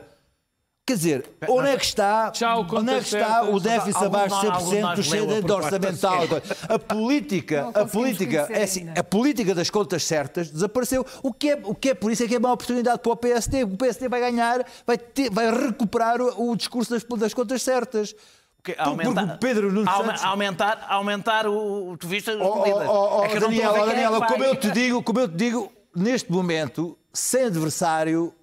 Quer 0.85 0.95
dizer, 0.97 1.29
onde 1.47 1.69
é 1.69 1.77
que 1.77 1.85
está, 1.85 2.29
Tchau, 2.31 2.67
onde 2.73 2.91
é 2.91 2.99
que 2.99 3.05
está 3.15 3.43
o 3.43 3.57
déficit 3.57 4.03
abaixo 4.03 4.35
de 4.35 4.41
de 4.41 4.47
nós- 4.47 4.57
algum 4.57 4.69
de 4.69 4.75
100% 4.75 4.81
nós 4.81 4.97
do 4.97 5.01
excedente 5.13 5.51
orçamental? 5.53 6.23
A 6.67 6.77
política, 6.77 7.71
a 7.73 7.85
política, 7.85 8.47
é 8.51 8.63
assim, 8.63 8.89
a 8.93 9.01
política 9.01 9.55
das 9.55 9.69
contas 9.69 10.03
certas 10.03 10.49
desapareceu. 10.49 11.05
O 11.21 11.31
que 11.31 11.51
é, 11.51 11.59
o 11.63 11.73
que 11.73 11.91
é 11.91 11.93
por 11.93 12.11
isso 12.11 12.21
é 12.23 12.27
que 12.27 12.35
é 12.35 12.37
uma 12.37 12.51
oportunidade 12.51 12.99
para 12.99 13.11
o 13.13 13.15
PSD. 13.15 13.63
O 13.63 13.77
PSD 13.77 14.09
vai 14.09 14.19
ganhar, 14.19 14.65
vai, 14.85 14.97
ter- 14.97 15.29
vai 15.31 15.49
recuperar 15.49 16.19
o, 16.21 16.49
o 16.51 16.55
discurso 16.57 16.91
das, 16.91 17.03
das 17.17 17.33
contas 17.33 17.61
certas. 17.61 18.13
Porque 18.61 18.73
o 18.73 19.37
Pedro 19.39 19.67
aume- 19.89 20.07
Santos- 20.09 20.23
aumentar, 20.25 20.85
aumentar 20.89 21.47
o, 21.47 21.95
tu 21.97 22.09
viste 22.09 22.29
as 22.29 22.35
Oh, 22.41 22.43
oh, 22.43 22.61
medidas. 22.61 22.87
oh, 22.89 23.19
oh, 23.21 23.25
É 23.25 23.39
Daniela, 23.39 23.73
oh, 23.79 23.83
é 23.83 23.85
Daniela, 23.85 24.27
como 24.27 24.43
eu 24.43 24.55
te 24.57 24.69
digo, 24.71 25.01
como 25.01 25.19
eu 25.21 25.29
te 25.29 25.35
digo, 25.35 25.71
neste 25.95 26.31
momento, 26.31 26.97
sem 27.13 27.45
adversário, 27.45 28.33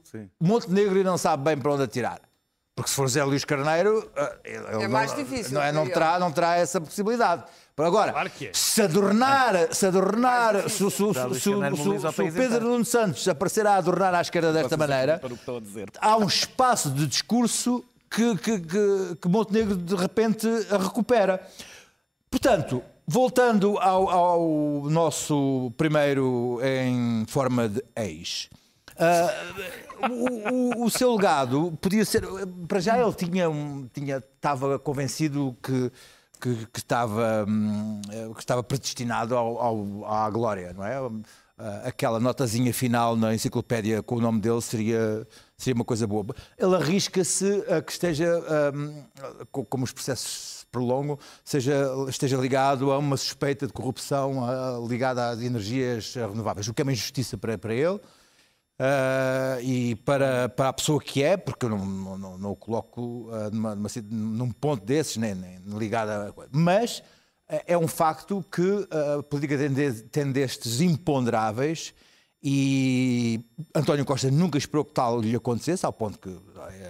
Montenegro 0.41 1.03
não 1.05 1.17
sabe 1.19 1.45
bem 1.45 1.57
para 1.59 1.73
onde 1.73 1.83
atirar. 1.85 2.21
Porque 2.75 2.89
se 2.89 2.97
for 2.97 3.09
Zé 3.09 3.23
Luís 3.25 3.45
Carneiro, 3.45 4.11
eh, 4.17 4.63
É 4.83 4.89
mais 4.89 5.11
não, 5.11 5.19
difícil 5.19 5.53
Não, 5.55 5.63
é, 5.63 5.71
não, 5.73 5.87
terá, 5.87 6.19
não 6.19 6.33
terá 6.33 6.57
essa 6.57 6.81
possibilidade. 6.81 7.45
Agora, 7.77 8.13
Claro 8.13 8.31
que 8.31 8.47
é. 8.49 8.51
se 8.53 8.83
adornar, 8.83 9.75
se 9.75 9.87
adornar, 9.87 10.63
se, 10.69 10.69
se- 10.71 10.91
se- 10.91 10.91
se- 10.91 11.05
se- 11.15 11.29
o 11.29 11.35
se 11.35 11.49
o 11.51 12.13
país 12.13 12.35
Pedro. 12.35 12.67
Nuno 12.69 12.85
Santos 12.85 13.27
aparecer 13.27 13.67
a 13.67 13.75
adornar 13.77 14.15
à 14.15 14.21
esquerda 14.21 14.53
desta 14.53 14.77
maneira, 14.77 15.19
Para 15.19 15.29
o 15.29 15.31
que 15.31 15.41
estou 15.43 15.57
a 15.57 15.61
dizer. 15.61 15.91
há 16.01 16.17
um 16.17 16.27
espaço 16.27 16.91
de 16.91 17.07
discurso 17.07 17.83
que, 18.11 18.37
que, 18.39 18.61
que, 18.61 19.17
que 19.21 19.29
Montenegro 19.29 19.77
de 19.77 19.95
repente 19.97 20.47
recupera. 20.71 21.41
Portanto, 22.31 22.83
voltando 23.13 23.77
ao, 23.79 24.09
ao 24.09 24.89
nosso 24.89 25.73
primeiro 25.77 26.61
em 26.63 27.25
forma 27.27 27.69
de 27.69 27.83
ex. 27.97 28.49
ah, 28.97 29.35
o, 30.09 30.83
o- 30.83 30.85
o 30.85 30.91
seu 30.91 31.17
legado 31.17 31.77
podia 31.81 32.05
ser. 32.05 32.23
Para 32.69 32.79
já 32.79 32.97
ele 33.03 33.13
tinha, 33.15 33.51
um- 33.51 33.89
tinha, 33.93 34.19
estava 34.37 34.79
convencido 34.79 35.57
que, 35.61 35.91
que, 36.41 36.67
que 36.73 36.79
estava, 36.79 37.45
hum, 37.49 38.01
que 38.35 38.41
estava 38.41 38.63
predestinado 38.63 39.37
ao, 39.37 39.59
ao- 39.59 40.07
à 40.07 40.31
glória, 40.31 40.73
não 40.73 40.85
é? 40.85 40.97
Ah, 41.59 41.83
aquela 41.87 42.21
notazinha 42.21 42.73
final 42.73 43.17
na 43.17 43.35
enciclopédia 43.35 44.03
com 44.05 44.15
o 44.17 44.21
nome 44.21 44.41
dele 44.41 44.63
seria, 44.63 45.27
seria 45.59 45.75
uma 45.75 45.85
coisa 45.85 46.07
boa. 46.07 46.25
Ele 46.57 46.77
arrisca-se 46.77 47.65
a 47.69 47.83
que 47.83 47.91
esteja, 47.93 48.41
co- 49.51 49.65
como 49.65 49.83
os 49.85 49.93
processos 49.93 50.60
se 50.71 50.73
prolongam, 50.73 51.19
seja, 51.45 51.87
esteja 52.09 52.37
ligado 52.37 52.93
a 52.93 52.99
uma 52.99 53.17
suspeita 53.17 53.67
de 53.67 53.73
corrupção 53.73 54.45
ah, 54.45 54.79
ligada 54.89 55.31
às 55.31 55.43
energias 55.43 56.15
renováveis, 56.15 56.69
o 56.69 56.75
que 56.75 56.81
é 56.81 56.85
uma 56.85 56.93
injustiça 56.93 57.37
para, 57.37 57.59
para 57.59 57.75
ele. 57.75 58.01
ah, 58.79 59.59
e 59.61 59.97
para, 59.97 60.49
para 60.49 60.69
a 60.69 60.73
pessoa 60.73 61.01
que 61.01 61.23
é, 61.23 61.37
porque 61.37 61.67
eu 61.67 61.71
não, 61.71 61.85
não, 61.85 62.39
não, 62.39 62.53
o 62.53 62.57
coloco 62.57 63.29
ah, 63.33 63.51
numa, 63.51 63.75
numa 63.75 63.89
num 64.11 64.51
ponto 64.51 64.85
desses, 64.85 65.17
nem, 65.17 65.35
nem 65.35 65.61
ligado 65.77 66.11
a. 66.11 66.35
Mas 66.53 67.03
eh, 67.49 67.65
é 67.69 67.79
um 67.79 67.89
facto 67.89 68.45
que 68.51 68.89
a 69.19 69.23
política 69.23 69.57
tem 70.11 70.33
destes 70.33 70.81
imponderáveis 70.81 71.93
e 72.43 73.45
António 73.75 74.05
Costa 74.05 74.31
nunca 74.31 74.57
esperou 74.57 74.85
que 74.85 74.95
tal 74.95 75.21
lhe 75.21 75.37
acontecesse, 75.37 75.85
ao 75.85 75.93
ponto 75.93 76.19
que 76.19 76.35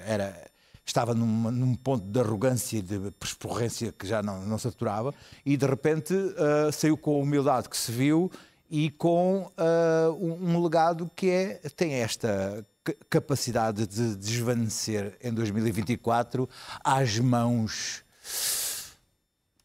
era, 0.07 0.49
estava 0.91 1.14
num, 1.14 1.51
num 1.51 1.74
ponto 1.74 2.05
de 2.05 2.20
arrogância 2.20 2.78
e 2.78 2.82
de 2.82 3.11
persporrência 3.12 3.93
que 3.93 4.07
já 4.07 4.22
não, 4.22 4.45
não 4.45 4.59
se 4.59 4.68
aturava, 4.68 5.14
e 5.45 5.57
de 5.57 5.66
repente 5.66 6.14
ah, 6.36 6.70
saiu 6.72 6.97
com 6.97 7.14
a 7.14 7.18
humildade 7.18 7.68
que 7.68 7.76
se 7.76 7.93
viu 7.93 8.30
e 8.68 8.91
com 8.91 9.51
ah, 9.57 10.11
um, 10.12 10.51
um 10.51 10.62
legado 10.62 11.11
que 11.14 11.30
é, 11.30 11.55
tem 11.76 11.95
esta 11.95 12.66
ca- 12.82 12.95
capacidade 13.09 13.86
de 13.86 14.16
desvanecer 14.16 15.16
em 15.22 15.32
2024 15.32 16.49
às 16.84 17.18
mãos 17.18 18.05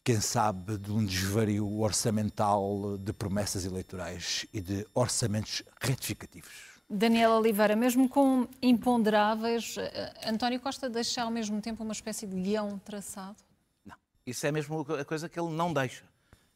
quem 0.04 0.22
sabe, 0.22 0.78
de 0.78 0.92
um 0.92 1.04
desvario 1.04 1.80
orçamental 1.80 2.96
de 3.00 3.12
promessas 3.12 3.66
eleitorais 3.66 4.46
e 4.54 4.62
de 4.62 4.86
orçamentos 4.94 5.64
retificativos. 5.82 6.75
Daniela 6.90 7.38
Oliveira, 7.40 7.76
mesmo 7.76 8.08
com 8.08 8.48
imponderáveis, 8.62 9.76
eh, 9.78 10.14
António 10.28 10.60
Costa 10.60 10.90
deixa 10.90 11.24
ao 11.24 11.32
mesmo 11.32 11.60
tempo 11.62 11.84
uma 11.84 11.94
espécie 11.94 12.28
de 12.28 12.36
guião 12.40 12.78
traçado? 12.80 13.38
Não. 13.84 13.96
Isso 14.26 14.46
é 14.46 14.52
mesmo 14.52 14.86
a 15.00 15.04
coisa 15.04 15.28
que 15.28 15.40
ele 15.40 15.50
não 15.50 15.74
deixa. 15.74 16.04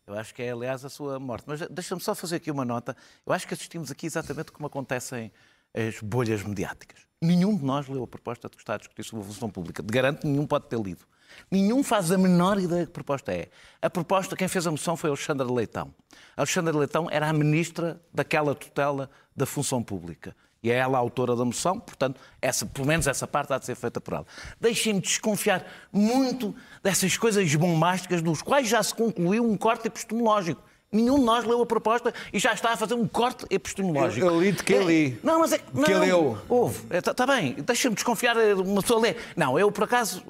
Eu 0.06 0.16
acho 0.18 0.34
que 0.34 0.42
é, 0.42 0.52
aliás, 0.52 0.84
a 0.86 0.90
sua 0.90 1.20
morte. 1.20 1.46
Mas 1.48 1.62
deixa-me 1.68 2.02
só 2.02 2.16
fazer 2.16 2.38
aqui 2.38 2.50
uma 2.50 2.66
nota. 2.66 2.96
Eu 3.26 3.34
acho 3.34 3.48
que 3.48 3.54
assistimos 3.54 3.92
aqui 3.92 4.06
exatamente 4.06 4.52
como 4.52 4.66
acontecem 4.68 5.32
as 5.74 6.00
bolhas 6.02 6.44
mediáticas. 6.44 7.00
Nenhum 7.22 7.56
de 7.56 7.64
nós 7.64 7.88
leu 7.88 8.04
a 8.04 8.08
proposta 8.08 8.50
de 8.50 8.56
que 8.56 8.62
está 8.62 8.76
a 8.76 8.78
discutir 8.78 9.04
sobre 9.04 9.26
a 9.26 9.28
função 9.28 9.50
pública. 9.50 9.84
De 9.84 9.92
garanto, 9.92 10.26
nenhum 10.26 10.48
pode 10.48 10.68
ter 10.68 10.80
lido. 10.80 11.06
Nenhum 11.52 11.84
faz 11.84 12.12
a 12.12 12.18
menor 12.18 12.60
ideia 12.60 12.86
que 12.86 12.92
proposta 12.92 13.32
é. 13.34 13.48
A 13.82 13.90
proposta, 13.90 14.36
quem 14.36 14.48
fez 14.48 14.66
a 14.68 14.72
moção 14.72 14.96
foi 14.98 15.10
Alexandre 15.10 15.48
Leitão. 15.52 15.94
Alexandre 16.38 16.76
Leitão 16.76 17.08
era 17.12 17.28
a 17.30 17.34
ministra 17.34 18.00
daquela 18.14 18.54
tutela 18.56 19.10
da 19.36 19.46
função 19.46 19.82
pública. 19.84 20.36
E 20.62 20.70
é 20.70 20.76
ela 20.76 20.98
a 20.98 21.00
autora 21.00 21.36
da 21.38 21.46
moção, 21.46 21.80
portanto, 21.80 22.20
essa, 22.42 22.66
pelo 22.66 22.86
menos 22.86 23.08
essa 23.08 23.26
parte 23.26 23.54
há 23.54 23.58
de 23.58 23.66
ser 23.66 23.76
feita 23.76 24.02
por 24.02 24.14
ela. 24.14 24.26
Deixem-me 24.60 25.00
desconfiar 25.00 25.66
muito 25.92 26.54
dessas 26.84 27.18
coisas 27.18 27.54
bombásticas 27.56 28.22
dos 28.22 28.42
quais 28.42 28.68
já 28.68 28.84
se 28.84 28.94
concluiu 28.94 29.50
um 29.50 29.56
corte 29.56 29.88
epistemológico. 29.88 30.62
Nenhum 30.92 31.20
de 31.20 31.24
nós 31.26 31.46
leu 31.46 31.62
a 31.62 31.66
proposta 31.66 32.12
e 32.34 32.40
já 32.40 32.52
está 32.52 32.74
a 32.74 32.78
fazer 32.78 32.96
um 32.96 33.08
corte 33.08 33.46
epistemológico. 33.50 34.26
Eu- 34.26 34.34
eu 34.34 34.42
li 34.42 34.52
de 34.52 34.64
quem 34.64 34.78
É- 34.78 34.84
li. 34.84 35.20
Não, 35.24 35.40
mas 35.40 35.54
é 35.54 35.62
não, 35.72 36.00
leu. 36.00 36.38
Houve. 36.50 36.82
Está 36.90 37.26
bem, 37.28 37.54
deixa-me 37.60 37.94
desconfiar, 37.96 38.36
eh, 38.36 38.54
uma 38.56 38.82
pessoa 38.82 39.00
lê. 39.00 39.16
Não, 39.38 39.58
eu 39.58 39.72
por 39.72 39.84
acaso. 39.86 40.22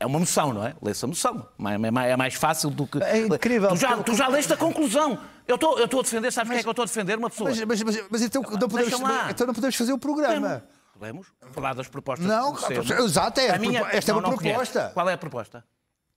É 0.00 0.06
uma 0.06 0.18
moção, 0.18 0.52
não 0.52 0.66
é? 0.66 0.74
Lê-se 0.82 1.04
a 1.04 1.08
moção. 1.08 1.48
É 1.58 1.90
mais- 1.90 2.10
é 2.10 2.16
mais 2.16 2.34
fácil 2.34 2.70
do 2.70 2.86
que. 2.86 3.02
É 3.02 3.18
incrível, 3.18 3.68
Tu 3.70 3.76
já, 3.76 3.96
tu 3.98 4.14
já 4.14 4.28
leste 4.28 4.52
a 4.52 4.56
conclusão. 4.56 5.18
Eu 5.46 5.54
estou 5.54 5.78
eu 5.78 5.84
estou 5.84 6.00
a 6.00 6.02
defender, 6.02 6.32
sabes 6.32 6.50
quem 6.50 6.58
é 6.58 6.62
que 6.62 6.68
eu 6.68 6.72
estou 6.72 6.82
a 6.82 6.86
defender? 6.86 7.16
Uma 7.18 7.30
pessoa. 7.30 7.50
Mas, 7.50 7.60
mas- 7.62 7.82
mas- 7.82 8.04
mas 8.10 8.22
então, 8.22 8.42
não 8.42 8.68
podemos, 8.68 8.92
então 9.30 9.46
não 9.46 9.54
podemos 9.54 9.76
fazer 9.76 9.92
o 9.92 9.98
programa. 9.98 10.64
Podemos 10.92 11.26
falar 11.52 11.74
das 11.74 11.88
propostas 11.88 12.26
Não, 12.26 12.56
exato, 13.04 13.38
é 13.40 13.50
a 13.50 13.58
minha- 13.58 13.86
esta 13.92 14.10
é 14.10 14.14
Não, 14.14 14.20
uma 14.20 14.28
não 14.30 14.36
conheço. 14.36 14.54
proposta. 14.56 14.90
Qual 14.94 15.08
é 15.10 15.12
a 15.12 15.18
proposta? 15.18 15.64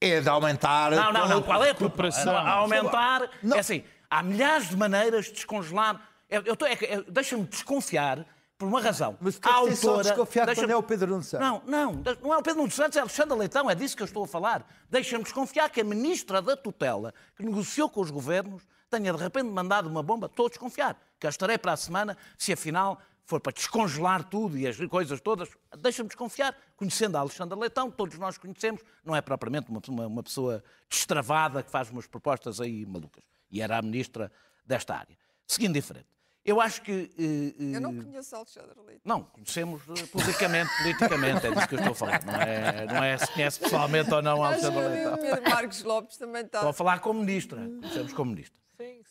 É 0.02 0.22
de 0.22 0.30
aumentar. 0.30 0.92
Não, 0.92 1.12
não, 1.12 1.28
não. 1.28 1.42
Qual 1.42 1.64
é 1.64 1.72
a 1.72 1.76
proposta? 1.76 2.32
Aumentar. 2.32 3.30
Não. 3.44 3.58
É 3.58 3.60
assim, 3.60 3.84
há 4.10 4.24
milhares 4.24 4.70
de 4.70 4.78
maneiras 4.78 5.26
de 5.26 5.34
descongelar. 5.34 6.00
Eu, 6.30 6.44
eu 6.46 6.56
é 6.66 6.74
é- 6.96 7.04
Deixa-me 7.10 7.44
desconfiar 7.44 8.26
por 8.60 8.68
uma 8.68 8.80
razão. 8.82 9.18
Mas 9.20 9.40
a 9.42 9.50
só 9.50 9.56
autora. 9.56 10.04
desconfiar 10.04 10.46
deixa-me- 10.46 10.68
quando 10.68 10.72
é 10.72 10.76
o 10.76 10.84
Pedro 10.84 11.10
Nuno 11.10 11.24
Santos. 11.24 11.48
Não, 11.48 11.64
não. 11.66 12.04
Não 12.22 12.34
é 12.34 12.38
o 12.38 12.44
Pedro 12.44 12.60
Nuno 12.60 12.72
Santos, 12.72 12.98
é 12.98 13.00
Alexandre 13.00 13.36
Leitão. 13.38 13.68
É 13.70 13.74
disso 13.74 13.96
que 13.96 14.04
eu 14.04 14.06
estou 14.06 14.24
a 14.24 14.28
falar. 14.28 14.68
Deixa-me 14.90 15.24
desconfiar 15.24 15.70
que 15.70 15.82
a 15.82 15.84
ministra 15.84 16.42
da 16.42 16.56
tutela, 16.56 17.14
que 17.36 17.42
negociou 17.44 17.90
com 17.90 18.02
os 18.02 18.12
governos, 18.12 18.62
tenha 18.90 19.12
de 19.14 19.18
repente 19.24 19.46
mandado 19.48 19.88
uma 19.90 20.04
bomba. 20.04 20.28
Estou 20.28 20.46
a 20.48 20.50
desconfiar. 20.50 20.96
Que 21.20 21.26
eu 21.26 21.30
estarei 21.30 21.58
para 21.58 21.72
a 21.74 21.78
semana, 21.78 22.16
se 22.38 22.52
afinal 22.54 23.00
for 23.26 23.40
para 23.40 23.54
descongelar 23.54 24.24
tudo 24.28 24.58
e 24.58 24.68
as 24.68 24.76
coisas 24.88 25.22
todas, 25.22 25.48
deixa-me 25.78 26.10
desconfiar. 26.10 26.54
Conhecendo 26.76 27.16
a 27.16 27.20
Alexandre 27.22 27.58
Leitão, 27.58 27.90
todos 27.92 28.18
nós 28.18 28.38
conhecemos, 28.38 28.82
não 29.06 29.16
é 29.16 29.22
propriamente 29.22 29.70
uma, 29.70 29.80
uma- 29.88 30.08
uma 30.08 30.24
pessoa 30.24 30.64
destravada 30.90 31.62
que 31.64 31.70
faz 31.72 31.90
umas 31.92 32.08
propostas 32.08 32.60
aí 32.60 32.86
malucas. 32.86 33.24
E 33.52 33.62
era 33.62 33.78
a 33.78 33.82
ministra 33.82 34.32
desta 34.66 34.96
área. 34.96 35.16
Seguindo 35.48 35.76
em 35.78 35.82
frente. 35.82 36.08
Eu 36.46 36.60
acho 36.62 36.82
que. 36.82 36.92
eh, 37.18 37.62
eh, 37.64 37.76
Eu 37.76 37.82
não 37.82 37.96
conheço 37.96 38.36
Alexandre 38.36 38.80
Leite. 38.82 39.02
não, 39.04 39.24
conhecemos 39.24 39.82
eh, 39.90 40.06
publicamente, 40.08 40.72
politicamente, 40.78 41.46
é 41.48 41.52
disso 41.52 41.68
que 41.68 41.76
eu 41.76 41.80
estou 41.80 41.92
a 41.92 41.96
falar. 41.96 42.24
Não 42.26 42.34
é, 42.36 42.86
não 42.86 43.04
é 43.04 43.18
se 43.18 43.32
conhece 43.34 43.60
pessoalmente 43.60 44.14
ou 44.14 44.22
não 44.22 44.44
Alexandre 44.44 44.88
Leitão. 44.88 45.14
o 45.14 45.18
Pedro 45.18 45.50
Marcos 45.50 45.84
Lopes 45.84 46.18
também 46.18 46.44
está. 46.46 46.60
Estou 46.60 46.70
a 46.70 46.74
falar 46.74 47.00
como 47.02 47.20
ministra, 47.20 47.58
conhecemos 47.68 48.14
como 48.14 48.32
ministra. 48.32 48.60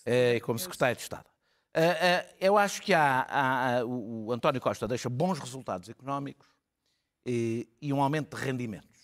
Eh, 0.06 0.36
E 0.36 0.40
como 0.40 0.58
secretário 0.58 0.96
de 0.96 1.02
Estado. 1.02 1.26
Eu 2.40 2.56
acho 2.56 2.80
que 2.82 2.92
há, 2.94 3.20
há- 3.28 3.78
há- 3.80 3.84
o 3.84 4.32
António 4.32 4.60
Costa 4.60 4.88
deixa 4.88 5.08
bons 5.10 5.38
resultados 5.38 5.88
económicos 5.88 6.48
eh, 7.26 7.66
e 7.80 7.92
um 7.92 8.02
aumento 8.02 8.34
de 8.36 8.42
rendimentos. 8.42 8.98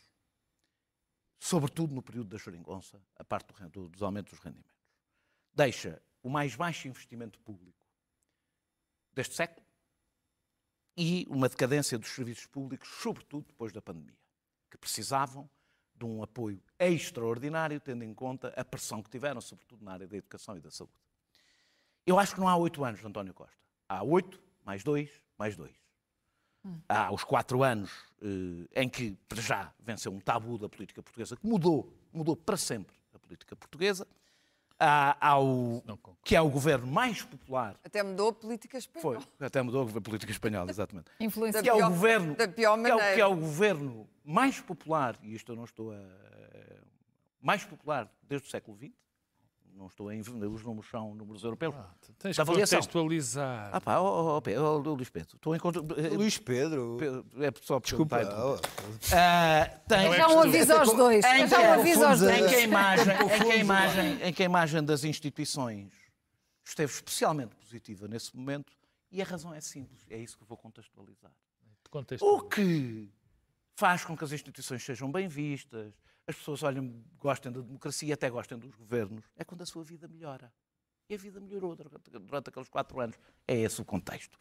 Sobretudo 1.39 1.95
no 1.95 2.03
período 2.03 2.31
da 2.31 2.39
geringonça, 2.39 2.99
a 3.17 3.23
parte 3.25 3.53
do- 3.71 3.89
dos 3.91 4.03
aumentos 4.03 4.33
dos 4.33 4.41
rendimentos. 4.43 4.73
Deixa 5.55 6.03
o 6.23 6.31
mais 6.31 6.57
baixo 6.57 6.89
investimento 6.89 7.39
público 7.41 7.84
deste 9.15 9.35
século 9.35 9.65
e 10.97 11.27
uma 11.29 11.49
decadência 11.49 11.99
dos 11.99 12.11
serviços 12.11 12.47
públicos, 12.47 12.89
sobretudo 13.03 13.47
depois 13.49 13.73
da 13.73 13.83
pandemia, 13.83 14.17
que 14.71 14.79
precisavam 14.79 15.49
de 15.95 16.05
um 16.05 16.23
apoio 16.23 16.61
extraordinário, 16.79 17.81
tendo 17.81 18.05
em 18.05 18.13
conta 18.13 18.53
a 18.57 18.65
pressão 18.65 19.03
que 19.03 19.11
tiveram, 19.11 19.41
sobretudo 19.41 19.85
na 19.85 19.93
área 19.93 20.07
da 20.07 20.17
educação 20.17 20.57
e 20.57 20.61
da 20.61 20.71
saúde. 20.71 20.95
Eu 22.07 22.19
acho 22.19 22.35
que 22.35 22.41
não 22.41 22.49
há 22.49 22.57
oito 22.57 22.85
anos 22.85 23.01
de 23.01 23.07
António 23.07 23.33
Costa. 23.33 23.57
Há 23.89 24.03
oito, 24.03 24.41
mais 24.65 24.83
dois, 24.83 25.11
mais 25.39 25.57
dois. 25.57 25.75
Há 26.89 27.13
os 27.13 27.23
quatro 27.25 27.63
anos 27.63 27.91
eh, 28.23 28.83
em 28.83 28.89
que, 28.89 29.13
para 29.29 29.41
já, 29.41 29.73
venceu 29.79 30.13
um 30.13 30.21
tabu 30.21 30.57
da 30.57 30.69
política 30.69 31.03
portuguesa, 31.03 31.37
que 31.37 31.47
mudou, 31.47 31.93
mudou 32.13 32.35
para 32.35 32.57
sempre 32.57 32.97
a 33.13 33.19
política 33.19 33.55
portuguesa. 33.55 34.07
Há, 34.87 35.17
há 35.19 35.41
o, 35.41 35.83
que 36.23 36.37
é 36.37 36.41
o 36.43 36.49
governo 36.51 36.87
mais 36.87 37.23
popular 37.23 37.75
Até 37.83 38.03
mudou 38.03 38.29
a 38.29 38.33
política 38.35 38.79
foi, 39.01 39.17
espanhola. 39.17 39.25
até 39.41 39.63
mudou 39.63 39.89
a 39.97 40.01
política 40.01 40.31
espanhola, 40.31 40.71
exatamente. 40.71 41.11
Influência. 41.19 41.63
Que 41.63 41.69
é 41.71 41.75
o 41.75 41.89
governo, 41.89 42.35
da 42.37 42.47
pior 42.47 42.79
que 42.83 42.91
é 42.91 42.95
o- 42.95 42.99
que 43.15 43.21
é 43.21 43.27
o 43.27 43.35
governo 43.37 44.07
mais 44.25 44.61
popular, 44.61 45.17
e 45.23 45.35
isto 45.35 45.53
eu 45.53 45.57
não 45.57 45.65
estou 45.65 45.91
a. 45.93 45.97
mais 47.41 47.65
popular 47.65 48.11
desde 48.23 48.49
o 48.49 48.51
século 48.51 48.77
XX. 48.77 48.93
Não 49.77 49.87
estou 49.89 50.09
a. 50.09 50.15
inv- 50.15 50.29
Os 50.53 50.63
números 50.63 50.89
são 50.89 51.15
números 51.15 51.43
europeus. 51.43 51.75
Tens 52.19 52.37
da 52.37 52.43
avaliação. 52.43 52.79
contextualizar. 52.79 53.71
Ah 53.73 53.81
pá, 53.81 53.99
ó, 53.99 54.37
ó, 54.37 54.41
Pedro, 54.41 54.65
ó, 54.65 54.77
Luís 54.77 55.11
Pedro, 55.11 55.35
estou 55.37 55.55
em 55.55 55.59
conta. 55.59 55.81
Luís 56.15 56.39
Pedro. 56.39 56.97
É 57.41 57.51
só 57.61 57.81
Desculpa. 57.81 58.21
oh, 58.23 58.57
Ah, 59.13 59.69
Já 60.17 60.29
um 60.29 60.41
aviso 60.41 60.73
aos 60.73 60.93
dois. 60.93 61.25
em 61.25 61.47
Já 61.49 61.59
um 61.59 61.61
que- 61.61 61.67
aviso 61.81 62.05
aos 62.05 62.23
em 62.23 62.25
dois. 62.27 62.47
que 62.51 62.55
a 62.57 62.61
imagem, 62.61 63.15
em 63.15 63.29
que 63.43 63.51
a 63.53 63.57
imagem, 63.57 64.23
em 64.29 64.33
que 64.33 64.43
a 64.43 64.47
imagem 64.47 64.85
das 64.85 65.03
instituições 65.05 65.93
esteve 66.65 66.93
especialmente 66.93 67.55
positiva 67.57 68.07
nesse 68.07 68.35
momento 68.37 68.73
e 69.11 69.21
a 69.21 69.25
razão 69.25 69.53
é 69.53 69.61
simples, 69.61 70.07
é 70.09 70.19
isso 70.19 70.37
que 70.37 70.45
eu 70.45 70.47
vou. 70.47 70.57
Contextualizar. 70.57 71.31
O 72.21 72.41
que 72.43 73.11
faz 73.77 74.05
com 74.05 74.17
que 74.17 74.25
as 74.25 74.33
instituições 74.33 74.83
sejam 74.85 75.11
bem 75.13 75.29
vistas, 75.29 75.93
as 76.27 76.37
pessoas 76.37 76.63
olhem, 76.63 77.05
gostem 77.19 77.53
da 77.53 77.61
democracia 77.61 78.09
e 78.09 78.13
até 78.13 78.31
gostem 78.31 78.59
dos 78.59 78.75
governos, 78.75 79.25
é 79.37 79.45
quando 79.45 79.63
a 79.63 79.67
sua 79.67 79.85
vida 79.85 80.09
melhora. 80.09 80.53
E 81.09 81.15
a 81.15 81.19
vida 81.19 81.39
melhorou 81.39 81.77
durante, 81.77 82.49
aqueles 82.49 82.69
quatro 82.71 82.99
anos. 82.99 83.15
É 83.47 83.55
esse 83.55 83.79
o 83.79 83.85
contexto. 83.85 84.39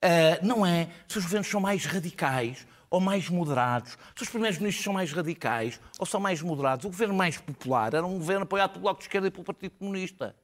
Ah, 0.00 0.42
não 0.42 0.64
é 0.64 0.88
se 1.06 1.18
os 1.18 1.24
governos 1.24 1.46
são 1.46 1.60
mais 1.60 1.84
radicais 1.84 2.66
ou 2.88 3.00
mais 3.00 3.28
moderados, 3.28 3.98
se 4.14 4.22
os 4.22 4.28
primeiros 4.30 4.58
ministros 4.58 4.82
são 4.82 4.94
mais 4.94 5.12
radicais 5.12 5.78
ou 5.98 6.06
são 6.06 6.18
mais 6.18 6.40
moderados. 6.40 6.86
O 6.86 6.88
governo 6.88 7.14
mais 7.14 7.36
popular 7.36 7.92
era 7.92 8.06
um 8.06 8.18
governo 8.18 8.44
apoiado 8.44 8.70
pelo 8.70 8.82
Bloco 8.82 9.00
de 9.00 9.04
Esquerda 9.04 9.28
e 9.28 9.30
pelo 9.30 9.44
Partido 9.44 9.72
Comunista. 9.72 10.34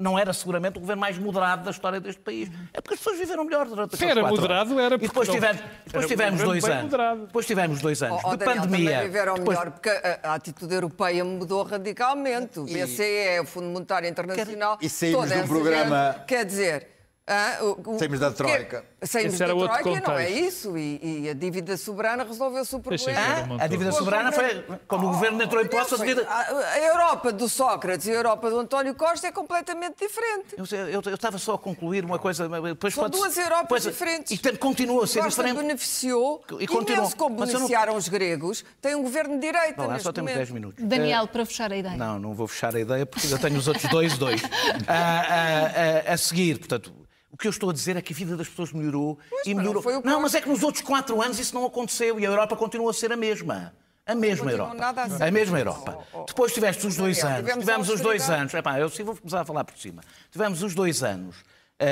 Não 0.00 0.18
era 0.18 0.32
seguramente 0.32 0.78
o 0.78 0.80
governo 0.80 0.98
mais 1.00 1.18
moderado 1.18 1.62
da 1.64 1.70
história 1.70 2.00
deste 2.00 2.22
país. 2.22 2.50
É 2.72 2.80
porque 2.80 2.94
as 2.94 3.00
pessoas 3.00 3.18
viveram 3.18 3.44
melhor 3.44 3.66
durante 3.66 3.94
aqueles 3.94 4.10
Era 4.12 4.20
quatro 4.22 4.36
moderado, 4.40 4.70
anos. 4.70 4.82
era 4.84 4.94
E 4.94 4.98
depois 4.98 5.28
porque 5.28 5.40
não- 5.40 5.48
tivemos, 5.52 5.72
depois 5.84 6.04
era 6.04 6.08
tivemos 6.08 6.42
dois 6.42 6.64
anos. 6.64 6.82
moderado. 6.84 7.26
Depois 7.26 7.46
tivemos 7.46 7.80
dois 7.82 8.02
anos 8.02 8.22
Oh, 8.24 8.30
de 8.30 8.36
Daniel, 8.38 8.62
pandemia. 8.62 9.02
viveram 9.02 9.34
Depois- 9.34 9.58
melhor, 9.58 9.72
porque 9.72 9.90
a, 9.90 10.18
a 10.22 10.34
atitude 10.34 10.72
europeia 10.74 11.22
mudou 11.22 11.62
radicalmente. 11.64 12.58
O 12.58 12.64
BCE, 12.64 13.40
o 13.42 13.44
Fundo 13.44 13.66
Monetário 13.68 14.08
Internacional. 14.08 14.78
E 14.80 14.88
saímos 14.88 15.28
toda 15.28 15.42
do 15.42 15.48
programa- 15.48 16.12
gente- 16.16 16.24
quer 16.24 16.44
dizer, 16.46 16.88
Ah, 17.32 17.58
o- 17.62 17.94
o- 17.94 17.98
Saímos 18.00 18.18
da? 18.18 18.32
Troika. 18.32 18.84
Saímos 19.02 19.34
Esse 19.34 19.46
da 19.46 19.54
Troika, 19.54 20.00
não 20.08 20.18
é 20.18 20.28
isso. 20.28 20.76
E, 20.76 21.22
e 21.24 21.30
a 21.30 21.32
dívida 21.32 21.76
soberana 21.76 22.24
resolveu-se 22.24 22.74
o 22.74 22.80
problema. 22.80 23.20
Ah, 23.60 23.64
a 23.64 23.66
dívida 23.68 23.92
soberana 23.92 24.32
foi 24.32 24.64
quando 24.88 25.04
o 25.06 25.10
governo 25.12 25.40
entrou 25.40 25.62
em 25.62 25.68
posse. 25.68 25.96
dívida- 25.96 26.26
A 26.28 26.40
a 26.72 26.78
Europa 26.80 27.32
do 27.32 27.48
Sócrates 27.48 28.08
e 28.08 28.10
a 28.10 28.14
Europa 28.14 28.50
do 28.50 28.58
António 28.58 28.94
Costa 28.96 29.28
é 29.28 29.32
completamente 29.32 29.94
diferente. 30.00 30.56
Eu, 30.58 30.64
eu- 30.88 31.02
eu 31.06 31.14
estava 31.14 31.38
só 31.38 31.54
a 31.54 31.58
concluir 31.58 32.04
uma 32.04 32.18
coisa. 32.18 32.48
Depois 32.48 32.94
São 32.94 33.04
pode- 33.04 33.16
duas 33.16 33.38
Europas 33.38 33.66
pois- 33.68 33.84
diferentes. 33.84 34.32
E 34.32 34.38
tem- 34.38 34.56
continua 34.56 35.04
a 35.04 35.06
ser 35.06 35.22
Costa 35.22 35.42
diferente. 35.44 35.62
beneficiou 35.66 36.42
E 36.58 36.66
continua. 36.66 36.98
imenso 37.02 37.16
como 37.16 37.38
Mas 37.38 37.50
eu 37.50 37.54
não- 37.54 37.60
beneficiaram 37.60 37.94
os 37.96 38.08
gregos. 38.08 38.64
Tem 38.82 38.96
um 38.96 39.02
governo 39.02 39.34
de 39.36 39.40
direita 39.46 39.82
lá 39.82 39.92
neste 39.92 40.02
só 40.02 40.12
temos 40.12 40.30
momento. 40.32 40.36
10 40.38 40.50
minutos. 40.50 40.84
Daniel, 40.84 41.28
para 41.28 41.46
fechar 41.46 41.72
a 41.72 41.76
ideia. 41.76 41.96
Não, 41.96 42.18
não 42.18 42.34
vou 42.34 42.48
fechar 42.48 42.74
a 42.74 42.80
ideia 42.80 43.06
porque 43.06 43.32
eu 43.32 43.38
tenho 43.38 43.56
os 43.56 43.68
outros 43.68 43.88
dois, 43.88 44.18
dois. 44.18 44.42
Ah, 44.88 45.24
ah, 45.28 46.02
ah, 46.08 46.12
a 46.14 46.16
seguir, 46.16 46.58
portanto, 46.58 46.92
o 47.32 47.36
que 47.36 47.46
eu 47.46 47.50
estou 47.50 47.70
a 47.70 47.72
dizer 47.72 47.96
é 47.96 48.02
que 48.02 48.12
a 48.12 48.16
vida 48.16 48.36
das 48.36 48.48
pessoas 48.48 48.72
melhorou 48.72 49.18
e 49.46 49.54
mas 49.54 49.64
não 49.64 49.72
melhorou. 49.72 50.02
não, 50.04 50.12
eu- 50.14 50.20
mas 50.20 50.34
é 50.34 50.40
que 50.40 50.48
nos 50.48 50.62
outros 50.62 50.82
quatro 50.84 51.20
anos 51.22 51.38
isso 51.38 51.54
não 51.54 51.64
aconteceu 51.64 52.18
e 52.18 52.26
a 52.26 52.28
Europa 52.30 52.56
continua 52.56 52.90
a 52.90 52.94
ser 52.94 53.12
a 53.12 53.16
mesma. 53.16 53.74
A 54.06 54.14
mesma 54.14 54.50
Europa. 54.50 54.74
nada 54.74 55.02
a. 55.02 55.28
A 55.28 55.30
mesma 55.30 55.58
Europa. 55.58 56.04
Oh, 56.12 56.20
oh, 56.22 56.24
Depois 56.24 56.52
tiveste 56.52 56.84
os 56.86 56.96
dois 56.96 57.22
anos. 57.24 57.38
tivemos 57.40 57.64
Tivemos 57.64 57.88
os 57.88 58.00
dois 58.00 58.28
anos. 58.28 58.52
Epá, 58.52 58.78
eu 58.80 58.88
sim 58.88 59.04
vou 59.04 59.14
começar 59.16 59.40
a 59.42 59.44
falar 59.44 59.62
por 59.62 59.78
cima. 59.78 60.02
Tivemos 60.32 60.62
os 60.64 60.74
dois 60.74 61.02
anos 61.04 61.36
ah, 61.78 61.84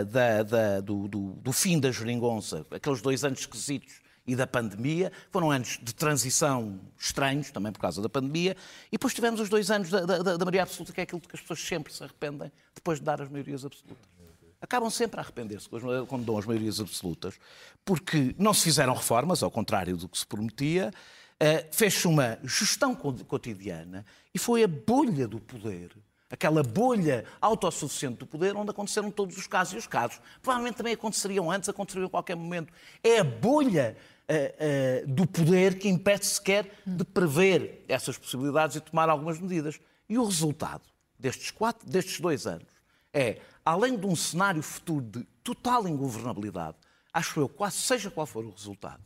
ah, 0.00 0.04
da- 0.04 0.42
da- 0.42 0.80
do, 0.80 1.06
do- 1.06 1.32
do 1.34 1.52
fim 1.52 1.78
da 1.78 1.92
geringonça, 1.92 2.66
aqueles 2.70 3.00
dois 3.00 3.24
anos 3.24 3.40
esquisitos 3.40 4.00
e 4.26 4.34
da 4.34 4.46
pandemia. 4.48 5.12
Foram 5.30 5.50
anos 5.52 5.78
de 5.80 5.94
transição 5.94 6.80
estranhos, 6.98 7.50
também 7.52 7.70
por 7.72 7.78
causa 7.80 8.02
da 8.02 8.08
pandemia. 8.08 8.56
E 8.88 8.92
depois 8.92 9.14
tivemos 9.14 9.38
os 9.40 9.48
dois 9.48 9.70
anos 9.70 9.90
da, 9.90 10.00
da, 10.04 10.18
da 10.36 10.44
maioria 10.44 10.62
absoluta, 10.64 10.92
que 10.92 11.00
é 11.00 11.04
aquilo 11.04 11.20
que 11.20 11.34
as 11.36 11.40
pessoas 11.40 11.60
sempre 11.60 11.92
se 11.92 12.02
arrependem 12.02 12.50
depois 12.74 12.98
de 12.98 13.04
dar 13.04 13.22
as 13.22 13.28
maiorias 13.28 13.64
absolutas. 13.64 14.04
Acabam 14.60 14.90
sempre 14.90 15.20
a 15.20 15.22
arrepender-se 15.22 15.68
quando 15.68 16.24
dão 16.24 16.36
as 16.36 16.44
maiorias 16.44 16.80
absolutas, 16.80 17.34
porque 17.84 18.34
não 18.38 18.52
se 18.52 18.64
fizeram 18.64 18.92
reformas, 18.92 19.42
ao 19.42 19.50
contrário 19.50 19.96
do 19.96 20.08
que 20.08 20.18
se 20.18 20.26
prometia, 20.26 20.92
eh, 21.38 21.66
fez-se 21.70 22.08
uma 22.08 22.38
gestão 22.42 22.94
co- 22.94 23.12
cotidiana 23.24 24.04
e 24.34 24.38
foi 24.38 24.64
a 24.64 24.68
bolha 24.68 25.28
do 25.28 25.38
poder, 25.38 25.92
aquela 26.28 26.64
bolha 26.64 27.24
autossuficiente 27.40 28.18
do 28.18 28.26
poder, 28.26 28.56
onde 28.56 28.70
aconteceram 28.70 29.12
todos 29.12 29.36
os 29.38 29.46
casos. 29.46 29.74
E 29.74 29.76
os 29.76 29.86
casos 29.86 30.20
provavelmente 30.42 30.76
também 30.76 30.92
aconteceriam 30.94 31.48
antes, 31.50 31.68
aconteceriam 31.68 32.08
a 32.08 32.10
qualquer 32.10 32.34
momento. 32.34 32.72
É 33.02 33.20
a 33.20 33.24
bolha 33.24 33.96
eh, 34.26 34.54
eh, 34.58 35.04
do 35.06 35.24
poder 35.24 35.78
que 35.78 35.88
impede 35.88 36.26
sequer 36.26 36.68
de 36.84 37.04
prever 37.04 37.84
essas 37.86 38.18
possibilidades 38.18 38.74
e 38.74 38.80
tomar 38.80 39.08
algumas 39.08 39.38
medidas. 39.38 39.78
E 40.08 40.18
o 40.18 40.24
resultado 40.24 40.82
destes, 41.16 41.52
quatro, 41.52 41.88
destes 41.88 42.18
dois 42.18 42.44
anos 42.44 42.77
é, 43.12 43.40
além 43.64 43.96
de 43.96 44.06
um 44.06 44.14
cenário 44.16 44.62
futuro 44.62 45.04
de 45.04 45.24
total 45.42 45.86
ingovernabilidade, 45.88 46.76
acho 47.12 47.40
eu, 47.40 47.48
quase 47.48 47.76
seja 47.76 48.10
qual 48.10 48.26
for 48.26 48.44
o 48.44 48.50
resultado, 48.50 49.02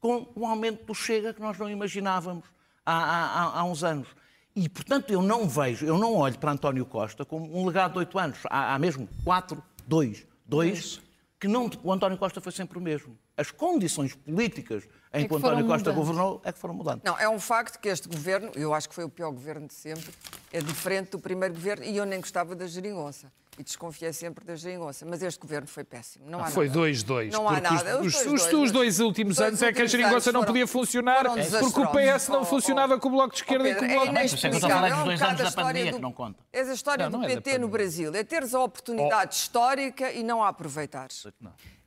com 0.00 0.26
um 0.36 0.46
aumento 0.46 0.84
do 0.84 0.94
Chega 0.94 1.34
que 1.34 1.40
nós 1.40 1.58
não 1.58 1.68
imaginávamos 1.68 2.44
há, 2.84 2.94
há- 2.94 3.58
há- 3.60 3.64
uns 3.64 3.82
anos. 3.82 4.08
E, 4.54 4.68
portanto, 4.68 5.10
eu 5.10 5.20
não 5.20 5.48
vejo, 5.48 5.84
eu 5.84 5.98
não 5.98 6.14
olho 6.14 6.38
para 6.38 6.52
António 6.52 6.86
Costa 6.86 7.24
como 7.24 7.54
um 7.58 7.66
legado 7.66 7.92
de 7.92 7.98
oito 7.98 8.18
anos. 8.18 8.38
Há, 8.48 8.74
há 8.74 8.78
mesmo 8.78 9.06
quatro, 9.22 9.62
dois, 9.86 10.26
dois, 10.46 11.00
que 11.38 11.46
não, 11.46 11.70
o 11.82 11.92
António 11.92 12.16
Costa 12.16 12.40
foi 12.40 12.52
sempre 12.52 12.78
o 12.78 12.80
mesmo. 12.80 13.16
As 13.36 13.50
condições 13.50 14.14
políticas 14.14 14.84
em 15.12 15.24
É 15.24 15.28
que, 15.28 15.32
o 15.34 15.36
António 15.36 15.66
Costa 15.66 15.90
mudando. 15.90 15.94
governou 15.94 16.40
é 16.44 16.52
que 16.52 16.58
foram 16.58 16.74
mudando. 16.74 17.02
Não, 17.04 17.18
é 17.18 17.28
um 17.28 17.38
facto 17.38 17.78
que 17.78 17.88
este 17.88 18.08
governo, 18.08 18.50
eu 18.54 18.72
acho 18.72 18.88
que 18.88 18.94
foi 18.94 19.04
o 19.04 19.08
pior 19.08 19.30
governo 19.30 19.66
de 19.66 19.74
sempre, 19.74 20.12
é 20.52 20.60
diferente 20.60 21.10
do 21.10 21.18
primeiro 21.18 21.54
governo 21.54 21.84
e 21.84 21.96
eu 21.96 22.06
nem 22.06 22.20
gostava 22.20 22.54
da 22.54 22.66
geringonça. 22.66 23.30
E 23.58 23.62
desconfiei 23.64 24.12
sempre 24.12 24.44
da 24.44 24.54
geringonça. 24.54 25.06
Mas 25.08 25.22
este 25.22 25.40
governo 25.40 25.66
foi 25.66 25.82
péssimo. 25.82 26.26
Não 26.28 26.40
há 26.44 26.48
Foi 26.48 26.66
nada. 26.68 26.78
2-2. 26.80 27.32
Não 27.32 27.48
há 27.48 27.58
nada. 27.60 28.00
Os, 28.00 28.06
Os 28.06 28.12
dois, 28.12 28.26
os- 28.26 28.50
dois, 28.50 28.54
os 28.66 28.70
dois 28.72 29.00
últimos 29.00 29.36
dois 29.36 29.48
anos 29.48 29.62
é 29.62 29.72
que 29.72 29.80
a 29.82 29.86
geringonça 29.86 30.14
anos 30.14 30.26
não 30.26 30.32
foram- 30.40 30.46
podia 30.46 30.66
funcionar 30.66 31.24
foram 31.24 31.70
porque 31.72 31.80
o. 31.80 31.86
PS 31.88 32.28
não 32.28 32.38
Oh, 32.40 32.42
oh, 32.42 32.44
funcionava 32.44 32.98
com 33.00 33.08
o 33.08 33.10
Bloco 33.12 33.30
de 33.34 33.40
Esquerda 33.40 33.64
Oh, 33.64 33.68
e 33.68 33.74
com 33.74 33.78
o 33.78 33.80
Pedro, 33.80 33.94
Bloco. 33.96 34.08
é 34.08 34.12
Mas 34.12 34.32
isso 34.32 34.46
é 34.46 34.48
É 34.48 34.52
dos 34.52 34.62
um 34.62 34.68
dois 34.68 34.80
bocado 34.80 35.00
anos 35.10 35.22
a 35.22 35.42
da 35.42 35.48
história 35.48 35.54
pandemia, 35.64 35.90
do... 35.92 35.96
que 35.96 36.02
não 36.02 36.12
conta. 36.12 36.38
É 36.52 36.60
a 36.60 36.72
história 36.74 37.04
Não, 37.08 37.18
não 37.18 37.26
do 37.26 37.32
é 37.32 37.34
PT 37.36 37.58
no. 37.58 37.68
Brasil. 37.68 38.14
É 38.14 38.22
teres 38.24 38.54
a 38.54 38.60
oportunidade 38.60 39.34
histórica 39.34 40.12
e 40.12 40.22
não 40.22 40.42
a 40.44 40.48
aproveitares. 40.48 41.26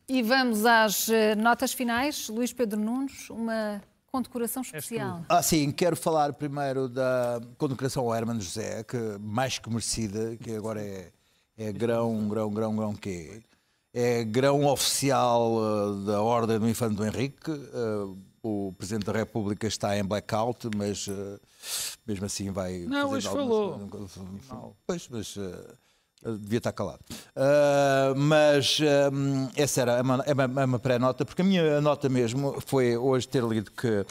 E 0.07 0.23
vamos 0.23 0.65
às 0.65 1.07
eh, 1.07 1.35
notas 1.35 1.71
finais. 1.71 2.29
Luís 2.29 2.51
Pedro 2.51 2.79
Nunes, 2.79 3.29
uma 3.29 3.79
condecoração 4.11 4.63
especial. 4.63 5.23
Ah, 5.29 5.43
sim, 5.43 5.71
quero 5.71 5.95
falar 5.95 6.33
primeiro 6.33 6.89
da 6.89 7.39
condecoração 7.59 8.03
ao 8.03 8.15
Hermano 8.15 8.41
José, 8.41 8.83
que 8.83 8.97
mais 9.19 9.59
que 9.59 9.69
merecida, 9.69 10.35
que 10.37 10.55
agora 10.55 10.81
é, 10.81 11.11
é 11.59 11.71
grão, 11.73 12.27
grão, 12.29 12.49
grão, 12.49 12.75
grão 12.75 12.93
quê? 12.95 13.41
É 13.93 14.23
grão 14.23 14.65
oficial 14.65 15.51
eh, 15.59 16.05
da 16.05 16.21
Ordem 16.21 16.57
do 16.57 16.69
Infante 16.69 16.95
do 16.95 17.05
Henrique. 17.05 17.51
Eh, 17.51 18.07
o 18.41 18.73
Presidente 18.77 19.05
da 19.05 19.11
República 19.11 19.67
está 19.67 19.97
em 19.97 20.03
blackout, 20.05 20.69
mas 20.77 21.05
eh, 21.09 21.39
mesmo 22.07 22.25
assim 22.25 22.49
vai. 22.49 22.85
Não, 22.87 23.09
hoje 23.11 23.27
algumas- 23.27 23.81
Pois, 24.87 25.07
mas 25.09 25.37
devia 26.41 26.57
estar 26.59 26.71
calado. 26.71 26.99
Mas 28.15 28.79
ah, 28.81 29.51
essa 29.55 29.81
era 29.81 30.01
uma, 30.01 30.23
é 30.25 30.33
uma, 30.33 30.61
é 30.61 30.65
uma 30.65 30.79
pré-nota, 30.79 31.25
porque 31.25 31.41
a 31.41 31.45
minha 31.45 31.81
nota 31.81 32.07
mesmo 32.09 32.61
foi 32.65 32.95
hoje 32.97 33.27
ter 33.27 33.43
lido 33.43 33.71
que 33.71 34.05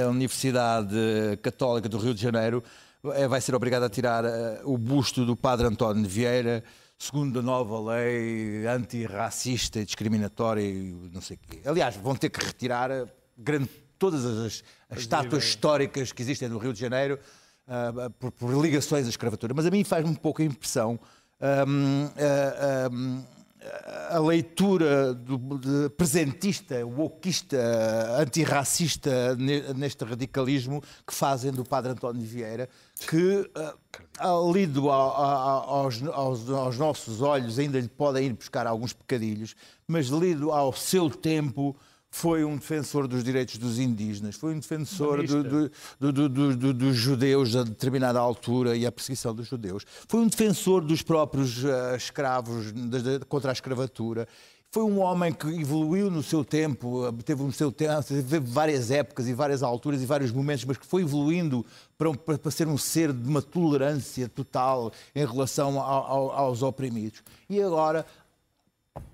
a 0.00 0.06
Universidade 0.08 0.94
Católica 1.42 1.88
do 1.88 1.98
Rio 1.98 2.14
de 2.14 2.20
Janeiro 2.20 2.62
vai 3.28 3.40
ser 3.40 3.54
obrigada 3.54 3.86
a 3.86 3.90
tirar 3.90 4.24
ah, 4.24 4.60
o 4.64 4.78
busto 4.78 5.26
do 5.26 5.36
Padre 5.36 5.66
António 5.66 6.08
Vieira. 6.08 6.64
Segundo 6.96 7.40
a 7.40 7.42
nova 7.42 7.92
lei 7.92 8.66
antirracista 8.66 9.80
e 9.80 9.84
discriminatória, 9.84 10.62
e 10.62 11.10
não 11.12 11.20
sei 11.20 11.36
o 11.36 11.40
quê. 11.40 11.60
Aliás, 11.66 11.96
vão 11.96 12.14
ter 12.16 12.30
que 12.30 12.42
retirar 12.42 12.90
ah, 12.90 13.06
grande, 13.36 13.68
todas 13.98 14.24
as, 14.24 14.64
as 14.88 14.98
estátuas 15.00 15.44
históricas 15.44 16.12
que 16.12 16.22
existem 16.22 16.48
no 16.48 16.56
Rio 16.56 16.72
de 16.72 16.80
Janeiro 16.80 17.18
ah, 17.68 18.10
por, 18.18 18.32
por 18.32 18.62
ligações 18.62 19.06
à 19.06 19.10
escravatura. 19.10 19.52
Mas 19.52 19.66
a 19.66 19.70
mim 19.70 19.84
faz-me 19.84 20.10
um 20.10 20.14
pouco 20.14 20.40
a 20.40 20.44
impressão 20.44 20.98
hum, 21.68 22.08
ah, 22.16 22.88
hum, 22.90 23.22
a 24.10 24.18
leitura 24.18 25.14
do, 25.14 25.38
de 25.58 25.88
presentista, 25.96 26.84
wokista, 26.86 27.56
antirracista 28.20 29.34
ne- 29.36 29.72
neste 29.74 30.04
radicalismo 30.04 30.82
que 31.06 31.14
fazem 31.14 31.50
do 31.50 31.64
Padre 31.64 31.92
António 31.92 32.22
Vieira, 32.22 32.68
que, 33.06 33.50
lido 34.52 34.90
a- 34.90 34.94
a- 34.94 35.34
a- 35.34 35.64
aos, 35.66 36.02
aos- 36.02 36.48
aos 36.50 36.78
nossos 36.78 37.20
olhos, 37.20 37.58
ainda 37.58 37.78
lhe 37.80 37.88
podem 37.88 38.26
ir 38.26 38.32
buscar 38.32 38.66
alguns 38.66 38.92
pecadilhos, 38.92 39.54
mas 39.86 40.06
lido 40.08 40.50
ao 40.52 40.72
seu 40.72 41.08
tempo, 41.10 41.76
foi 42.10 42.44
um 42.44 42.56
defensor 42.56 43.08
dos 43.08 43.24
direitos 43.24 43.56
dos 43.58 43.78
indígenas, 43.80 44.36
foi 44.36 44.54
um 44.54 44.58
defensor 44.60 45.16
do- 45.26 45.42
do- 45.42 45.70
do- 45.98 46.12
do- 46.12 46.28
do- 46.28 46.56
do- 46.56 46.74
dos 46.74 46.94
judeus 46.96 47.56
a 47.56 47.64
determinada 47.64 48.20
altura 48.20 48.76
e 48.76 48.86
a 48.86 48.92
perseguição 48.92 49.34
dos 49.34 49.48
judeus. 49.48 49.84
Foi 50.06 50.20
um 50.20 50.28
defensor 50.28 50.84
dos 50.84 51.02
próprios 51.02 51.64
ah, 51.64 51.96
escravos 51.96 52.70
da- 52.72 52.98
da- 53.18 53.24
contra 53.26 53.50
a 53.50 53.52
escravatura. 53.52 54.28
Foi 54.74 54.82
um 54.82 54.98
homem 54.98 55.32
que 55.32 55.46
evoluiu 55.46 56.10
no 56.10 56.20
seu 56.20 56.44
tempo, 56.44 57.12
teve, 57.24 57.40
um 57.44 57.52
seu 57.52 57.70
tempo, 57.70 58.02
teve 58.02 58.40
várias 58.40 58.90
épocas 58.90 59.28
e 59.28 59.32
várias 59.32 59.62
alturas 59.62 60.02
e 60.02 60.04
vários 60.04 60.32
momentos, 60.32 60.64
mas 60.64 60.76
que 60.76 60.84
foi 60.84 61.02
evoluindo 61.02 61.64
para, 61.96 62.10
um- 62.10 62.14
para- 62.16 62.50
ser 62.50 62.66
um 62.66 62.76
ser 62.76 63.12
de 63.12 63.28
uma 63.28 63.40
tolerância 63.40 64.28
total 64.28 64.90
em 65.14 65.24
relação 65.24 65.78
ao- 65.80 66.04
ao- 66.06 66.30
aos 66.32 66.60
oprimidos. 66.60 67.22
E 67.48 67.62
agora 67.62 68.04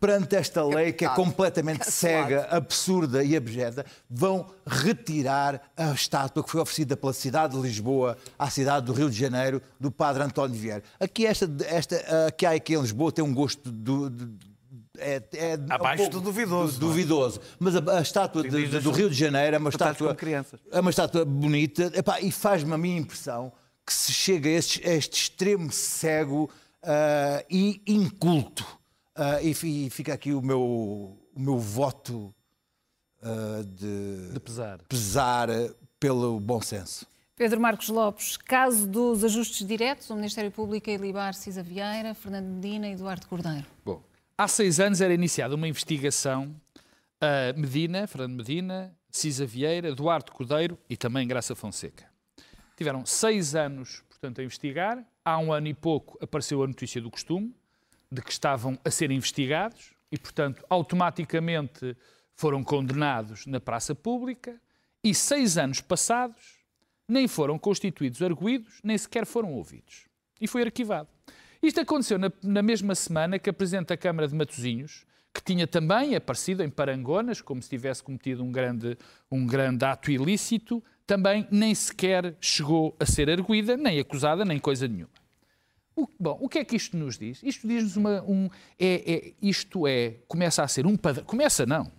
perante 0.00 0.34
esta 0.34 0.64
lei 0.64 0.94
que 0.94 1.04
é 1.04 1.08
completamente 1.10 1.80
Cancelado. 1.80 2.28
cega, 2.30 2.48
absurda 2.50 3.22
e 3.22 3.36
abjeta, 3.36 3.84
vão 4.08 4.46
retirar 4.66 5.60
a 5.76 5.92
estátua 5.92 6.42
que 6.42 6.50
foi 6.50 6.62
oferecida 6.62 6.96
pela 6.96 7.12
cidade 7.12 7.54
de 7.54 7.60
Lisboa 7.60 8.16
à 8.38 8.48
cidade 8.48 8.86
do 8.86 8.94
Rio 8.94 9.10
de 9.10 9.16
Janeiro 9.18 9.60
do 9.78 9.90
Padre 9.90 10.22
António 10.22 10.58
Vieira. 10.58 10.82
Aqui 10.98 11.26
esta, 11.26 11.46
esta 11.66 12.26
aqui 12.28 12.46
há 12.46 12.52
aqui 12.52 12.74
em 12.74 12.80
Lisboa 12.80 13.12
tem 13.12 13.22
um 13.22 13.34
gosto 13.34 13.70
do, 13.70 14.08
do- 14.08 14.49
é, 15.00 15.22
é 15.32 15.56
um 15.58 15.72
Abaixo 15.72 15.96
pouco 16.04 16.16
do 16.18 16.20
duvidoso, 16.20 16.76
é? 16.76 16.80
duvidoso. 16.80 17.40
Mas 17.58 17.74
a, 17.76 17.98
a 17.98 18.02
estátua 18.02 18.42
de- 18.42 18.68
de- 18.68 18.80
do 18.80 18.90
Rio 18.90 19.08
de 19.10 19.16
Janeiro 19.16 19.56
é 19.56 19.58
uma 19.58 19.70
estátua 19.70 20.16
é 20.70 20.80
uma 20.80 20.90
estátua 20.90 21.24
bonita 21.24 21.90
epá, 21.94 22.20
e 22.20 22.30
faz-me 22.30 22.72
a 22.72 22.78
minha 22.78 22.98
impressão 22.98 23.52
que 23.86 23.92
se 23.92 24.12
chega 24.12 24.48
a 24.48 24.52
este, 24.52 24.86
a 24.86 24.92
este 24.94 25.14
extremo 25.22 25.72
cego 25.72 26.48
ah, 26.82 27.44
e 27.50 27.82
inculto. 27.86 28.64
Ah, 29.16 29.42
e, 29.42 29.50
e 29.86 29.90
fica 29.90 30.14
aqui 30.14 30.32
o 30.32 30.40
meu, 30.40 30.60
o 30.62 31.18
meu 31.36 31.58
voto 31.58 32.32
ah, 33.22 33.62
de, 33.66 34.32
De 34.32 34.40
pesar. 34.40 34.78
pesar 34.88 35.48
pelo 35.98 36.38
bom 36.40 36.60
senso. 36.62 37.06
Pedro 37.36 37.58
Marcos 37.58 37.88
Lopes, 37.88 38.36
caso 38.36 38.86
dos 38.86 39.24
ajustes 39.24 39.66
diretos, 39.66 40.10
o 40.10 40.14
Ministério 40.14 40.50
Público 40.50 40.90
a 40.90 40.92
Ilibar 40.92 41.32
Cisa 41.34 41.62
Vieira, 41.62 42.14
Fernando 42.14 42.44
Medina 42.46 42.86
e 42.88 42.92
Eduardo 42.92 43.26
Cordeiro. 43.26 43.64
Bom, 43.82 44.02
há 44.40 44.48
seis 44.48 44.80
anos 44.80 45.02
era 45.02 45.12
iniciada 45.12 45.54
uma 45.54 45.68
investigação 45.68 46.58
a 47.20 47.52
Medina, 47.52 48.06
Fernando 48.06 48.36
Medina, 48.38 48.96
Cisa 49.10 49.44
Vieira, 49.44 49.88
Eduardo 49.88 50.32
Cordeiro 50.32 50.78
e 50.88 50.96
também 50.96 51.28
Graça 51.28 51.54
Fonseca. 51.54 52.06
Tiveram 52.74 53.04
seis 53.04 53.54
anos, 53.54 54.02
portanto, 54.08 54.40
a 54.40 54.44
investigar. 54.44 55.04
Há 55.22 55.38
um 55.38 55.52
ano 55.52 55.68
e 55.68 55.74
pouco 55.74 56.16
apareceu 56.22 56.62
a 56.62 56.66
notícia 56.66 57.02
do 57.02 57.10
costume. 57.10 57.54
de 58.12 58.22
que 58.22 58.32
estavam 58.32 58.76
a 58.84 58.90
ser 58.90 59.12
investigados 59.12 59.92
e, 60.10 60.18
portanto, 60.18 60.64
automaticamente 60.68 61.96
foram 62.34 62.64
condenados 62.64 63.46
na 63.46 63.60
praça 63.60 63.94
pública 63.94 64.60
e 65.04 65.14
seis 65.14 65.56
anos 65.56 65.80
passados 65.80 66.58
nem 67.06 67.28
foram 67.28 67.56
constituídos 67.56 68.20
arguídos, 68.20 68.80
nem 68.82 68.98
sequer 68.98 69.26
foram 69.26 69.52
ouvidos. 69.52 70.06
E 70.40 70.48
foi 70.48 70.62
arquivado. 70.62 71.08
Isto 71.62 71.80
aconteceu 71.80 72.18
na, 72.18 72.32
na 72.42 72.62
mesma 72.62 72.94
semana 72.94 73.38
que 73.38 73.50
a 73.50 73.52
Presidente 73.52 73.88
da 73.88 73.96
Câmara 73.96 74.26
de 74.26 74.34
Matosinhos, 74.34 75.04
que 75.32 75.42
tinha 75.42 75.66
também 75.66 76.16
aparecido 76.16 76.62
em 76.62 76.70
Parangonas, 76.70 77.40
como 77.40 77.62
se 77.62 77.68
tivesse 77.68 78.02
cometido 78.02 78.42
um 78.42 78.50
grande, 78.50 78.96
um 79.30 79.46
grande 79.46 79.84
ato 79.84 80.10
ilícito, 80.10 80.82
também 81.06 81.46
nem 81.50 81.74
sequer 81.74 82.34
chegou 82.40 82.96
a 82.98 83.04
ser 83.04 83.28
arguída, 83.28 83.76
nem 83.76 83.98
acusada, 83.98 84.44
nem 84.44 84.58
coisa 84.58 84.88
nenhuma. 84.88 85.10
O, 85.94 86.08
bom, 86.18 86.38
o 86.40 86.48
que 86.48 86.60
é 86.60 86.64
que 86.64 86.76
isto 86.76 86.96
nos 86.96 87.18
diz? 87.18 87.42
Isto 87.42 87.68
diz-nos 87.68 87.96
uma. 87.96 88.22
Um, 88.22 88.48
é, 88.78 89.12
é, 89.12 89.32
isto 89.42 89.86
é. 89.86 90.16
Começa 90.26 90.62
a 90.62 90.68
ser 90.68 90.86
um 90.86 90.96
padrão. 90.96 91.24
Começa 91.24 91.66
não. 91.66 91.90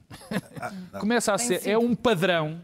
começa 0.99 1.33
a 1.33 1.37
ser. 1.37 1.67
É 1.67 1.77
um 1.77 1.93
padrão 1.93 2.61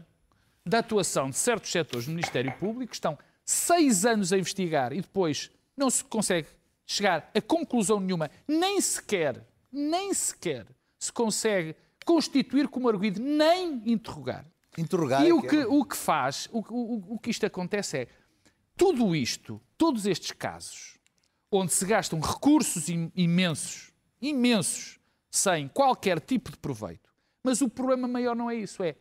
da 0.66 0.78
atuação 0.78 1.30
de 1.30 1.36
certos 1.36 1.70
setores 1.70 2.06
do 2.06 2.10
Ministério 2.10 2.52
Público 2.58 2.90
que 2.90 2.96
estão 2.96 3.16
seis 3.44 4.04
anos 4.04 4.32
a 4.32 4.38
investigar 4.38 4.92
e 4.92 5.00
depois 5.00 5.50
não 5.76 5.88
se 5.88 6.02
consegue 6.04 6.48
chegar 6.90 7.30
a 7.34 7.40
conclusão 7.40 8.00
nenhuma, 8.00 8.30
nem 8.48 8.80
sequer, 8.80 9.46
nem 9.70 10.12
sequer 10.14 10.66
se 10.98 11.12
consegue 11.12 11.76
constituir 12.04 12.66
como 12.66 12.88
arguido, 12.88 13.20
nem 13.20 13.82
interrogar. 13.84 14.46
Interrogar. 14.76 15.22
E 15.24 15.28
é 15.28 15.34
o 15.34 15.42
que 15.42 15.56
é- 15.56 15.66
o 15.66 15.84
que 15.84 15.96
faz, 15.96 16.48
o, 16.50 16.60
o, 16.72 17.14
o 17.14 17.18
que 17.18 17.30
isto 17.30 17.44
acontece 17.44 17.98
é, 17.98 18.08
tudo 18.74 19.14
isto, 19.14 19.60
todos 19.76 20.06
estes 20.06 20.32
casos, 20.32 20.96
onde 21.52 21.72
se 21.72 21.84
gastam 21.84 22.18
recursos 22.20 22.88
im- 22.88 23.12
imensos, 23.14 23.92
imensos, 24.20 24.98
sem 25.30 25.68
qualquer 25.68 26.18
tipo 26.20 26.50
de 26.50 26.56
proveito, 26.56 27.10
mas 27.44 27.60
o 27.60 27.68
problema 27.68 28.08
maior 28.08 28.34
não 28.34 28.50
é 28.50 28.54
isso, 28.54 28.82
é 28.82 28.96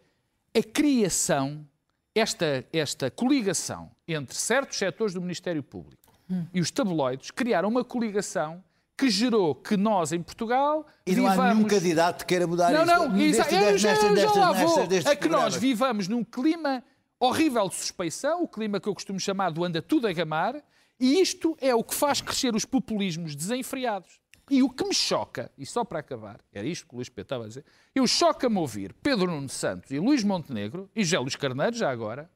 a 0.55 0.61
criação, 0.61 1.65
esta, 2.13 2.65
esta 2.73 3.09
coligação 3.09 3.91
entre 4.07 4.35
certos 4.35 4.77
setores 4.77 5.13
do 5.13 5.21
Ministério 5.21 5.63
Público 5.63 6.06
e 6.53 6.59
os 6.59 6.71
tabloides 6.71 7.31
criaram 7.31 7.69
uma 7.69 7.83
coligação 7.83 8.63
que 8.97 9.09
gerou 9.09 9.53
que 9.53 9.77
nós, 9.77 10.11
em 10.11 10.21
Portugal, 10.21 10.85
E 11.05 11.15
não 11.15 11.27
há 11.27 11.35
nenhum 11.35 11.47
vivamos- 11.55 11.71
candidato 11.73 12.19
que 12.21 12.25
queira 12.29 12.47
mudar 12.47 12.71
não, 12.71 12.83
isso. 12.83 12.93
não, 12.95 13.09
Neste- 13.11 13.41
exa- 13.41 13.71
eu 13.71 13.77
já, 13.77 13.93
eu 13.95 14.17
já 14.17 14.31
lá 14.33 14.51
vou. 14.53 14.87
destes 14.87 15.11
A 15.11 15.15
que 15.15 15.29
nós 15.29 15.55
vivamos 15.55 16.07
num 16.07 16.23
clima 16.23 16.83
horrível 17.19 17.69
de 17.69 17.75
suspeição, 17.75 18.41
o 18.43 18.47
clima 18.47 18.79
que 18.79 18.87
eu 18.89 18.93
costumo 18.93 19.19
chamar 19.19 19.51
do 19.51 19.63
anda 19.63 19.81
tudo 19.81 20.07
a 20.07 20.13
gamar, 20.13 20.55
e 20.99 21.21
isto 21.21 21.55
é 21.61 21.75
o 21.75 21.83
que 21.83 21.93
faz 21.93 22.21
crescer 22.21 22.55
os 22.55 22.65
populismos 22.65 23.35
desenfreados. 23.35 24.19
E 24.49 24.63
o 24.63 24.69
que 24.69 24.83
me 24.83 24.93
choca, 24.95 25.51
e 25.57 25.65
só 25.65 25.83
para 25.83 25.99
acabar, 25.99 26.39
era 26.53 26.65
isto 26.65 26.87
que 26.87 26.93
o 26.93 26.97
Luís 26.97 27.09
Pedro 27.09 27.21
estava 27.23 27.43
a 27.43 27.47
dizer, 27.49 27.65
eu 27.93 28.07
choca-me 28.07 28.57
ouvir 28.57 28.93
Pedro 29.03 29.29
Nuno 29.29 29.49
Santos 29.49 29.91
e 29.91 29.99
Luís 29.99 30.23
Montenegro, 30.23 30.89
e 30.95 31.03
José 31.03 31.19
Luís 31.19 31.35
Carneiro 31.35 31.75
já 31.75 31.91
agora, 31.91 32.29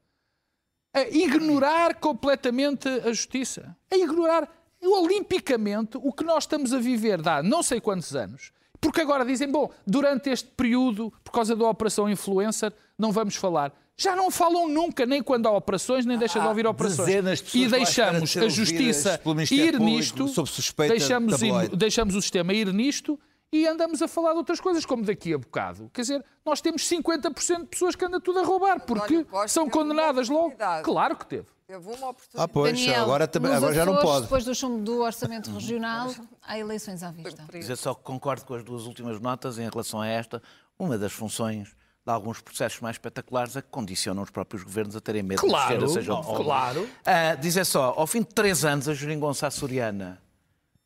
a 0.93 1.01
ignorar 1.01 1.95
completamente 1.95 2.87
a 2.87 3.11
justiça. 3.13 3.75
A 3.91 3.95
ignorar 3.95 4.47
olimpicamente 4.83 5.97
o 5.97 6.11
que 6.11 6.23
nós 6.23 6.43
estamos 6.43 6.73
a 6.73 6.79
viver 6.79 7.25
há 7.27 7.41
não 7.43 7.61
sei 7.63 7.79
quantos 7.79 8.15
anos. 8.15 8.51
Porque 8.79 9.01
agora 9.01 9.23
dizem, 9.23 9.49
bom, 9.49 9.69
durante 9.85 10.29
este 10.31 10.49
período, 10.49 11.13
por 11.23 11.31
causa 11.31 11.55
da 11.55 11.69
Operação 11.69 12.09
Influencer, 12.09 12.73
não 12.97 13.11
vamos 13.11 13.35
falar. 13.35 13.71
Já 13.95 14.15
não 14.15 14.31
falam 14.31 14.67
nunca, 14.67 15.05
nem 15.05 15.21
quando 15.21 15.45
há 15.45 15.51
operações, 15.51 16.05
nem 16.07 16.17
deixa 16.17 16.39
de 16.39 16.47
ouvir 16.47 16.65
operações. 16.65 17.05
de 17.07 17.13
E 17.53 17.67
deixamos 17.67 18.35
a 18.37 18.49
justiça 18.49 19.21
ir 19.51 19.79
nisto, 19.79 20.27
sob 20.27 20.49
suspeita 20.49 20.93
de 20.95 20.99
deixamos, 20.99 21.39
tabloide. 21.39 21.75
deixamos 21.75 22.15
o 22.15 22.21
sistema 22.21 22.51
ir 22.53 22.73
nisto 22.73 23.19
e 23.51 23.67
andamos 23.67 24.01
a 24.01 24.07
falar 24.07 24.31
de 24.31 24.37
outras 24.37 24.59
coisas, 24.61 24.85
como 24.85 25.03
daqui 25.03 25.33
a 25.33 25.37
bocado. 25.37 25.89
Quer 25.93 26.01
dizer, 26.01 26.25
nós 26.45 26.61
temos 26.61 26.83
50% 26.87 27.59
de 27.61 27.65
pessoas 27.67 27.95
que 27.95 28.05
andam 28.05 28.19
tudo 28.21 28.39
a 28.39 28.43
roubar, 28.43 28.79
porque 28.85 29.25
são 29.47 29.69
condenadas 29.69 30.29
logo. 30.29 30.53
Claro 30.83 31.15
que 31.17 31.25
teve. 31.25 31.47
Teve 31.67 31.87
uma 31.87 32.07
Ah, 32.07 32.09
oportunidade. 32.09 32.51
pois, 32.53 32.71
Daniel, 32.73 33.03
agora, 33.03 33.27
também, 33.27 33.53
agora 33.53 33.73
já 33.73 33.85
não 33.85 33.95
pode. 33.97 34.23
Depois 34.23 34.43
do 34.43 34.53
chumbo 34.53 34.83
do 34.83 34.99
orçamento 35.01 35.49
regional, 35.51 36.13
há 36.41 36.57
eleições 36.59 37.01
à 37.01 37.11
vista. 37.11 37.45
Dizer 37.51 37.77
só 37.77 37.93
que 37.93 38.03
concordo 38.03 38.43
com 38.45 38.53
as 38.55 38.63
duas 38.63 38.85
últimas 38.85 39.19
notas 39.21 39.57
em 39.57 39.69
relação 39.69 40.01
a 40.01 40.07
esta. 40.07 40.41
Uma 40.77 40.97
das 40.97 41.13
funções 41.13 41.69
de 42.05 42.11
alguns 42.11 42.41
processos 42.41 42.81
mais 42.81 42.95
espetaculares 42.95 43.55
é 43.55 43.61
que 43.61 43.69
condicionam 43.69 44.21
os 44.23 44.29
próprios 44.29 44.63
governos 44.63 44.95
a 44.97 44.99
terem 45.01 45.23
medo 45.23 45.39
Claro, 45.41 45.85
de 45.85 45.93
seja 45.93 46.11
claro. 46.35 46.89
Ah, 47.05 47.35
dizer 47.35 47.63
só, 47.65 47.93
ao 47.95 48.05
fim 48.07 48.19
de 48.19 48.27
três 48.29 48.65
anos, 48.65 48.89
a 48.89 48.93
geringonça 48.93 49.47
açoriana 49.47 50.21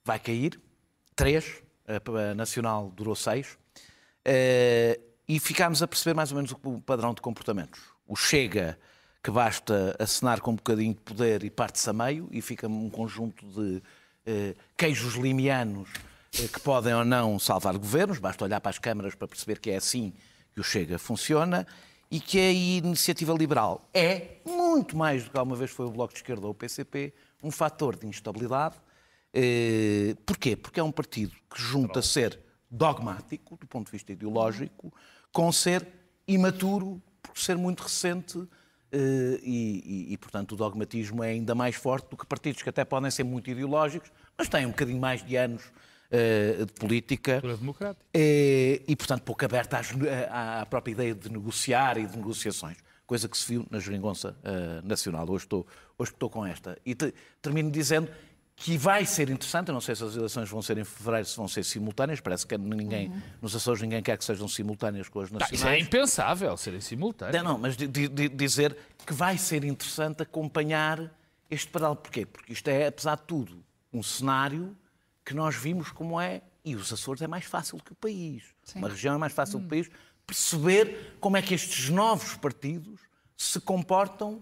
vai 0.03 0.19
cair. 0.19 0.59
Três. 1.15 1.63
A, 1.87 2.31
a 2.31 2.35
nacional 2.35 2.91
durou 2.95 3.15
seis. 3.15 3.57
Ah, 4.25 4.99
e 5.27 5.39
ficámos 5.39 5.81
a 5.81 5.87
perceber 5.87 6.13
mais 6.13 6.31
ou 6.31 6.35
menos 6.35 6.51
o, 6.51 6.81
padrão 6.81 7.13
de 7.13 7.21
comportamentos. 7.21 7.81
O 8.07 8.15
Chega, 8.15 8.77
que 9.23 9.31
basta 9.31 9.95
acenar 9.99 10.39
com 10.39 10.51
um 10.51 10.55
bocadinho 10.55 10.93
de 10.93 11.01
poder 11.01 11.43
e 11.43 11.49
parte-se 11.49 11.89
a 11.89 11.93
meio, 11.93 12.27
e 12.31 12.41
fica 12.41 12.67
um 12.67 12.89
conjunto 12.89 13.45
de 13.47 13.81
eh, 14.25 14.53
queijos 14.77 15.15
limianos 15.15 15.89
eh, 16.39 16.47
que 16.47 16.59
podem 16.59 16.93
ou 16.93 17.03
não 17.03 17.39
salvar 17.39 17.75
governos, 17.77 18.19
basta 18.19 18.43
olhar 18.43 18.61
para 18.61 18.69
as 18.69 18.77
câmaras 18.77 19.15
para 19.15 19.27
perceber 19.27 19.59
que 19.59 19.71
é 19.71 19.77
assim 19.77 20.13
que 20.53 20.61
o 20.61 20.63
Chega 20.63 20.99
funciona, 20.99 21.65
e 22.11 22.19
que 22.19 22.39
a 22.39 22.51
iniciativa 22.51 23.33
liberal 23.33 23.89
é, 23.91 24.37
muito 24.45 24.95
mais 24.95 25.23
do 25.23 25.31
que 25.31 25.37
alguma 25.37 25.55
vez 25.55 25.71
foi 25.71 25.87
o 25.87 25.91
Bloco 25.91 26.13
de 26.13 26.19
Esquerda 26.19 26.45
ou 26.45 26.51
o 26.51 26.55
PCP, 26.55 27.11
um 27.43 27.49
fator 27.49 27.95
de 27.95 28.05
instabilidade. 28.05 28.75
Eh, 29.37 30.15
porquê? 30.25 30.55
Porque 30.55 30.79
é 30.79 30.83
um 30.83 30.91
partido 30.93 31.33
que 31.53 31.61
junta 31.61 32.01
ser 32.01 32.39
dogmático, 32.71 33.57
do 33.57 33.67
ponto 33.67 33.87
de 33.87 33.91
vista 33.91 34.13
ideológico, 34.13 34.93
com 35.31 35.51
ser 35.51 35.85
imaturo, 36.25 37.01
por 37.21 37.37
ser 37.37 37.57
muito 37.57 37.83
recente, 37.83 38.41
eh, 38.91 39.39
e, 39.43 40.07
e, 40.09 40.13
e, 40.13 40.17
portanto, 40.17 40.53
o 40.53 40.55
dogmatismo 40.55 41.21
é 41.21 41.31
ainda 41.31 41.53
mais 41.53 41.75
forte 41.75 42.09
do 42.09 42.15
que 42.15 42.25
partidos 42.25 42.61
que 42.63 42.69
até 42.69 42.85
podem 42.85 43.11
ser 43.11 43.25
muito 43.25 43.49
ideológicos, 43.49 44.09
mas 44.37 44.47
têm 44.47 44.65
um 44.65 44.69
bocadinho 44.69 44.99
mais 45.01 45.21
de 45.25 45.35
anos 45.35 45.63
eh, 46.09 46.63
de 46.65 46.71
política. 46.73 47.41
Eh, 48.13 48.81
e, 48.87 48.95
portanto, 48.95 49.23
pouco 49.23 49.43
aberta 49.43 49.81
à, 50.29 50.61
à 50.61 50.65
própria 50.65 50.93
ideia 50.93 51.13
de 51.13 51.29
negociar 51.29 51.97
e 51.97 52.07
de 52.07 52.15
negociações. 52.15 52.77
Coisa 53.05 53.27
que 53.27 53.37
se 53.37 53.47
viu 53.51 53.67
na 53.69 53.79
geringonça 53.79 54.35
eh, 54.43 54.81
nacional. 54.83 55.29
Hoje 55.29 55.43
estou, 55.45 55.67
hoje 55.97 56.11
estou 56.11 56.29
com 56.29 56.45
esta. 56.45 56.77
E 56.85 56.95
te- 56.95 57.13
termino 57.41 57.69
dizendo 57.69 58.09
que 58.55 58.77
vai 58.77 59.05
ser 59.05 59.29
interessante, 59.29 59.67
eu 59.67 59.73
não 59.73 59.81
sei 59.81 59.95
se 59.95 60.03
as 60.03 60.15
eleições 60.15 60.49
vão 60.49 60.61
ser 60.61 60.77
em 60.77 60.85
fevereiro, 60.85 61.27
se 61.27 61.35
vão 61.35 61.47
ser 61.47 61.63
simultâneas, 61.65 62.21
parece 62.21 62.47
que 62.47 62.57
ninguém, 62.57 63.11
nos 63.41 63.53
Açores 63.55 63.81
ninguém 63.81 64.01
quer 64.01 64.17
que 64.17 64.23
sejam 64.23 64.47
simultâneas 64.47 65.09
com 65.09 65.19
as 65.19 65.29
Tá, 65.29 65.39
nacionais. 65.39 65.59
isso 65.59 65.67
é 65.67 65.79
impensável 65.79 66.55
serem 66.55 66.79
simultâneos. 66.79 67.43
Não, 67.43 67.51
não, 67.53 67.59
mas 67.59 67.75
di- 67.75 67.87
di- 67.87 68.29
dizer 68.29 68.77
que 69.05 69.13
vai 69.13 69.37
ser 69.37 69.65
interessante 69.65 70.21
acompanhar 70.23 71.11
este 71.51 71.69
paralelo. 71.69 71.97
Porquê? 71.97 72.25
Porque 72.25 72.53
isto 72.53 72.67
é, 72.69 72.87
apesar 72.87 73.15
de 73.17 73.23
tudo, 73.23 73.61
um 73.91 74.01
cenário 74.01 74.75
que 75.25 75.33
nós 75.33 75.55
vimos 75.55 75.91
como 75.91 76.19
é, 76.19 76.41
e 76.63 76.75
os 76.75 76.91
Açores 76.93 77.21
é 77.21 77.27
mais 77.27 77.43
fácil 77.45 77.77
que 77.83 77.91
o 77.91 77.95
país. 77.95 78.43
Uma 78.73 78.87
região 78.87 79.15
é 79.15 79.17
mais 79.17 79.33
fácil 79.33 79.59
que 79.59 79.65
o 79.65 79.69
país. 79.69 79.89
Perceber 80.25 81.17
como 81.19 81.35
é 81.37 81.41
que 81.41 81.53
estes 81.53 81.89
novos 81.89 82.35
partidos 82.35 82.99
se 83.37 83.59
comportam 83.59 84.41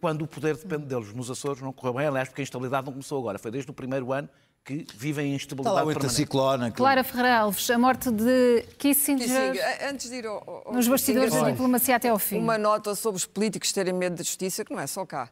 quando 0.00 0.22
o 0.22 0.26
poder 0.26 0.56
depende 0.56 0.86
deles. 0.86 1.12
Nos 1.12 1.30
Açores 1.30 1.60
não 1.62 1.72
correu 1.72 1.94
bem, 1.94 2.06
aliás, 2.06 2.28
porque 2.28 2.42
a 2.42 2.44
instabilidade 2.44 2.86
não 2.86 2.92
começou 2.92 3.18
agora. 3.20 3.38
Foi 3.38 3.50
desde 3.50 3.70
o 3.70 3.74
primeiro 3.74 4.12
ano 4.12 4.28
que 4.64 4.86
vivem 4.94 5.32
em 5.32 5.36
Está 5.36 5.54
lá 5.54 5.62
instabilidade 5.62 5.76
permanente. 5.86 6.06
anticiclone. 6.06 6.62
aquilo- 6.64 6.76
Clara 6.76 7.04
Ferreira 7.04 7.38
Alves, 7.40 7.68
a 7.70 7.78
morte 7.78 8.10
de 8.10 8.62
Kissinger, 8.78 9.26
Kissinger, 9.26 9.88
antes 9.90 10.08
de 10.08 10.16
ir 10.16 10.26
ao, 10.26 10.64
ao- 10.66 10.72
nos 10.72 10.88
bastidores 10.88 11.34
da 11.34 11.50
diplomacia 11.50 11.96
até 11.96 12.08
ao 12.08 12.18
fim. 12.18 12.38
Uma 12.38 12.56
nota 12.56 12.94
sobre 12.94 13.18
os 13.18 13.26
políticos 13.26 13.72
terem 13.72 13.92
medo 13.92 14.16
da 14.16 14.22
justiça, 14.22 14.64
que 14.64 14.72
não 14.72 14.80
é 14.80 14.86
só 14.86 15.04
cá. 15.04 15.28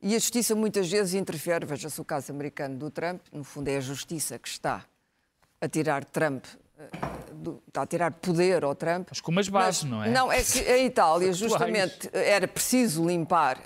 E 0.00 0.14
a 0.14 0.18
justiça 0.18 0.54
muitas 0.54 0.88
vezes 0.88 1.14
interfere, 1.14 1.66
veja-se 1.66 2.00
o 2.00 2.04
caso 2.04 2.30
americano 2.30 2.76
do 2.76 2.90
Trump, 2.90 3.20
no 3.32 3.42
fundo 3.42 3.66
é 3.68 3.76
a 3.78 3.80
justiça 3.80 4.38
que 4.38 4.46
está 4.46 4.84
a 5.60 5.68
tirar 5.68 6.04
Trump, 6.04 6.44
eh, 6.44 6.58
do- 7.32 7.62
está 7.66 7.82
a 7.82 7.86
tirar 7.86 8.10
poder 8.12 8.64
ao 8.64 8.74
Trump. 8.74 9.08
Mas 9.10 9.20
com 9.20 9.30
umas 9.30 9.48
bases, 9.48 9.84
não 9.84 10.02
é? 10.02 10.10
Não, 10.10 10.30
é 10.30 10.42
que 10.42 10.58
a 10.60 10.78
Itália 10.78 11.32
justamente 11.34 12.08
era 12.12 12.46
preciso 12.48 13.06
limpar 13.06 13.58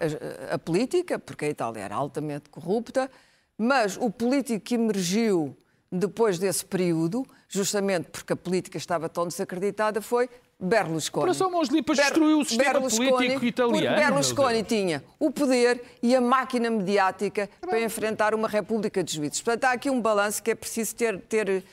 a, 0.51 0.55
a 0.55 0.59
política, 0.59 1.19
porque 1.19 1.45
a 1.47 1.49
Itália 1.49 1.81
era 1.83 1.95
altamente 1.95 2.49
corrupta, 2.51 3.11
mas 3.57 3.97
o 3.97 4.11
político 4.11 4.61
que 4.65 4.75
emergiu 4.75 5.57
depois 5.93 6.39
desse 6.39 6.65
período, 6.65 7.27
justamente 7.49 8.09
porque 8.11 8.33
a 8.33 8.37
política 8.37 8.79
estava 8.79 9.09
tão 9.09 9.27
desacreditada, 9.27 10.01
foi 10.01 10.29
Berlusconi. 10.63 11.23
Operação 11.25 11.51
Mãos 11.51 11.69
Limpas 11.69 11.97
Ber- 11.97 12.05
destruiu 12.05 12.39
o 12.41 12.45
sistema 12.45 12.81
político 12.81 13.45
italiano, 13.45 13.97
Berlusconi 13.97 14.63
tinha 14.63 15.03
o 15.19 15.31
poder 15.31 15.83
e 16.03 16.15
a 16.15 16.21
máquina 16.21 16.71
mediática 16.71 17.49
para 17.61 17.81
enfrentar 17.81 18.35
uma 18.35 18.47
república 18.47 19.03
de 19.03 19.15
juízes. 19.15 19.41
Portanto, 19.41 19.65
há 19.65 19.73
aqui 19.73 19.89
um 19.91 20.01
balanço 20.01 20.43
que 20.43 20.51
é 20.51 20.55
preciso 20.55 20.95
ter, 20.95 21.19
ter- 21.23 21.65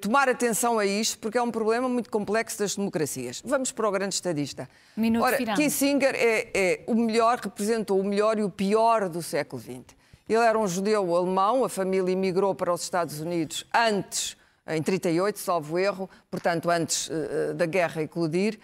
tomar 0.00 0.28
atenção 0.28 0.78
a 0.78 0.86
isto, 0.86 1.18
porque 1.18 1.38
é 1.38 1.42
um 1.42 1.50
problema 1.50 1.88
muito 1.88 2.10
complexo 2.10 2.58
das 2.58 2.76
democracias. 2.76 3.42
Vamos 3.44 3.72
para 3.72 3.88
o 3.88 3.90
grande 3.90 4.14
estadista. 4.14 4.68
Minuto 4.96 5.24
Ora, 5.24 5.36
final. 5.36 5.56
Kissinger 5.56 6.14
é, 6.14 6.50
é 6.54 6.84
o 6.86 6.94
melhor, 6.94 7.38
representou 7.38 8.00
o 8.00 8.04
melhor 8.04 8.38
e 8.38 8.42
o 8.42 8.50
pior 8.50 9.08
do 9.08 9.22
século 9.22 9.60
XX. 9.60 9.96
Ele 10.28 10.44
era 10.44 10.58
um 10.58 10.66
judeu 10.66 11.14
alemão, 11.14 11.64
a 11.64 11.68
família 11.68 12.12
emigrou 12.12 12.54
para 12.54 12.72
os 12.72 12.82
Estados 12.82 13.20
Unidos 13.20 13.64
antes, 13.72 14.36
em 14.66 14.82
38, 14.82 15.38
salvo 15.38 15.78
erro, 15.78 16.10
portanto, 16.28 16.68
antes 16.68 17.08
uh, 17.08 17.54
da 17.54 17.66
guerra 17.66 18.02
eclodir. 18.02 18.58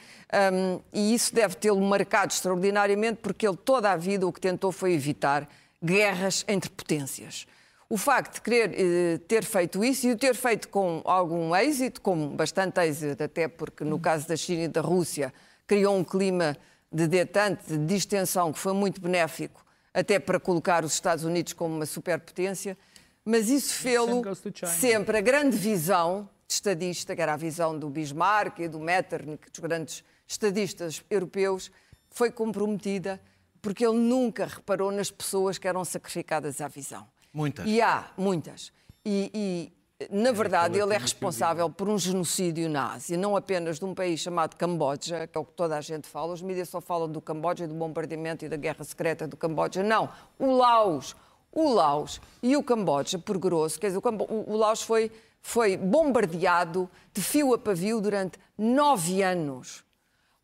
Um, 0.53 0.81
e 0.93 1.15
isso 1.15 1.33
deve 1.33 1.55
tê-lo 1.55 1.81
marcado 1.81 2.33
extraordinariamente, 2.33 3.21
porque 3.23 3.47
ele 3.47 3.57
toda 3.57 3.93
a 3.93 3.97
vida 3.97 4.27
o 4.27 4.33
que 4.33 4.41
tentou 4.41 4.73
foi 4.73 4.93
evitar 4.93 5.49
guerras 5.83 6.45
entre 6.49 6.69
potências. 6.71 7.47
O 7.93 7.99
facto 7.99 8.37
de 8.37 8.41
querer 8.41 8.73
eh, 8.75 9.19
ter 9.29 9.45
feito 9.45 9.85
isso 9.85 10.07
e 10.07 10.13
o 10.13 10.17
ter 10.17 10.35
feito 10.35 10.71
com 10.71 11.03
algum 11.05 11.55
êxito, 11.55 12.01
com 12.01 12.35
bastante 12.35 12.81
êxito, 12.81 13.23
até 13.23 13.47
porque 13.47 13.85
no 13.85 14.01
caso 14.01 14.27
da 14.27 14.35
China 14.35 14.63
e 14.63 14.69
da 14.69 14.81
Rússia 14.81 15.31
criou 15.67 15.95
um 15.95 16.03
clima 16.03 16.57
de 16.91 17.07
detente, 17.07 17.65
de 17.67 17.77
distensão, 17.85 18.51
que 18.51 18.59
foi 18.59 18.73
muito 18.73 18.99
benéfico, 18.99 19.63
até 19.93 20.19
para 20.19 20.41
colocar 20.41 20.87
os 20.87 20.95
Estados 20.95 21.23
Unidos 21.23 21.53
como 21.53 21.77
uma 21.77 21.85
superpotência, 21.85 22.79
mas 23.27 23.51
isso 23.51 23.75
fê-lo 23.75 24.23
sempre. 24.69 25.19
A 25.19 25.21
grande 25.21 25.59
visão 25.59 26.31
de 26.49 26.55
estadista, 26.55 27.15
que 27.15 27.21
era 27.21 27.35
a 27.35 27.37
visão 27.37 27.79
do 27.79 27.91
Bismarck 27.91 28.61
e 28.61 28.69
do 28.69 28.81
Metternich, 28.81 29.51
dos 29.51 29.61
grandes 29.61 30.03
estadistas 30.27 31.05
europeus, 31.11 31.71
foi 32.09 32.31
comprometida 32.31 33.21
porque 33.61 33.85
ele 33.85 33.99
nunca 33.99 34.47
reparou 34.47 34.91
nas 34.91 35.11
pessoas 35.11 35.59
que 35.59 35.69
eram 35.69 35.85
sacrificadas 35.85 36.63
à 36.63 36.69
visão. 36.69 37.07
Muitas. 37.33 37.67
E 37.67 37.81
há 37.81 38.11
muitas. 38.17 38.73
E, 39.05 39.31
e 39.35 39.73
na 40.11 40.33
verdade, 40.33 40.79
ele 40.79 40.95
é 40.95 40.99
responsável 40.99 41.69
por 41.71 41.89
um 41.89 41.99
genocídio 41.99 42.69
na 42.69 42.95
Ásia, 42.95 43.17
não 43.17 43.37
apenas 43.37 43.79
de 43.79 43.85
um 43.85 43.95
país 43.95 44.21
chamado 44.21 44.57
Camboja, 44.57 45.27
que 45.27 45.37
é 45.37 45.41
o 45.41 45.45
que 45.45 45.53
toda 45.53 45.77
a 45.77 45.81
gente 45.81 46.09
fala. 46.09 46.33
Os 46.33 46.43
mídias 46.43 46.69
só 46.69 46.81
falam 46.81 47.09
do 47.09 47.21
Camboja, 47.21 47.69
do 47.69 47.75
bombardeamento 47.75 48.45
e 48.45 48.49
da 48.49 48.57
guerra 48.57 48.85
secreta 48.85 49.27
do 49.27 49.37
Camboja. 49.37 49.83
Não. 49.83 50.09
O 50.39 50.57
Laos. 50.57 51.15
O 51.53 51.73
Laos 51.73 52.21
e 52.43 52.57
o 52.57 52.63
Camboja, 52.63 53.19
por 53.19 53.37
grosso, 53.37 53.79
quer 53.79 53.89
dizer, 53.89 53.99
o, 53.99 54.53
o 54.53 54.57
Laos 54.57 54.83
foi, 54.83 55.13
foi 55.43 55.77
bombardeado 55.77 56.89
de 57.13 57.21
fio 57.21 57.53
a 57.53 57.59
pavio 57.59 58.01
durante 58.01 58.39
nove 58.57 59.23
anos 59.23 59.85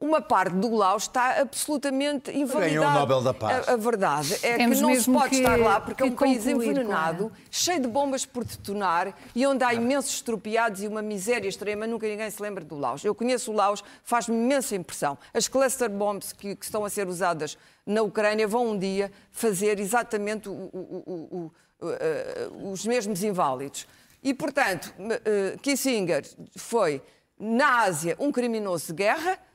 uma 0.01 0.21
parte 0.21 0.55
do 0.55 0.75
Laos 0.77 1.05
está 1.05 1.41
absolutamente 1.41 2.31
invalidada. 2.31 2.69
Ganhou 2.69 2.87
o 2.87 3.01
Nobel 3.01 3.21
da 3.21 3.35
Paz. 3.35 3.69
A, 3.69 3.73
a 3.73 3.77
verdade 3.77 4.35
é 4.45 4.57
Temos 4.57 4.79
que 4.79 4.83
não 4.83 4.95
se 4.95 5.11
pode 5.11 5.31
que, 5.31 5.37
estar 5.37 5.59
lá 5.59 5.81
porque 5.81 6.03
é 6.05 6.07
um 6.07 6.15
país 6.15 6.47
envenenado, 6.47 7.33
cheio 7.51 7.81
de 7.81 7.89
bombas 7.89 8.25
por 8.25 8.45
detonar 8.45 9.13
e 9.35 9.45
onde 9.45 9.65
há 9.65 9.75
imensos 9.75 10.15
estropiados 10.15 10.83
e 10.85 10.87
uma 10.87 11.03
miséria 11.03 11.49
extrema. 11.49 11.85
Nunca 11.85 12.07
ninguém 12.07 12.31
se 12.31 12.41
lembra 12.41 12.65
do 12.65 12.79
Laos. 12.79 13.05
Eu 13.05 13.13
conheço 13.13 13.51
o 13.51 13.55
Laos, 13.55 13.83
faz-me 14.05 14.37
imensa 14.37 14.77
impressão. 14.77 15.19
As 15.35 15.49
cluster 15.49 15.91
bombs 15.91 16.33
que, 16.33 16.55
que, 16.55 16.65
estão 16.65 16.85
a 16.85 16.91
ser 16.91 17.09
usadas 17.09 17.59
na 17.85 18.01
Ucrânia 18.03 18.47
vão 18.47 18.69
um 18.69 18.79
dia 18.79 19.11
fazer 19.33 19.81
exatamente 19.81 20.49
o, 20.49 20.53
o, 20.53 21.53
o, 21.81 22.71
os 22.71 22.87
mesmos 22.87 23.25
inválidos. 23.25 23.85
E, 24.23 24.33
portanto, 24.33 24.95
uh, 24.99 25.59
Kissinger 25.59 26.25
foi, 26.57 27.03
na 27.39 27.83
Ásia, 27.83 28.17
um 28.19 28.31
criminoso 28.31 28.89
de 28.89 28.93
guerra 28.95 29.48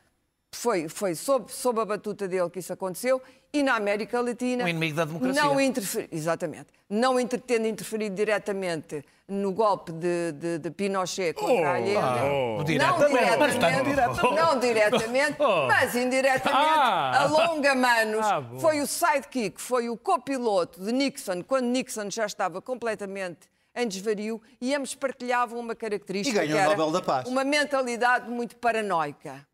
foi, 0.56 0.88
foi 0.88 1.16
sob, 1.16 1.52
sob 1.52 1.80
a 1.82 1.86
batuta 1.86 2.28
dele 2.28 2.50
que 2.50 2.60
isso 2.60 2.74
aconteceu 2.74 3.22
e 3.52 3.62
na 3.62 3.76
América 3.76 4.20
Latina. 4.20 4.64
Um 4.64 4.68
inimigo 4.68 4.96
da 4.96 5.06
democracia. 5.06 5.44
Não 5.44 5.62
interfer, 5.62 6.08
exatamente. 6.12 6.68
Não 6.90 7.20
inter, 7.20 7.40
tendo 7.40 7.68
interferido 7.68 8.16
diretamente 8.16 9.04
no 9.28 9.52
golpe 9.52 9.92
de, 9.92 10.32
de, 10.34 10.60
de 10.60 10.72
Pinochet 10.72 11.34
contra 11.34 11.72
oh, 11.72 11.76
Allende. 11.76 11.98
Oh, 11.98 12.58
não 12.58 12.64
diretamente, 12.64 14.00
não 14.22 14.60
diretamente, 14.60 15.36
oh. 15.40 15.68
mas 15.68 15.96
indiretamente, 15.96 16.64
ah, 16.74 17.22
a 17.22 17.26
longa 17.26 17.76
manos. 17.76 18.26
Ah, 18.26 18.44
foi 18.60 18.82
o 18.82 18.88
sidekick, 18.88 19.62
foi 19.62 19.90
o 19.90 19.96
copiloto 19.96 20.84
de 20.84 20.92
Nixon, 20.92 21.44
quando 21.44 21.66
Nixon 21.66 22.10
já 22.10 22.26
estava 22.26 22.62
completamente 22.62 23.54
em 23.76 23.88
desvario 23.88 24.42
e 24.62 24.74
ambos 24.76 24.94
partilhavam 24.94 25.60
uma 25.60 25.76
característica. 25.76 26.44
E 26.44 26.48
ganhou 26.48 26.68
o 26.68 26.70
Nobel 26.72 26.92
da 26.92 27.02
Paz. 27.02 27.28
Uma 27.28 27.44
mentalidade 27.44 28.30
muito 28.30 28.56
paranoica. 28.58 29.46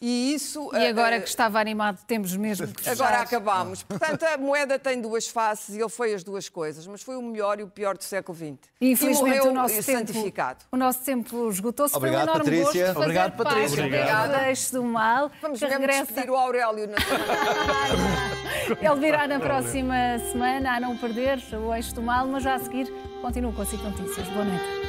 E 0.00 0.34
isso. 0.34 0.70
E 0.72 0.86
agora 0.86 1.18
uh, 1.18 1.22
que 1.22 1.28
estava 1.28 1.60
animado, 1.60 2.02
temos 2.06 2.34
mesmo 2.34 2.66
que 2.68 2.82
fechar. 2.82 2.92
Agora 2.92 3.22
acabamos. 3.22 3.82
Portanto, 3.82 4.22
a 4.22 4.38
moeda 4.38 4.78
tem 4.78 4.98
duas 5.00 5.28
faces 5.28 5.76
e 5.76 5.78
ele 5.78 5.90
foi 5.90 6.14
as 6.14 6.24
duas 6.24 6.48
coisas, 6.48 6.86
mas 6.86 7.02
foi 7.02 7.16
o 7.16 7.22
melhor 7.22 7.60
e 7.60 7.62
o 7.62 7.68
pior 7.68 7.98
do 7.98 8.04
século 8.04 8.36
XX. 8.36 8.70
E 8.80 8.92
infelizmente 8.92 9.44
e 9.44 9.48
o 9.48 9.52
nosso 9.52 9.82
santificado. 9.82 10.60
Tempo, 10.60 10.68
o 10.72 10.76
nosso 10.78 11.00
tempo 11.04 11.48
esgotou-se. 11.50 11.98
Foi 11.98 12.10
um 12.10 12.14
enorme 12.14 12.38
Patrícia. 12.38 12.86
gosto 12.86 12.98
Obrigado, 13.02 13.36
Patrícia. 13.36 13.84
Obrigado. 13.84 14.40
Deixe 14.44 14.72
do 14.72 14.82
mal. 14.82 15.30
Vamos 15.42 15.60
mesmo 15.60 15.78
regressa... 15.78 16.04
despedir 16.04 16.30
o 16.30 16.36
Aurélio. 16.36 16.88
Na... 16.88 16.96
ele 18.90 19.00
virá 19.00 19.28
na 19.28 19.38
próxima 19.38 20.18
semana, 20.32 20.76
a 20.76 20.80
não 20.80 20.96
perder 20.96 21.38
o 21.52 21.74
eixo 21.74 21.94
do 21.94 22.00
mal, 22.00 22.26
mas 22.26 22.42
já 22.42 22.54
a 22.54 22.58
seguir 22.58 22.90
continuo 23.20 23.52
com 23.52 23.60
a 23.60 23.66
Cic 23.66 23.82
Notícias. 23.82 24.26
Boa 24.28 24.46
noite. 24.46 24.79